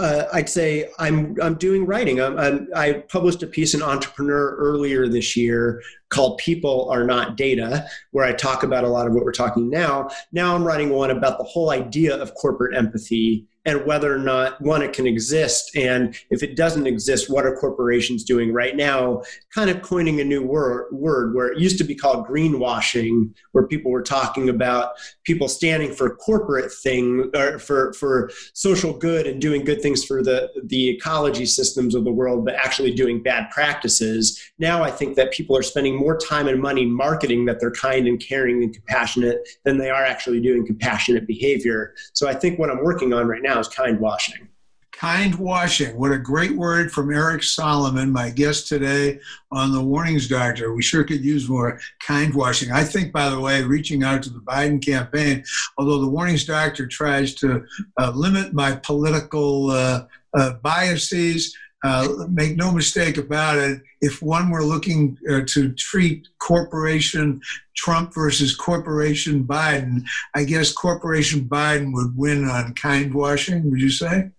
uh, 0.00 0.28
I'd 0.32 0.48
say 0.48 0.90
I'm 0.98 1.36
I'm 1.42 1.54
doing 1.54 1.86
writing. 1.86 2.20
I'm, 2.20 2.38
I'm, 2.38 2.68
i 2.74 3.04
published 3.08 3.42
a 3.42 3.46
piece 3.46 3.74
in 3.74 3.82
Entrepreneur 3.82 4.56
earlier 4.56 5.06
this 5.08 5.36
year 5.36 5.82
called 6.08 6.38
"People 6.38 6.88
Are 6.90 7.04
Not 7.04 7.36
Data," 7.36 7.86
where 8.12 8.24
I 8.24 8.32
talk 8.32 8.62
about 8.62 8.84
a 8.84 8.88
lot 8.88 9.06
of 9.06 9.12
what 9.12 9.24
we're 9.24 9.32
talking 9.32 9.68
now. 9.68 10.08
Now 10.32 10.54
I'm 10.54 10.64
writing 10.64 10.88
one 10.90 11.10
about 11.10 11.38
the 11.38 11.44
whole 11.44 11.70
idea 11.70 12.16
of 12.16 12.34
corporate 12.34 12.76
empathy 12.76 13.46
and 13.66 13.84
whether 13.84 14.14
or 14.14 14.18
not 14.18 14.60
one 14.60 14.80
it 14.82 14.92
can 14.92 15.06
exist 15.06 15.76
and 15.76 16.16
if 16.30 16.42
it 16.42 16.56
doesn't 16.56 16.86
exist 16.86 17.30
what 17.30 17.44
are 17.44 17.54
corporations 17.54 18.24
doing 18.24 18.52
right 18.52 18.74
now? 18.74 19.22
Kind 19.54 19.68
of 19.68 19.82
coining 19.82 20.20
a 20.20 20.24
new 20.24 20.42
word, 20.42 20.88
word 20.92 21.34
where 21.34 21.48
it 21.48 21.58
used 21.58 21.76
to 21.78 21.84
be 21.84 21.94
called 21.94 22.26
greenwashing 22.26 23.34
where 23.52 23.66
people 23.66 23.90
were 23.90 24.02
talking 24.02 24.48
about 24.48 24.92
people 25.24 25.48
standing 25.48 25.92
for 25.92 26.16
corporate 26.16 26.72
thing 26.72 27.30
or 27.34 27.58
for 27.58 27.92
for 27.92 28.30
social 28.54 28.92
good 28.92 29.26
and 29.26 29.40
doing 29.40 29.64
good 29.64 29.82
things 29.82 30.04
for 30.04 30.22
the 30.22 30.48
the 30.64 30.88
ecology 30.88 31.44
systems 31.44 31.94
of 31.94 32.04
the 32.04 32.12
world 32.12 32.44
but 32.44 32.54
actually 32.54 32.94
doing 32.94 33.22
bad 33.22 33.50
practices. 33.50 34.40
Now 34.58 34.82
i 34.82 34.90
think 34.90 35.16
that 35.16 35.32
people 35.32 35.56
are 35.56 35.62
spending 35.62 35.96
more 35.96 36.16
time 36.16 36.48
and 36.48 36.60
money 36.60 36.86
marketing 36.86 37.44
that 37.44 37.60
they're 37.60 37.70
kind 37.70 38.06
and 38.06 38.18
caring 38.18 38.62
and 38.62 38.72
compassionate 38.72 39.46
than 39.64 39.76
they 39.76 39.90
are 39.90 40.04
actually 40.04 40.40
doing 40.40 40.64
compassionate 40.64 41.26
behavior. 41.26 41.94
So 42.14 42.26
i 42.26 42.34
think 42.34 42.58
what 42.58 42.70
i'm 42.70 42.82
working 42.82 43.12
on 43.12 43.26
right 43.26 43.42
now 43.42 43.49
now 43.50 43.58
is 43.58 43.68
kind 43.68 43.98
washing. 43.98 44.48
Kind 44.92 45.34
washing. 45.36 45.96
What 45.98 46.12
a 46.12 46.18
great 46.18 46.56
word 46.56 46.92
from 46.92 47.12
Eric 47.12 47.42
Solomon, 47.42 48.12
my 48.12 48.30
guest 48.30 48.68
today 48.68 49.18
on 49.50 49.72
the 49.72 49.82
Warnings 49.82 50.28
Doctor. 50.28 50.74
We 50.74 50.82
sure 50.82 51.04
could 51.04 51.24
use 51.24 51.48
more 51.48 51.80
kind 52.06 52.34
washing. 52.34 52.70
I 52.70 52.84
think, 52.84 53.12
by 53.12 53.30
the 53.30 53.40
way, 53.40 53.62
reaching 53.62 54.04
out 54.04 54.22
to 54.24 54.30
the 54.30 54.40
Biden 54.40 54.84
campaign, 54.84 55.42
although 55.78 56.00
the 56.00 56.08
Warnings 56.08 56.44
Doctor 56.44 56.86
tries 56.86 57.34
to 57.36 57.64
uh, 57.98 58.12
limit 58.14 58.52
my 58.52 58.76
political 58.76 59.70
uh, 59.70 60.04
uh, 60.34 60.52
biases, 60.62 61.56
uh, 61.82 62.26
make 62.28 62.56
no 62.56 62.72
mistake 62.72 63.16
about 63.16 63.58
it. 63.58 63.80
If 64.00 64.22
one 64.22 64.50
were 64.50 64.64
looking 64.64 65.16
uh, 65.30 65.40
to 65.46 65.72
treat 65.74 66.28
corporation 66.38 67.40
Trump 67.76 68.14
versus 68.14 68.54
corporation 68.54 69.44
Biden, 69.44 70.02
I 70.34 70.44
guess 70.44 70.72
corporation 70.72 71.48
Biden 71.48 71.92
would 71.94 72.16
win 72.16 72.44
on 72.44 72.74
kind 72.74 73.14
washing. 73.14 73.70
Would 73.70 73.80
you 73.80 73.90
say? 73.90 74.30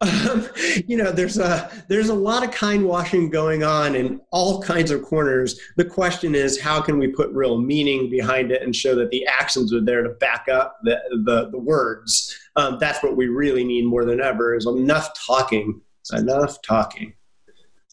um, 0.00 0.48
you 0.86 0.96
know, 0.96 1.10
there's 1.12 1.38
a 1.38 1.70
there's 1.88 2.08
a 2.08 2.14
lot 2.14 2.44
of 2.44 2.50
kind 2.50 2.84
washing 2.84 3.30
going 3.30 3.62
on 3.62 3.94
in 3.94 4.20
all 4.30 4.62
kinds 4.62 4.90
of 4.90 5.02
corners. 5.02 5.58
The 5.76 5.84
question 5.84 6.34
is, 6.34 6.60
how 6.60 6.80
can 6.80 6.98
we 6.98 7.08
put 7.08 7.30
real 7.30 7.60
meaning 7.60 8.10
behind 8.10 8.52
it 8.52 8.62
and 8.62 8.74
show 8.74 8.94
that 8.96 9.10
the 9.10 9.26
actions 9.26 9.72
are 9.72 9.80
there 9.80 10.02
to 10.02 10.10
back 10.10 10.46
up 10.48 10.78
the 10.84 10.98
the, 11.24 11.50
the 11.50 11.58
words? 11.58 12.36
Um, 12.56 12.78
that's 12.80 13.02
what 13.02 13.16
we 13.16 13.28
really 13.28 13.64
need 13.64 13.84
more 13.84 14.04
than 14.04 14.20
ever. 14.20 14.54
Is 14.54 14.66
enough 14.66 15.10
talking. 15.26 15.80
Enough 16.12 16.62
talking. 16.62 17.14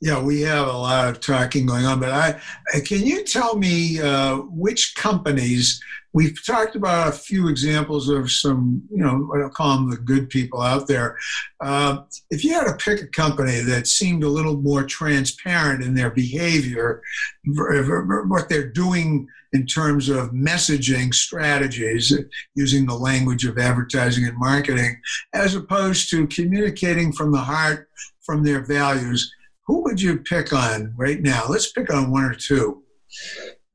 Yeah, 0.02 0.22
we 0.22 0.42
have 0.42 0.68
a 0.68 0.74
lot 0.74 1.08
of 1.08 1.20
talking 1.22 1.66
going 1.66 1.86
on, 1.86 2.00
but 2.00 2.12
I 2.12 2.40
can 2.82 3.06
you 3.06 3.24
tell 3.24 3.58
me 3.58 4.00
uh, 4.02 4.38
which 4.38 4.94
companies 4.96 5.82
we've 6.16 6.46
talked 6.46 6.78
about 6.78 7.10
a 7.10 7.12
few 7.12 7.50
examples 7.50 8.08
of 8.08 8.32
some, 8.32 8.82
you 8.90 9.04
know, 9.04 9.18
what 9.18 9.42
I'll 9.42 9.50
call 9.50 9.76
them 9.76 9.90
the 9.90 9.98
good 9.98 10.30
people 10.30 10.62
out 10.62 10.88
there. 10.88 11.18
Uh, 11.60 12.04
if 12.30 12.42
you 12.46 12.54
had 12.54 12.68
to 12.68 12.78
pick 12.78 13.02
a 13.02 13.08
company 13.08 13.60
that 13.60 13.86
seemed 13.86 14.24
a 14.24 14.30
little 14.30 14.56
more 14.56 14.86
transparent 14.86 15.84
in 15.84 15.94
their 15.94 16.10
behavior, 16.10 17.02
what 17.44 18.48
they're 18.48 18.72
doing 18.72 19.28
in 19.52 19.66
terms 19.66 20.08
of 20.08 20.32
messaging 20.32 21.14
strategies, 21.14 22.18
using 22.56 22.86
the 22.86 22.96
language 22.96 23.44
of 23.44 23.58
advertising 23.58 24.26
and 24.26 24.38
marketing, 24.38 24.98
as 25.34 25.54
opposed 25.54 26.10
to 26.12 26.28
communicating 26.28 27.12
from 27.12 27.34
the 27.34 27.42
heart, 27.42 27.90
from 28.22 28.42
their 28.42 28.66
values 28.66 29.32
who 29.68 29.82
would 29.82 30.00
you 30.00 30.20
pick 30.20 30.54
on 30.54 30.94
right 30.96 31.20
now? 31.20 31.46
Let's 31.50 31.72
pick 31.72 31.92
on 31.92 32.12
one 32.12 32.24
or 32.24 32.36
two. 32.36 32.84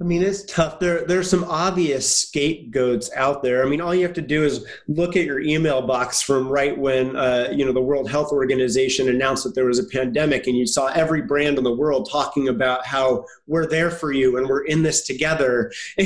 I 0.00 0.04
mean, 0.04 0.22
it's 0.22 0.44
tough. 0.44 0.80
There, 0.80 1.04
there's 1.04 1.28
some 1.28 1.44
obvious 1.44 2.22
scapegoats 2.22 3.10
out 3.14 3.42
there. 3.42 3.62
I 3.62 3.68
mean, 3.68 3.82
all 3.82 3.94
you 3.94 4.02
have 4.04 4.14
to 4.14 4.22
do 4.22 4.44
is 4.44 4.64
look 4.88 5.14
at 5.14 5.26
your 5.26 5.40
email 5.40 5.82
box 5.82 6.22
from 6.22 6.48
right 6.48 6.76
when, 6.76 7.16
uh, 7.16 7.48
you 7.52 7.66
know, 7.66 7.72
the 7.72 7.82
World 7.82 8.08
Health 8.08 8.32
Organization 8.32 9.10
announced 9.10 9.44
that 9.44 9.54
there 9.54 9.66
was 9.66 9.78
a 9.78 9.84
pandemic, 9.84 10.46
and 10.46 10.56
you 10.56 10.66
saw 10.66 10.86
every 10.86 11.20
brand 11.20 11.58
in 11.58 11.64
the 11.64 11.74
world 11.74 12.08
talking 12.10 12.48
about 12.48 12.86
how 12.86 13.26
we're 13.46 13.66
there 13.66 13.90
for 13.90 14.10
you 14.10 14.38
and 14.38 14.48
we're 14.48 14.64
in 14.64 14.82
this 14.82 15.02
together. 15.06 15.70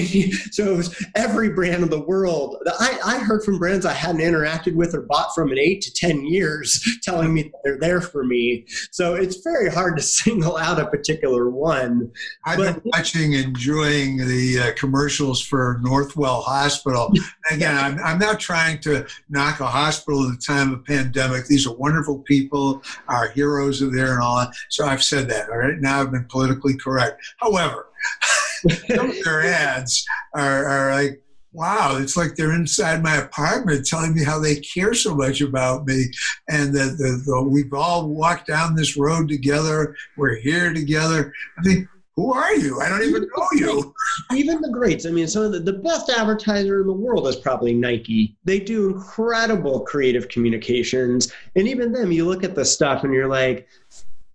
so 0.51 0.73
it 0.73 0.77
was 0.77 1.07
every 1.15 1.51
brand 1.51 1.85
in 1.85 1.91
the 1.91 2.03
world. 2.03 2.57
I, 2.81 2.99
I 3.05 3.19
heard 3.19 3.45
from 3.45 3.61
brands 3.61 3.87
I 3.87 3.93
hadn't 3.93 4.23
interacted 4.23 4.75
with 4.75 4.93
or 4.93 5.03
bought 5.03 5.33
from 5.37 5.53
in 5.53 5.59
eight 5.59 5.83
to 5.83 5.93
ten 5.93 6.25
years, 6.25 6.85
telling 7.05 7.33
me 7.33 7.45
that 7.45 7.61
they're 7.63 7.79
there 7.79 8.01
for 8.01 8.25
me. 8.25 8.67
So 8.91 9.15
it's 9.15 9.37
very 9.37 9.71
hard 9.71 9.97
to 9.99 10.03
single 10.25 10.57
out 10.57 10.81
a 10.81 10.87
particular 10.87 11.49
one. 11.49 12.11
I've 12.45 12.59
but, 12.59 12.83
been 12.83 12.91
watching 12.93 13.35
enjoy 13.35 13.84
doing 13.85 14.17
the 14.17 14.59
uh, 14.59 14.73
commercials 14.79 15.41
for 15.41 15.81
Northwell 15.83 16.43
Hospital. 16.45 17.13
Again, 17.51 17.77
I'm, 17.77 17.99
I'm 17.99 18.19
not 18.19 18.41
trying 18.41 18.81
to 18.81 19.07
knock 19.29 19.61
a 19.61 19.67
hospital 19.67 20.25
at 20.25 20.39
the 20.39 20.45
time 20.45 20.73
of 20.73 20.85
pandemic. 20.85 21.47
These 21.47 21.67
are 21.67 21.75
wonderful 21.75 22.21
people. 22.21 22.83
Our 23.09 23.29
heroes 23.29 23.83
are 23.83 23.91
there 23.91 24.15
and 24.15 24.23
all 24.23 24.39
that. 24.39 24.55
So 24.71 24.87
I've 24.87 25.03
said 25.03 25.29
that. 25.31 25.51
All 25.51 25.59
right. 25.59 25.79
Now 25.79 26.01
I've 26.01 26.13
been 26.13 26.27
politically 26.27 26.77
correct. 26.77 27.23
However, 27.39 27.89
their 28.89 29.43
ads 29.43 30.05
are, 30.35 30.67
are 30.67 30.95
like, 30.95 31.21
wow, 31.53 31.97
it's 31.99 32.17
like 32.17 32.35
they're 32.35 32.55
inside 32.55 33.03
my 33.03 33.17
apartment 33.17 33.87
telling 33.87 34.13
me 34.13 34.25
how 34.25 34.41
they 34.41 34.57
care 34.57 34.93
so 34.93 35.15
much 35.15 35.41
about 35.41 35.87
me 35.87 36.07
and 36.49 36.75
that 36.75 36.97
the, 36.99 37.23
the, 37.25 37.43
we've 37.43 37.73
all 37.73 38.09
walked 38.09 38.49
down 38.49 38.75
this 38.75 38.97
road 38.97 39.29
together. 39.29 39.95
We're 40.17 40.37
here 40.37 40.75
together. 40.75 41.33
I 41.57 41.63
mean, 41.63 41.89
who 42.17 42.33
are 42.33 42.55
you? 42.55 42.81
I 42.81 42.89
don't 42.89 43.03
even 43.03 43.29
know 43.37 43.49
you. 43.53 43.95
even 44.35 44.61
the 44.61 44.71
greats. 44.71 45.05
I 45.05 45.11
mean, 45.11 45.27
some 45.27 45.43
of 45.43 45.53
the, 45.53 45.59
the 45.59 45.73
best 45.73 46.09
advertiser 46.11 46.81
in 46.81 46.87
the 46.87 46.93
world 46.93 47.27
is 47.27 47.37
probably 47.37 47.75
Nike. 47.75 48.37
They 48.45 48.61
do 48.61 48.91
incredible 48.91 49.81
creative 49.81 50.29
communications. 50.29 51.33
And 51.57 51.67
even 51.67 51.93
them, 51.93 52.13
you 52.13 52.25
look 52.25 52.45
at 52.45 52.55
the 52.55 52.65
stuff 52.65 53.03
and 53.03 53.13
you're 53.13 53.29
like, 53.29 53.67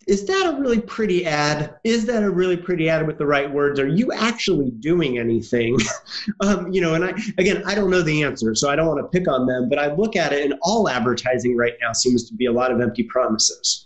is 0.07 0.25
that 0.25 0.53
a 0.53 0.59
really 0.59 0.81
pretty 0.81 1.25
ad? 1.25 1.75
Is 1.83 2.05
that 2.07 2.23
a 2.23 2.29
really 2.29 2.57
pretty 2.57 2.89
ad 2.89 3.05
with 3.05 3.19
the 3.19 3.27
right 3.27 3.49
words? 3.49 3.79
Are 3.79 3.87
you 3.87 4.11
actually 4.11 4.71
doing 4.71 5.19
anything? 5.19 5.77
um, 6.41 6.71
you 6.73 6.81
know, 6.81 6.95
and 6.95 7.05
I 7.05 7.09
again, 7.37 7.61
I 7.65 7.75
don't 7.75 7.91
know 7.91 8.01
the 8.01 8.23
answer, 8.23 8.55
so 8.55 8.69
I 8.69 8.75
don't 8.75 8.87
want 8.87 8.99
to 8.99 9.07
pick 9.07 9.27
on 9.27 9.45
them. 9.45 9.69
But 9.69 9.77
I 9.77 9.93
look 9.93 10.15
at 10.15 10.33
it, 10.33 10.45
and 10.45 10.55
all 10.63 10.89
advertising 10.89 11.55
right 11.55 11.73
now 11.79 11.93
seems 11.93 12.27
to 12.27 12.33
be 12.33 12.47
a 12.47 12.51
lot 12.51 12.71
of 12.71 12.81
empty 12.81 13.03
promises. 13.03 13.85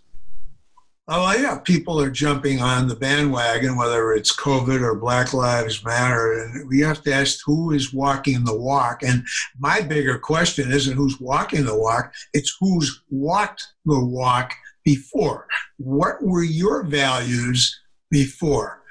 Oh, 1.09 1.33
yeah, 1.33 1.59
people 1.59 1.99
are 1.99 2.09
jumping 2.09 2.61
on 2.61 2.87
the 2.87 2.95
bandwagon, 2.95 3.75
whether 3.75 4.13
it's 4.13 4.33
COVID 4.33 4.81
or 4.81 4.95
Black 4.95 5.33
Lives 5.33 5.83
Matter. 5.83 6.31
And 6.31 6.69
we 6.69 6.79
have 6.79 7.03
to 7.03 7.13
ask 7.13 7.39
who 7.45 7.71
is 7.71 7.93
walking 7.93 8.45
the 8.45 8.55
walk. 8.55 9.03
And 9.03 9.25
my 9.59 9.81
bigger 9.81 10.17
question 10.17 10.71
isn't 10.71 10.95
who's 10.95 11.19
walking 11.19 11.65
the 11.65 11.77
walk, 11.77 12.13
it's 12.33 12.55
who's 12.57 13.01
walked 13.09 13.67
the 13.85 13.99
walk 13.99 14.53
before. 14.85 15.45
What 15.77 16.23
were 16.23 16.43
your 16.43 16.83
values 16.83 17.81
before? 18.09 18.81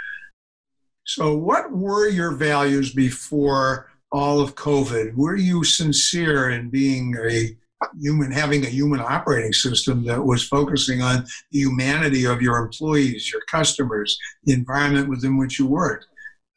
So, 1.04 1.34
what 1.34 1.72
were 1.72 2.08
your 2.08 2.32
values 2.32 2.92
before 2.92 3.90
all 4.10 4.42
of 4.42 4.54
COVID? 4.54 5.14
Were 5.14 5.36
you 5.36 5.64
sincere 5.64 6.50
in 6.50 6.68
being 6.68 7.16
a 7.16 7.56
human 8.00 8.30
having 8.30 8.64
a 8.64 8.68
human 8.68 9.00
operating 9.00 9.52
system 9.52 10.04
that 10.04 10.24
was 10.24 10.46
focusing 10.46 11.02
on 11.02 11.26
the 11.50 11.60
humanity 11.60 12.24
of 12.24 12.42
your 12.42 12.58
employees, 12.58 13.30
your 13.32 13.42
customers, 13.50 14.18
the 14.44 14.52
environment 14.52 15.08
within 15.08 15.36
which 15.36 15.58
you 15.58 15.66
work. 15.66 16.06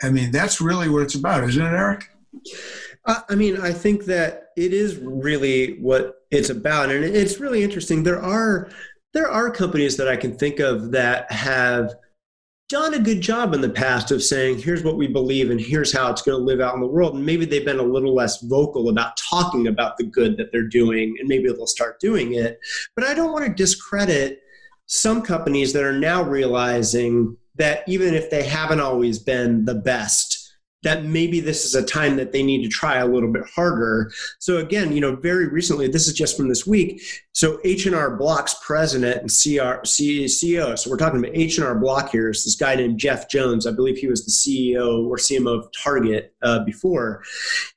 I 0.03 0.09
mean, 0.09 0.31
that's 0.31 0.61
really 0.61 0.89
what 0.89 1.03
it's 1.03 1.15
about, 1.15 1.43
isn't 1.47 1.65
it, 1.65 1.73
Eric? 1.73 2.09
Uh, 3.05 3.21
I 3.29 3.35
mean, 3.35 3.61
I 3.61 3.71
think 3.71 4.05
that 4.05 4.49
it 4.57 4.73
is 4.73 4.97
really 4.97 5.79
what 5.79 6.25
it's 6.31 6.49
about, 6.49 6.89
and 6.89 7.03
it's 7.03 7.39
really 7.39 7.63
interesting. 7.63 8.03
There 8.03 8.21
are 8.21 8.69
there 9.13 9.29
are 9.29 9.49
companies 9.49 9.95
that 9.97 10.09
I 10.09 10.17
can 10.17 10.37
think 10.37 10.59
of 10.59 10.91
that 10.91 11.31
have 11.31 11.95
done 12.67 12.95
a 12.95 12.99
good 12.99 13.21
job 13.21 13.53
in 13.53 13.61
the 13.61 13.69
past 13.69 14.09
of 14.11 14.23
saying, 14.23 14.57
here's 14.57 14.83
what 14.83 14.97
we 14.97 15.07
believe 15.07 15.51
and 15.51 15.61
here's 15.61 15.93
how 15.93 16.09
it's 16.09 16.23
going 16.23 16.37
to 16.37 16.43
live 16.43 16.59
out 16.59 16.73
in 16.73 16.81
the 16.81 16.87
world. 16.87 17.15
And 17.15 17.25
maybe 17.25 17.45
they've 17.45 17.65
been 17.65 17.79
a 17.79 17.83
little 17.83 18.15
less 18.15 18.41
vocal 18.41 18.89
about 18.89 19.17
talking 19.17 19.67
about 19.67 19.97
the 19.97 20.03
good 20.03 20.37
that 20.37 20.51
they're 20.51 20.67
doing, 20.67 21.15
and 21.19 21.27
maybe 21.27 21.47
they'll 21.47 21.67
start 21.67 21.99
doing 21.99 22.33
it. 22.33 22.59
But 22.95 23.05
I 23.05 23.13
don't 23.13 23.31
want 23.31 23.45
to 23.45 23.53
discredit 23.53 24.41
some 24.87 25.21
companies 25.21 25.73
that 25.73 25.83
are 25.83 25.97
now 25.97 26.23
realizing 26.23 27.37
that 27.55 27.87
even 27.87 28.13
if 28.13 28.29
they 28.29 28.43
haven't 28.43 28.79
always 28.79 29.19
been 29.19 29.65
the 29.65 29.75
best, 29.75 30.34
that 30.83 31.03
maybe 31.03 31.39
this 31.39 31.65
is 31.65 31.73
a 31.73 31.83
time 31.83 32.15
that 32.15 32.31
they 32.31 32.43
need 32.43 32.63
to 32.63 32.69
try 32.69 32.97
a 32.97 33.07
little 33.07 33.31
bit 33.31 33.43
harder. 33.53 34.11
So 34.39 34.57
again, 34.57 34.93
you 34.93 35.01
know, 35.01 35.15
very 35.15 35.47
recently, 35.47 35.87
this 35.87 36.07
is 36.07 36.13
just 36.13 36.37
from 36.37 36.47
this 36.47 36.67
week. 36.67 37.01
So 37.31 37.59
H&R 37.63 38.15
Block's 38.15 38.55
president 38.63 39.21
and 39.21 39.29
CR, 39.29 39.81
CEO, 39.81 40.77
so 40.77 40.89
we're 40.89 40.97
talking 40.97 41.19
about 41.19 41.35
H&R 41.35 41.75
Block 41.75 42.11
here 42.11 42.29
is 42.29 42.43
this 42.45 42.55
guy 42.55 42.75
named 42.75 42.99
Jeff 42.99 43.29
Jones. 43.29 43.65
I 43.65 43.71
believe 43.71 43.97
he 43.97 44.07
was 44.07 44.25
the 44.25 44.31
CEO 44.31 45.07
or 45.07 45.17
CMO 45.17 45.59
of 45.59 45.69
Target 45.71 46.33
uh, 46.43 46.63
before. 46.63 47.23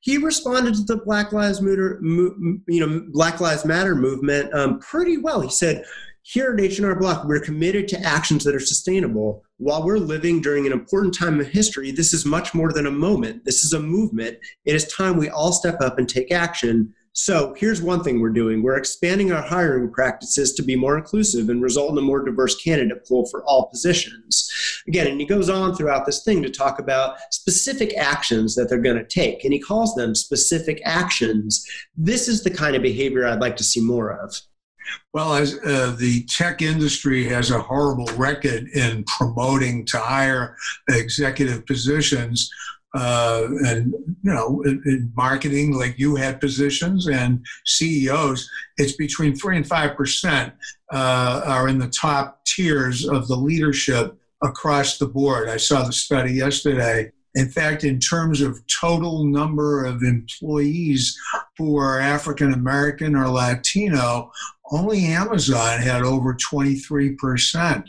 He 0.01 0.19
responded 0.19 0.75
to 0.75 0.83
the 0.83 0.99
Black 0.99 1.33
Lives 1.33 1.63
Matter, 1.63 1.99
you 2.03 2.61
know, 2.69 3.07
Black 3.09 3.41
Lives 3.41 3.65
Matter 3.65 3.95
movement 3.95 4.53
um, 4.53 4.81
pretty 4.81 5.17
well. 5.17 5.41
He 5.41 5.51
said, 5.51 5.83
here 6.23 6.53
at 6.53 6.61
H&R 6.61 6.95
Block, 6.95 7.25
we're 7.25 7.41
committed 7.41 7.89
to 7.89 8.01
actions 8.01 8.45
that 8.45 8.55
are 8.55 8.61
sustainable. 8.61 9.45
While 9.59 9.85
we're 9.85 9.99
living 9.99 10.41
during 10.41 10.67
an 10.67 10.73
important 10.73 11.15
time 11.15 11.41
in 11.41 11.47
history, 11.47 11.91
this 11.91 12.15
is 12.15 12.25
much 12.25 12.55
more 12.55 12.73
than 12.73 12.87
a 12.87 12.93
moment. 12.93 13.45
This 13.45 13.65
is 13.65 13.73
a 13.73 13.81
movement. 13.81 14.39
It 14.65 14.77
is 14.77 14.87
time 14.87 15.17
we 15.17 15.29
all 15.29 15.51
step 15.53 15.81
up 15.81 15.99
and 15.99 16.09
take 16.09 16.31
action. 16.31 16.95
So 17.13 17.55
here's 17.59 17.83
one 17.83 18.05
thing 18.05 18.21
we're 18.21 18.29
doing. 18.31 18.63
We're 18.63 18.77
expanding 18.77 19.33
our 19.33 19.43
hiring 19.43 19.91
practices 19.91 20.53
to 20.53 20.63
be 20.63 20.77
more 20.77 20.97
inclusive 20.97 21.49
and 21.49 21.61
result 21.61 21.91
in 21.91 21.99
a 21.99 22.03
more 22.03 22.25
diverse 22.25 22.55
candidate 22.63 23.05
pool 23.05 23.27
for 23.27 23.43
all 23.47 23.69
positions. 23.69 24.49
Again, 24.87 25.09
and 25.09 25.21
he 25.21 25.27
goes 25.27 25.51
on 25.51 25.75
throughout 25.75 26.07
this 26.07 26.23
thing 26.23 26.41
to 26.45 26.51
talk 26.51 26.79
about 26.79 27.17
specific 27.33 27.93
actions 27.97 28.55
that 28.55 28.69
they're 28.69 28.79
going 28.79 28.97
to 28.97 29.05
take, 29.05 29.43
and 29.43 29.53
he 29.53 29.59
calls 29.59 29.93
them 29.97 30.15
specific 30.15 30.81
actions. 30.85 31.67
This 31.97 32.29
is 32.29 32.45
the 32.45 32.51
kind 32.51 32.77
of 32.77 32.83
behavior 32.83 33.27
I'd 33.27 33.41
like 33.41 33.57
to 33.57 33.65
see 33.65 33.81
more 33.81 34.13
of. 34.23 34.41
Well, 35.13 35.35
as 35.35 35.59
uh, 35.65 35.95
the 35.99 36.25
tech 36.25 36.63
industry 36.63 37.25
has 37.25 37.51
a 37.51 37.61
horrible 37.61 38.09
record 38.17 38.69
in 38.69 39.05
promoting 39.05 39.85
to 39.87 39.99
higher 39.99 40.57
executive 40.89 41.67
positions, 41.67 42.51
uh, 42.95 43.47
and 43.67 43.93
you 44.23 44.33
know, 44.33 44.63
in, 44.65 44.83
in, 44.87 45.13
marketing, 45.15 45.75
like 45.75 45.99
you 45.99 46.17
had 46.17 46.41
positions 46.41 47.07
and 47.07 47.45
CEOs, 47.67 48.49
it's 48.79 48.93
between 48.93 49.35
three 49.35 49.57
and 49.57 49.67
five 49.67 49.95
percent 49.95 50.55
uh, 50.93 51.43
are 51.45 51.69
in 51.69 51.79
the 51.79 51.89
top 51.89 52.45
tiers 52.47 53.07
of 53.07 53.29
the 53.29 53.37
leadership 53.37 54.17
across 54.43 54.99
the 54.99 55.07
board. 55.07 55.49
I 55.49 55.59
saw 55.59 55.85
the 55.85 55.93
study 55.93 56.33
yesterday. 56.33 57.13
In 57.39 57.49
fact, 57.49 57.85
in 57.85 58.01
terms 58.01 58.41
of 58.41 58.61
total 58.67 59.25
number 59.25 59.85
of 59.85 60.03
employees 60.03 61.17
who 61.57 61.77
are 61.77 62.01
African 62.01 62.53
American 62.53 63.15
or 63.15 63.29
Latino, 63.29 64.33
only 64.73 65.05
Amazon 65.05 65.81
had 65.81 66.03
over 66.03 66.35
23%. 66.35 67.85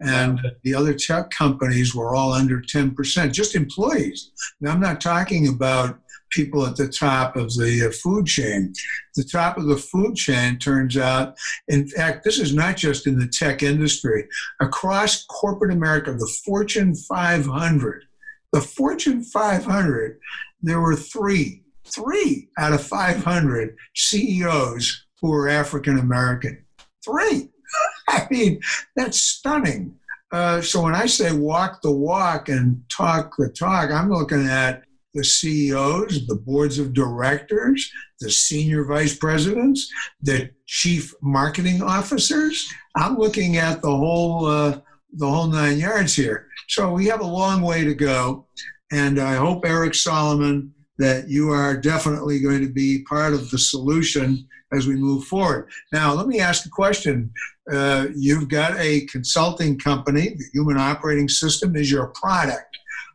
And 0.00 0.40
the 0.62 0.74
other 0.74 0.92
tech 0.92 1.30
companies 1.30 1.94
were 1.94 2.14
all 2.14 2.34
under 2.34 2.60
10%, 2.60 3.32
just 3.32 3.54
employees. 3.54 4.30
Now, 4.60 4.72
I'm 4.72 4.80
not 4.80 5.00
talking 5.00 5.48
about 5.48 5.98
people 6.28 6.66
at 6.66 6.76
the 6.76 6.88
top 6.88 7.34
of 7.34 7.48
the 7.54 7.88
uh, 7.88 7.92
food 7.92 8.26
chain. 8.26 8.74
The 9.16 9.24
top 9.24 9.56
of 9.56 9.68
the 9.68 9.76
food 9.76 10.16
chain 10.16 10.58
turns 10.58 10.98
out, 10.98 11.34
in 11.68 11.88
fact, 11.88 12.24
this 12.24 12.38
is 12.38 12.54
not 12.54 12.76
just 12.76 13.06
in 13.06 13.18
the 13.18 13.28
tech 13.28 13.62
industry. 13.62 14.28
Across 14.60 15.24
corporate 15.26 15.72
America, 15.72 16.12
the 16.12 16.30
Fortune 16.44 16.94
500, 16.94 18.04
the 18.52 18.60
Fortune 18.60 19.22
500, 19.24 20.18
there 20.62 20.80
were 20.80 20.96
three, 20.96 21.64
three 21.84 22.48
out 22.58 22.72
of 22.72 22.86
500 22.86 23.76
CEOs 23.96 25.06
who 25.20 25.30
were 25.30 25.48
African 25.48 25.98
American. 25.98 26.64
Three. 27.04 27.48
I 28.08 28.26
mean, 28.30 28.60
that's 28.96 29.18
stunning. 29.22 29.96
Uh, 30.30 30.60
so 30.60 30.82
when 30.82 30.94
I 30.94 31.06
say 31.06 31.32
walk 31.32 31.82
the 31.82 31.92
walk 31.92 32.48
and 32.48 32.82
talk 32.88 33.34
the 33.36 33.48
talk, 33.48 33.90
I'm 33.90 34.10
looking 34.10 34.46
at 34.46 34.82
the 35.14 35.24
CEOs, 35.24 36.26
the 36.26 36.36
boards 36.36 36.78
of 36.78 36.94
directors, 36.94 37.90
the 38.20 38.30
senior 38.30 38.84
vice 38.84 39.14
presidents, 39.14 39.90
the 40.22 40.50
chief 40.66 41.12
marketing 41.20 41.82
officers. 41.82 42.66
I'm 42.96 43.18
looking 43.18 43.58
at 43.58 43.82
the 43.82 43.90
whole 43.90 44.46
uh, 44.46 44.80
the 45.12 45.28
whole 45.28 45.46
nine 45.46 45.78
yards 45.78 46.14
here. 46.14 46.48
So 46.68 46.92
we 46.92 47.06
have 47.06 47.20
a 47.20 47.26
long 47.26 47.62
way 47.62 47.84
to 47.84 47.94
go, 47.94 48.46
and 48.90 49.18
I 49.18 49.34
hope 49.34 49.64
Eric 49.64 49.94
Solomon 49.94 50.72
that 50.98 51.28
you 51.28 51.50
are 51.50 51.76
definitely 51.76 52.40
going 52.40 52.60
to 52.60 52.72
be 52.72 53.04
part 53.08 53.32
of 53.32 53.50
the 53.50 53.58
solution 53.58 54.46
as 54.72 54.86
we 54.86 54.94
move 54.94 55.24
forward. 55.24 55.68
Now, 55.92 56.12
let 56.12 56.26
me 56.26 56.40
ask 56.40 56.64
a 56.66 56.70
question. 56.70 57.30
Uh, 57.70 58.06
you've 58.14 58.48
got 58.48 58.78
a 58.78 59.06
consulting 59.06 59.78
company. 59.78 60.30
The 60.30 60.44
Human 60.52 60.78
Operating 60.78 61.28
System 61.28 61.76
is 61.76 61.90
your 61.90 62.08
product 62.08 62.72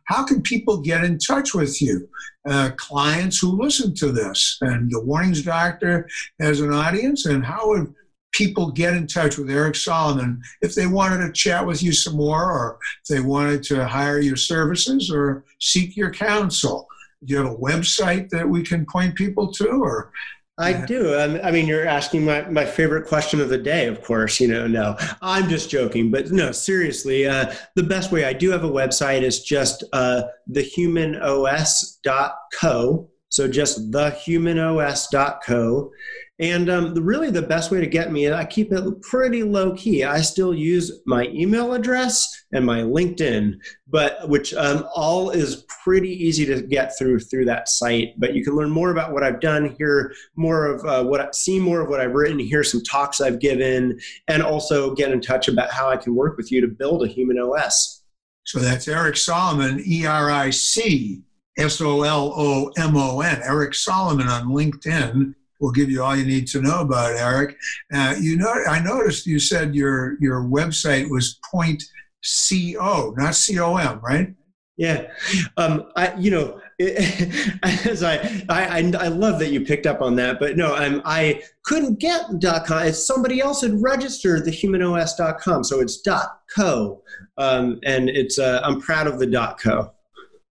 how 0.08 0.24
can 0.24 0.40
people 0.40 0.78
get 0.78 1.04
in 1.04 1.18
touch 1.18 1.54
with 1.54 1.80
you? 1.82 2.08
Uh, 2.48 2.70
clients 2.78 3.38
who 3.38 3.62
listen 3.62 3.94
to 3.94 4.10
this, 4.10 4.56
and 4.62 4.90
the 4.90 5.04
Warnings 5.04 5.42
Doctor 5.42 6.08
has 6.40 6.60
an 6.60 6.72
audience, 6.72 7.26
and 7.26 7.44
how 7.44 7.68
would 7.68 7.94
people 8.32 8.70
get 8.70 8.94
in 8.94 9.06
touch 9.06 9.38
with 9.38 9.50
Eric 9.50 9.76
Solomon 9.76 10.40
if 10.60 10.74
they 10.74 10.86
wanted 10.86 11.26
to 11.26 11.32
chat 11.32 11.66
with 11.66 11.82
you 11.82 11.92
some 11.92 12.16
more, 12.16 12.52
or 12.52 12.78
if 13.02 13.08
they 13.08 13.20
wanted 13.20 13.62
to 13.64 13.86
hire 13.86 14.20
your 14.20 14.36
services 14.36 15.10
or 15.10 15.44
seek 15.60 15.96
your 15.96 16.10
counsel? 16.10 16.86
Do 17.24 17.34
you 17.34 17.42
have 17.42 17.52
a 17.52 17.56
website 17.56 18.28
that 18.30 18.48
we 18.48 18.62
can 18.62 18.86
point 18.86 19.16
people 19.16 19.52
to, 19.54 19.68
or 19.68 20.12
I 20.58 20.72
do. 20.72 21.16
I 21.16 21.50
mean, 21.52 21.68
you're 21.68 21.86
asking 21.86 22.24
my, 22.24 22.48
my 22.48 22.64
favorite 22.64 23.06
question 23.06 23.40
of 23.40 23.48
the 23.48 23.58
day, 23.58 23.86
of 23.86 24.02
course. 24.02 24.40
You 24.40 24.48
know, 24.48 24.66
no, 24.66 24.96
I'm 25.22 25.48
just 25.48 25.70
joking. 25.70 26.10
But 26.10 26.32
no, 26.32 26.50
seriously, 26.50 27.28
uh, 27.28 27.54
the 27.76 27.84
best 27.84 28.10
way 28.10 28.24
I 28.24 28.32
do 28.32 28.50
have 28.50 28.64
a 28.64 28.70
website 28.70 29.22
is 29.22 29.44
just 29.44 29.84
uh, 29.92 30.22
thehumanos.co. 30.50 33.08
So 33.30 33.46
just 33.46 33.90
thehumanos.co. 33.90 35.90
And 36.40 36.70
um, 36.70 36.94
the, 36.94 37.02
really, 37.02 37.30
the 37.30 37.42
best 37.42 37.72
way 37.72 37.80
to 37.80 37.86
get 37.86 38.12
me, 38.12 38.32
I 38.32 38.44
keep 38.44 38.72
it 38.72 39.02
pretty 39.02 39.42
low 39.42 39.74
key. 39.74 40.04
I 40.04 40.20
still 40.20 40.54
use 40.54 41.00
my 41.04 41.26
email 41.26 41.74
address 41.74 42.44
and 42.52 42.64
my 42.64 42.82
LinkedIn, 42.82 43.54
but 43.88 44.28
which 44.28 44.54
um, 44.54 44.86
all 44.94 45.30
is 45.30 45.64
pretty 45.82 46.10
easy 46.10 46.46
to 46.46 46.62
get 46.62 46.96
through 46.96 47.18
through 47.18 47.46
that 47.46 47.68
site. 47.68 48.14
But 48.18 48.34
you 48.34 48.44
can 48.44 48.54
learn 48.54 48.70
more 48.70 48.90
about 48.90 49.12
what 49.12 49.24
I've 49.24 49.40
done, 49.40 49.74
hear 49.76 50.14
more 50.36 50.66
of 50.66 50.84
uh, 50.84 51.04
what, 51.04 51.34
see 51.34 51.58
more 51.58 51.80
of 51.80 51.88
what 51.88 52.00
I've 52.00 52.14
written, 52.14 52.38
hear 52.38 52.62
some 52.62 52.84
talks 52.84 53.20
I've 53.20 53.40
given, 53.40 53.98
and 54.28 54.40
also 54.40 54.94
get 54.94 55.10
in 55.10 55.20
touch 55.20 55.48
about 55.48 55.72
how 55.72 55.88
I 55.88 55.96
can 55.96 56.14
work 56.14 56.36
with 56.36 56.52
you 56.52 56.60
to 56.60 56.68
build 56.68 57.02
a 57.02 57.08
human 57.08 57.36
OS. 57.36 58.04
So 58.44 58.60
that's 58.60 58.86
Eric 58.86 59.16
Solomon, 59.16 59.82
E 59.84 60.06
R 60.06 60.30
I 60.30 60.50
C 60.50 61.24
S 61.58 61.80
O 61.80 62.02
L 62.02 62.32
O 62.36 62.70
M 62.78 62.96
O 62.96 63.20
N, 63.20 63.40
Eric 63.44 63.74
Solomon 63.74 64.28
on 64.28 64.48
LinkedIn 64.48 65.34
will 65.60 65.72
give 65.72 65.90
you 65.90 66.02
all 66.02 66.16
you 66.16 66.24
need 66.24 66.46
to 66.48 66.62
know 66.62 66.80
about 66.80 67.16
Eric. 67.16 67.56
Uh, 67.92 68.14
you 68.20 68.36
know, 68.36 68.52
I 68.68 68.80
noticed 68.80 69.26
you 69.26 69.38
said 69.38 69.74
your 69.74 70.16
your 70.20 70.42
website 70.42 71.10
was 71.10 71.38
point 71.50 71.82
co, 72.22 73.14
not 73.16 73.34
com, 73.34 74.00
right? 74.00 74.34
Yeah, 74.76 75.08
um, 75.56 75.90
I 75.96 76.14
you 76.14 76.30
know 76.30 76.60
as 76.80 78.04
I, 78.04 78.44
I 78.48 78.92
I 78.96 79.08
love 79.08 79.40
that 79.40 79.50
you 79.50 79.62
picked 79.62 79.86
up 79.86 80.00
on 80.00 80.14
that, 80.16 80.38
but 80.38 80.56
no, 80.56 80.74
I'm 80.74 81.02
I 81.04 81.42
couldn't 81.64 81.98
get 81.98 82.26
.com. 82.64 82.92
somebody 82.92 83.40
else 83.40 83.62
had 83.62 83.82
registered 83.82 84.44
the 84.44 84.52
humanos.com, 84.52 85.64
so 85.64 85.80
it's 85.80 86.00
.co, 86.54 87.02
um, 87.36 87.80
and 87.82 88.08
it's 88.08 88.38
uh, 88.38 88.60
I'm 88.62 88.80
proud 88.80 89.08
of 89.08 89.18
the 89.18 89.56
.co. 89.60 89.92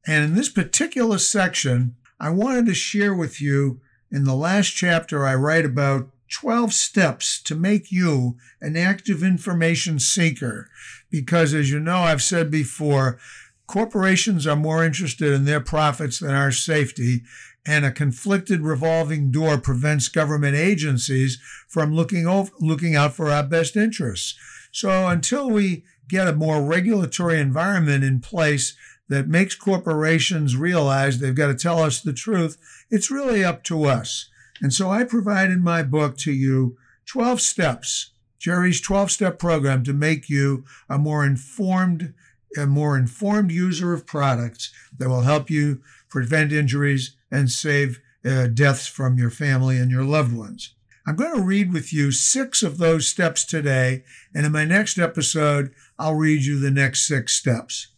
And 0.06 0.24
in 0.24 0.34
this 0.34 0.48
particular 0.48 1.18
section, 1.18 1.96
I 2.20 2.30
wanted 2.30 2.66
to 2.66 2.74
share 2.74 3.14
with 3.14 3.40
you 3.40 3.80
in 4.10 4.24
the 4.24 4.34
last 4.34 4.68
chapter, 4.68 5.26
I 5.26 5.34
write 5.34 5.64
about 5.64 6.08
12 6.30 6.72
steps 6.72 7.42
to 7.42 7.54
make 7.54 7.90
you 7.90 8.36
an 8.60 8.76
active 8.76 9.22
information 9.22 9.98
seeker. 9.98 10.68
Because 11.10 11.54
as 11.54 11.70
you 11.70 11.80
know, 11.80 11.98
I've 11.98 12.22
said 12.22 12.50
before, 12.50 13.18
corporations 13.66 14.46
are 14.46 14.56
more 14.56 14.84
interested 14.84 15.32
in 15.32 15.44
their 15.44 15.60
profits 15.60 16.20
than 16.20 16.30
our 16.30 16.52
safety. 16.52 17.22
And 17.66 17.84
a 17.84 17.90
conflicted 17.90 18.62
revolving 18.62 19.30
door 19.30 19.58
prevents 19.58 20.08
government 20.08 20.56
agencies 20.56 21.38
from 21.68 21.94
looking 21.94 22.26
over, 22.26 22.50
looking 22.60 22.94
out 22.94 23.14
for 23.14 23.30
our 23.30 23.42
best 23.42 23.76
interests. 23.76 24.38
So 24.72 25.06
until 25.06 25.50
we 25.50 25.84
get 26.09 26.28
a 26.28 26.32
more 26.32 26.62
regulatory 26.62 27.40
environment 27.40 28.04
in 28.04 28.20
place 28.20 28.76
that 29.09 29.28
makes 29.28 29.54
corporations 29.54 30.56
realize 30.56 31.18
they've 31.18 31.34
got 31.34 31.48
to 31.48 31.54
tell 31.54 31.80
us 31.82 32.00
the 32.00 32.12
truth, 32.12 32.59
it's 32.90 33.11
really 33.11 33.44
up 33.44 33.64
to 33.64 33.84
us. 33.84 34.28
And 34.61 34.72
so 34.72 34.90
I 34.90 35.04
provide 35.04 35.50
in 35.50 35.62
my 35.62 35.82
book 35.82 36.16
to 36.18 36.32
you 36.32 36.76
12 37.06 37.40
steps, 37.40 38.11
Jerry's 38.38 38.80
12 38.80 39.11
step 39.11 39.38
program 39.38 39.82
to 39.84 39.92
make 39.92 40.28
you 40.28 40.64
a 40.88 40.98
more 40.98 41.24
informed, 41.24 42.14
a 42.56 42.66
more 42.66 42.96
informed 42.96 43.50
user 43.50 43.92
of 43.92 44.06
products 44.06 44.72
that 44.98 45.09
will 45.09 45.22
help 45.22 45.50
you 45.50 45.80
prevent 46.09 46.52
injuries 46.52 47.16
and 47.30 47.50
save 47.50 48.00
uh, 48.24 48.46
deaths 48.48 48.86
from 48.86 49.16
your 49.16 49.30
family 49.30 49.78
and 49.78 49.90
your 49.90 50.04
loved 50.04 50.36
ones. 50.36 50.74
I'm 51.09 51.16
going 51.16 51.34
to 51.34 51.42
read 51.42 51.72
with 51.72 51.90
you 51.90 52.12
six 52.12 52.62
of 52.62 52.76
those 52.76 53.06
steps 53.06 53.46
today, 53.46 54.04
and 54.34 54.44
in 54.44 54.52
my 54.52 54.66
next 54.66 54.98
episode, 54.98 55.72
I'll 55.98 56.16
read 56.16 56.42
you 56.42 56.61
the 56.61 56.70
next 56.70 57.09
six 57.09 57.32
steps. 57.32 57.88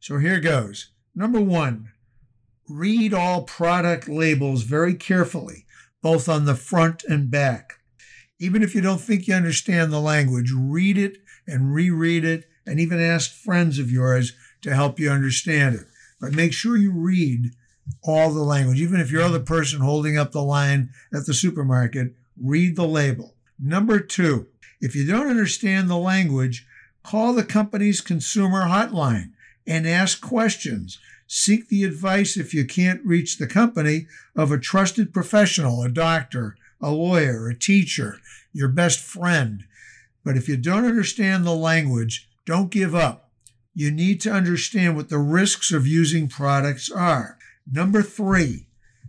So 0.00 0.16
here 0.16 0.40
goes. 0.40 0.88
Number 1.14 1.42
one, 1.42 1.92
read 2.66 3.12
all 3.12 3.42
product 3.42 4.08
labels 4.08 4.62
very 4.62 4.94
carefully, 4.94 5.66
both 6.00 6.26
on 6.26 6.46
the 6.46 6.54
front 6.54 7.04
and 7.04 7.30
back. 7.30 7.80
Even 8.40 8.62
if 8.62 8.74
you 8.74 8.80
don't 8.80 9.00
think 9.02 9.28
you 9.28 9.34
understand 9.34 9.92
the 9.92 10.00
language, 10.00 10.50
read 10.50 10.96
it 10.96 11.18
and 11.46 11.74
reread 11.74 12.24
it, 12.24 12.46
and 12.66 12.80
even 12.80 12.98
ask 12.98 13.30
friends 13.30 13.78
of 13.78 13.90
yours 13.90 14.32
to 14.62 14.74
help 14.74 14.98
you 14.98 15.10
understand 15.10 15.74
it. 15.74 15.86
But 16.18 16.32
make 16.32 16.54
sure 16.54 16.78
you 16.78 16.92
read 16.92 17.50
all 18.02 18.32
the 18.32 18.40
language. 18.40 18.80
Even 18.80 19.00
if 19.00 19.10
you're 19.10 19.28
the 19.28 19.38
person 19.38 19.80
holding 19.80 20.16
up 20.16 20.32
the 20.32 20.42
line 20.42 20.88
at 21.12 21.26
the 21.26 21.34
supermarket, 21.34 22.14
read 22.40 22.76
the 22.76 22.86
label. 22.86 23.34
Number 23.58 24.00
two, 24.00 24.48
if 24.80 24.94
you 24.94 25.06
don't 25.06 25.28
understand 25.28 25.88
the 25.88 25.96
language, 25.96 26.66
call 27.02 27.32
the 27.32 27.44
company's 27.44 28.00
consumer 28.00 28.62
hotline 28.62 29.32
and 29.66 29.86
ask 29.86 30.20
questions. 30.20 30.98
Seek 31.26 31.68
the 31.68 31.84
advice 31.84 32.36
if 32.36 32.52
you 32.52 32.66
can't 32.66 33.04
reach 33.04 33.38
the 33.38 33.46
company 33.46 34.06
of 34.36 34.52
a 34.52 34.58
trusted 34.58 35.14
professional, 35.14 35.82
a 35.82 35.88
doctor, 35.88 36.56
a 36.80 36.90
lawyer, 36.90 37.48
a 37.48 37.58
teacher, 37.58 38.18
your 38.52 38.68
best 38.68 39.00
friend. 39.00 39.64
But 40.22 40.36
if 40.36 40.48
you 40.48 40.56
don't 40.56 40.84
understand 40.84 41.44
the 41.44 41.54
language, 41.54 42.28
don't 42.44 42.70
give 42.70 42.94
up. 42.94 43.30
You 43.74 43.90
need 43.90 44.20
to 44.22 44.32
understand 44.32 44.96
what 44.96 45.08
the 45.08 45.18
risks 45.18 45.72
of 45.72 45.86
using 45.86 46.28
products 46.28 46.90
are. 46.90 47.38
Number 47.70 48.02
three, 48.02 48.66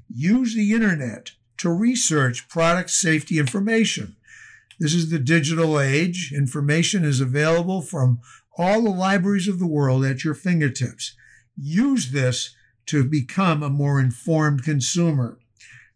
use 0.10 0.56
the 0.56 0.74
internet 0.74 1.32
to 1.58 1.70
research 1.70 2.48
product 2.50 2.90
safety 2.90 3.40
information. 3.40 4.16
This 4.80 4.94
is 4.94 5.10
the 5.10 5.20
digital 5.20 5.80
age. 5.80 6.34
Information 6.36 7.04
is 7.06 7.22
available 7.22 7.82
from 7.82 8.20
all 8.58 8.82
the 8.82 8.90
libraries 8.90 9.48
of 9.48 9.60
the 9.60 9.68
world 9.68 10.04
at 10.06 10.24
your 10.24 10.34
fingertips. 10.34 11.16
Use 11.56 12.12
this 12.12 12.56
to 12.88 13.04
become 13.04 13.64
a 13.64 13.70
more 13.70 14.00
informed 14.00 14.64
consumer. 14.64 15.40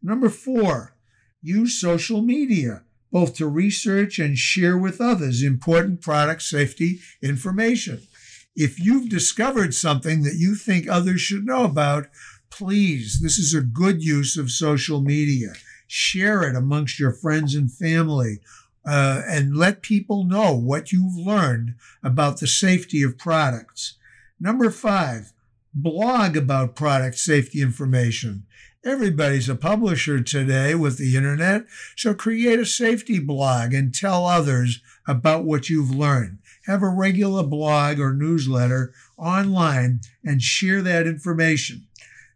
Number 0.02 0.30
four, 0.30 0.96
use 1.42 1.80
social 1.80 2.22
media 2.22 2.84
both 3.12 3.36
to 3.36 3.48
research 3.48 4.20
and 4.20 4.38
share 4.38 4.78
with 4.78 5.02
others 5.02 5.42
important 5.42 6.02
product 6.02 6.42
safety 6.42 7.00
information. 7.22 8.02
If 8.56 8.80
you've 8.80 9.10
discovered 9.10 9.74
something 9.74 10.24
that 10.24 10.36
you 10.36 10.56
think 10.56 10.88
others 10.88 11.22
should 11.22 11.46
know 11.46 11.64
about, 11.64 12.08
please, 12.60 13.22
this 13.22 13.40
is 13.40 13.54
a 13.54 13.62
good 13.62 14.04
use 14.04 14.36
of 14.36 14.52
social 14.52 15.00
media. 15.00 15.54
Share 15.88 16.44
it 16.44 16.58
amongst 16.58 17.00
your 17.00 17.14
friends 17.14 17.56
and 17.56 17.72
family 17.72 18.40
uh, 18.86 19.22
and 19.26 19.56
let 19.56 19.82
people 19.82 20.26
know 20.26 20.54
what 20.58 20.92
you've 20.92 21.16
learned 21.16 21.76
about 22.04 22.42
the 22.42 22.48
safety 22.48 23.02
of 23.02 23.18
products. 23.18 23.96
Number 24.42 24.70
five, 24.70 25.32
blog 25.74 26.36
about 26.36 26.76
product 26.76 27.18
safety 27.18 27.62
information. 27.62 28.44
Everybody's 28.84 29.48
a 29.48 29.56
publisher 29.56 30.22
today 30.22 30.76
with 30.76 30.98
the 30.98 31.16
internet, 31.16 31.64
so 31.96 32.14
create 32.14 32.60
a 32.60 32.66
safety 32.66 33.20
blog 33.20 33.74
and 33.74 33.94
tell 33.96 34.26
others 34.26 34.82
about 35.08 35.46
what 35.46 35.70
you've 35.70 35.92
learned. 35.96 36.40
Have 36.66 36.84
a 36.84 36.90
regular 36.90 37.44
blog 37.44 38.02
or 38.02 38.14
newsletter 38.14 38.94
online 39.18 40.02
and 40.26 40.42
share 40.42 40.82
that 40.82 41.08
information. 41.08 41.86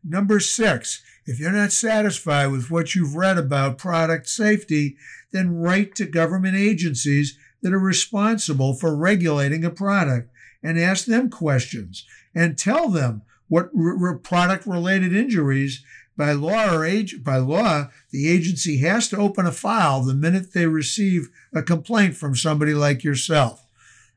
Number 0.04 0.39
six, 0.39 1.01
if 1.26 1.39
you're 1.39 1.51
not 1.51 1.72
satisfied 1.72 2.47
with 2.47 2.70
what 2.70 2.95
you've 2.95 3.16
read 3.16 3.38
about 3.38 3.78
product 3.78 4.28
safety, 4.28 4.97
then 5.32 5.56
write 5.56 5.95
to 5.95 6.06
government 6.06 6.56
agencies 6.56 7.38
that 7.62 7.74
are 7.74 7.80
responsible 7.80 8.74
for 8.74 8.95
regulating 8.95 9.64
a 9.64 9.70
product 9.70 10.30
and 10.62 10.78
ask 10.80 11.06
them 11.06 11.30
questions 11.30 12.06
and 12.36 12.58
tell 12.58 12.89
them 12.89 13.22
what 13.47 13.72
product 14.24 14.66
related 14.66 15.16
injuries 15.16 15.84
by 16.18 16.32
law 16.32 16.74
or 16.74 16.86
age 16.86 17.24
by 17.24 17.38
law 17.38 17.89
the 18.12 18.30
agency 18.30 18.78
has 18.80 19.08
to 19.08 19.18
open 19.18 19.45
a 19.45 19.51
file 19.51 20.01
the 20.01 20.14
minute 20.14 20.54
they 20.54 20.68
receive 20.68 21.30
a 21.54 21.62
complaint 21.62 22.16
from 22.16 22.36
somebody 22.36 22.74
like 22.74 23.04
yourself. 23.04 23.66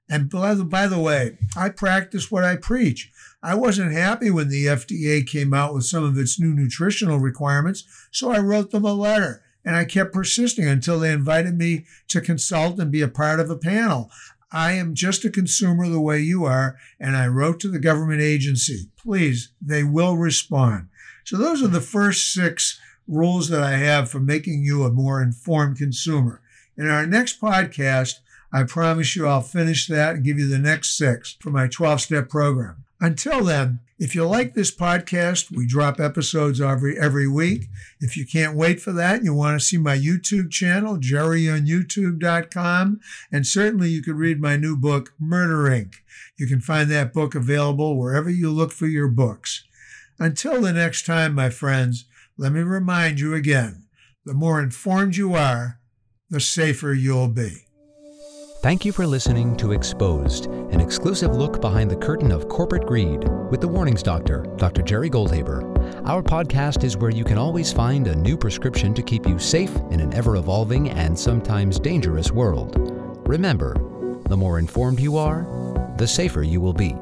And 0.08 0.30
by 0.30 0.54
the, 0.54 0.64
by 0.64 0.86
the 0.86 0.98
way 0.98 1.38
i 1.56 1.68
practice 1.68 2.30
what 2.30 2.44
i 2.44 2.56
preach 2.56 3.10
I 3.46 3.54
wasn't 3.54 3.92
happy 3.92 4.28
when 4.28 4.48
the 4.48 4.66
FDA 4.66 5.24
came 5.24 5.54
out 5.54 5.72
with 5.72 5.84
some 5.84 6.02
of 6.02 6.18
its 6.18 6.40
new 6.40 6.52
nutritional 6.52 7.20
requirements, 7.20 7.84
so 8.10 8.32
I 8.32 8.40
wrote 8.40 8.72
them 8.72 8.84
a 8.84 8.92
letter 8.92 9.44
and 9.64 9.76
I 9.76 9.84
kept 9.84 10.12
persisting 10.12 10.66
until 10.66 10.98
they 10.98 11.12
invited 11.12 11.56
me 11.56 11.86
to 12.08 12.20
consult 12.20 12.80
and 12.80 12.90
be 12.90 13.02
a 13.02 13.08
part 13.08 13.38
of 13.38 13.48
a 13.48 13.56
panel. 13.56 14.10
I 14.50 14.72
am 14.72 14.96
just 14.96 15.24
a 15.24 15.30
consumer 15.30 15.88
the 15.88 16.00
way 16.00 16.18
you 16.18 16.44
are, 16.44 16.76
and 16.98 17.16
I 17.16 17.28
wrote 17.28 17.60
to 17.60 17.68
the 17.68 17.78
government 17.78 18.20
agency. 18.20 18.90
Please, 18.96 19.52
they 19.60 19.84
will 19.84 20.16
respond. 20.16 20.88
So, 21.22 21.36
those 21.36 21.62
are 21.62 21.68
the 21.68 21.80
first 21.80 22.32
six 22.32 22.80
rules 23.06 23.48
that 23.50 23.62
I 23.62 23.76
have 23.76 24.10
for 24.10 24.18
making 24.18 24.64
you 24.64 24.82
a 24.82 24.90
more 24.90 25.22
informed 25.22 25.78
consumer. 25.78 26.40
In 26.76 26.90
our 26.90 27.06
next 27.06 27.40
podcast, 27.40 28.14
I 28.52 28.64
promise 28.64 29.14
you 29.14 29.28
I'll 29.28 29.40
finish 29.40 29.86
that 29.86 30.16
and 30.16 30.24
give 30.24 30.40
you 30.40 30.48
the 30.48 30.58
next 30.58 30.98
six 30.98 31.36
for 31.38 31.50
my 31.50 31.68
12 31.68 32.00
step 32.00 32.28
program. 32.28 32.85
Until 33.00 33.44
then, 33.44 33.80
if 33.98 34.14
you 34.14 34.26
like 34.26 34.54
this 34.54 34.74
podcast, 34.74 35.54
we 35.54 35.66
drop 35.66 36.00
episodes 36.00 36.60
every 36.60 36.98
every 36.98 37.28
week. 37.28 37.66
If 38.00 38.16
you 38.16 38.26
can't 38.26 38.56
wait 38.56 38.80
for 38.80 38.92
that, 38.92 39.22
you 39.22 39.34
want 39.34 39.58
to 39.58 39.66
see 39.66 39.78
my 39.78 39.96
YouTube 39.96 40.50
channel, 40.50 40.98
jerryonyoutube.com, 40.98 43.00
and 43.32 43.46
certainly 43.46 43.90
you 43.90 44.02
could 44.02 44.16
read 44.16 44.40
my 44.40 44.56
new 44.56 44.76
book, 44.76 45.12
Murder 45.18 45.70
Inc. 45.70 45.96
You 46.38 46.46
can 46.46 46.60
find 46.60 46.90
that 46.90 47.12
book 47.12 47.34
available 47.34 47.98
wherever 47.98 48.30
you 48.30 48.50
look 48.50 48.72
for 48.72 48.86
your 48.86 49.08
books. 49.08 49.64
Until 50.18 50.62
the 50.62 50.72
next 50.72 51.04
time, 51.04 51.34
my 51.34 51.50
friends, 51.50 52.06
let 52.38 52.52
me 52.52 52.60
remind 52.60 53.20
you 53.20 53.34
again, 53.34 53.84
the 54.24 54.34
more 54.34 54.60
informed 54.60 55.16
you 55.16 55.34
are, 55.34 55.80
the 56.28 56.40
safer 56.40 56.92
you'll 56.92 57.28
be. 57.28 57.65
Thank 58.66 58.84
you 58.84 58.90
for 58.90 59.06
listening 59.06 59.56
to 59.58 59.70
Exposed, 59.70 60.46
an 60.46 60.80
exclusive 60.80 61.30
look 61.30 61.60
behind 61.60 61.88
the 61.88 61.94
curtain 61.94 62.32
of 62.32 62.48
corporate 62.48 62.84
greed 62.84 63.22
with 63.48 63.60
the 63.60 63.68
Warnings 63.68 64.02
Doctor, 64.02 64.44
Dr. 64.56 64.82
Jerry 64.82 65.08
Goldhaber. 65.08 65.62
Our 66.04 66.20
podcast 66.20 66.82
is 66.82 66.96
where 66.96 67.12
you 67.12 67.22
can 67.22 67.38
always 67.38 67.72
find 67.72 68.08
a 68.08 68.16
new 68.16 68.36
prescription 68.36 68.92
to 68.94 69.04
keep 69.04 69.24
you 69.24 69.38
safe 69.38 69.70
in 69.92 70.00
an 70.00 70.12
ever 70.14 70.34
evolving 70.34 70.90
and 70.90 71.16
sometimes 71.16 71.78
dangerous 71.78 72.32
world. 72.32 72.74
Remember, 73.28 73.74
the 74.28 74.36
more 74.36 74.58
informed 74.58 74.98
you 74.98 75.16
are, 75.16 75.46
the 75.96 76.08
safer 76.08 76.42
you 76.42 76.60
will 76.60 76.74
be. 76.74 76.96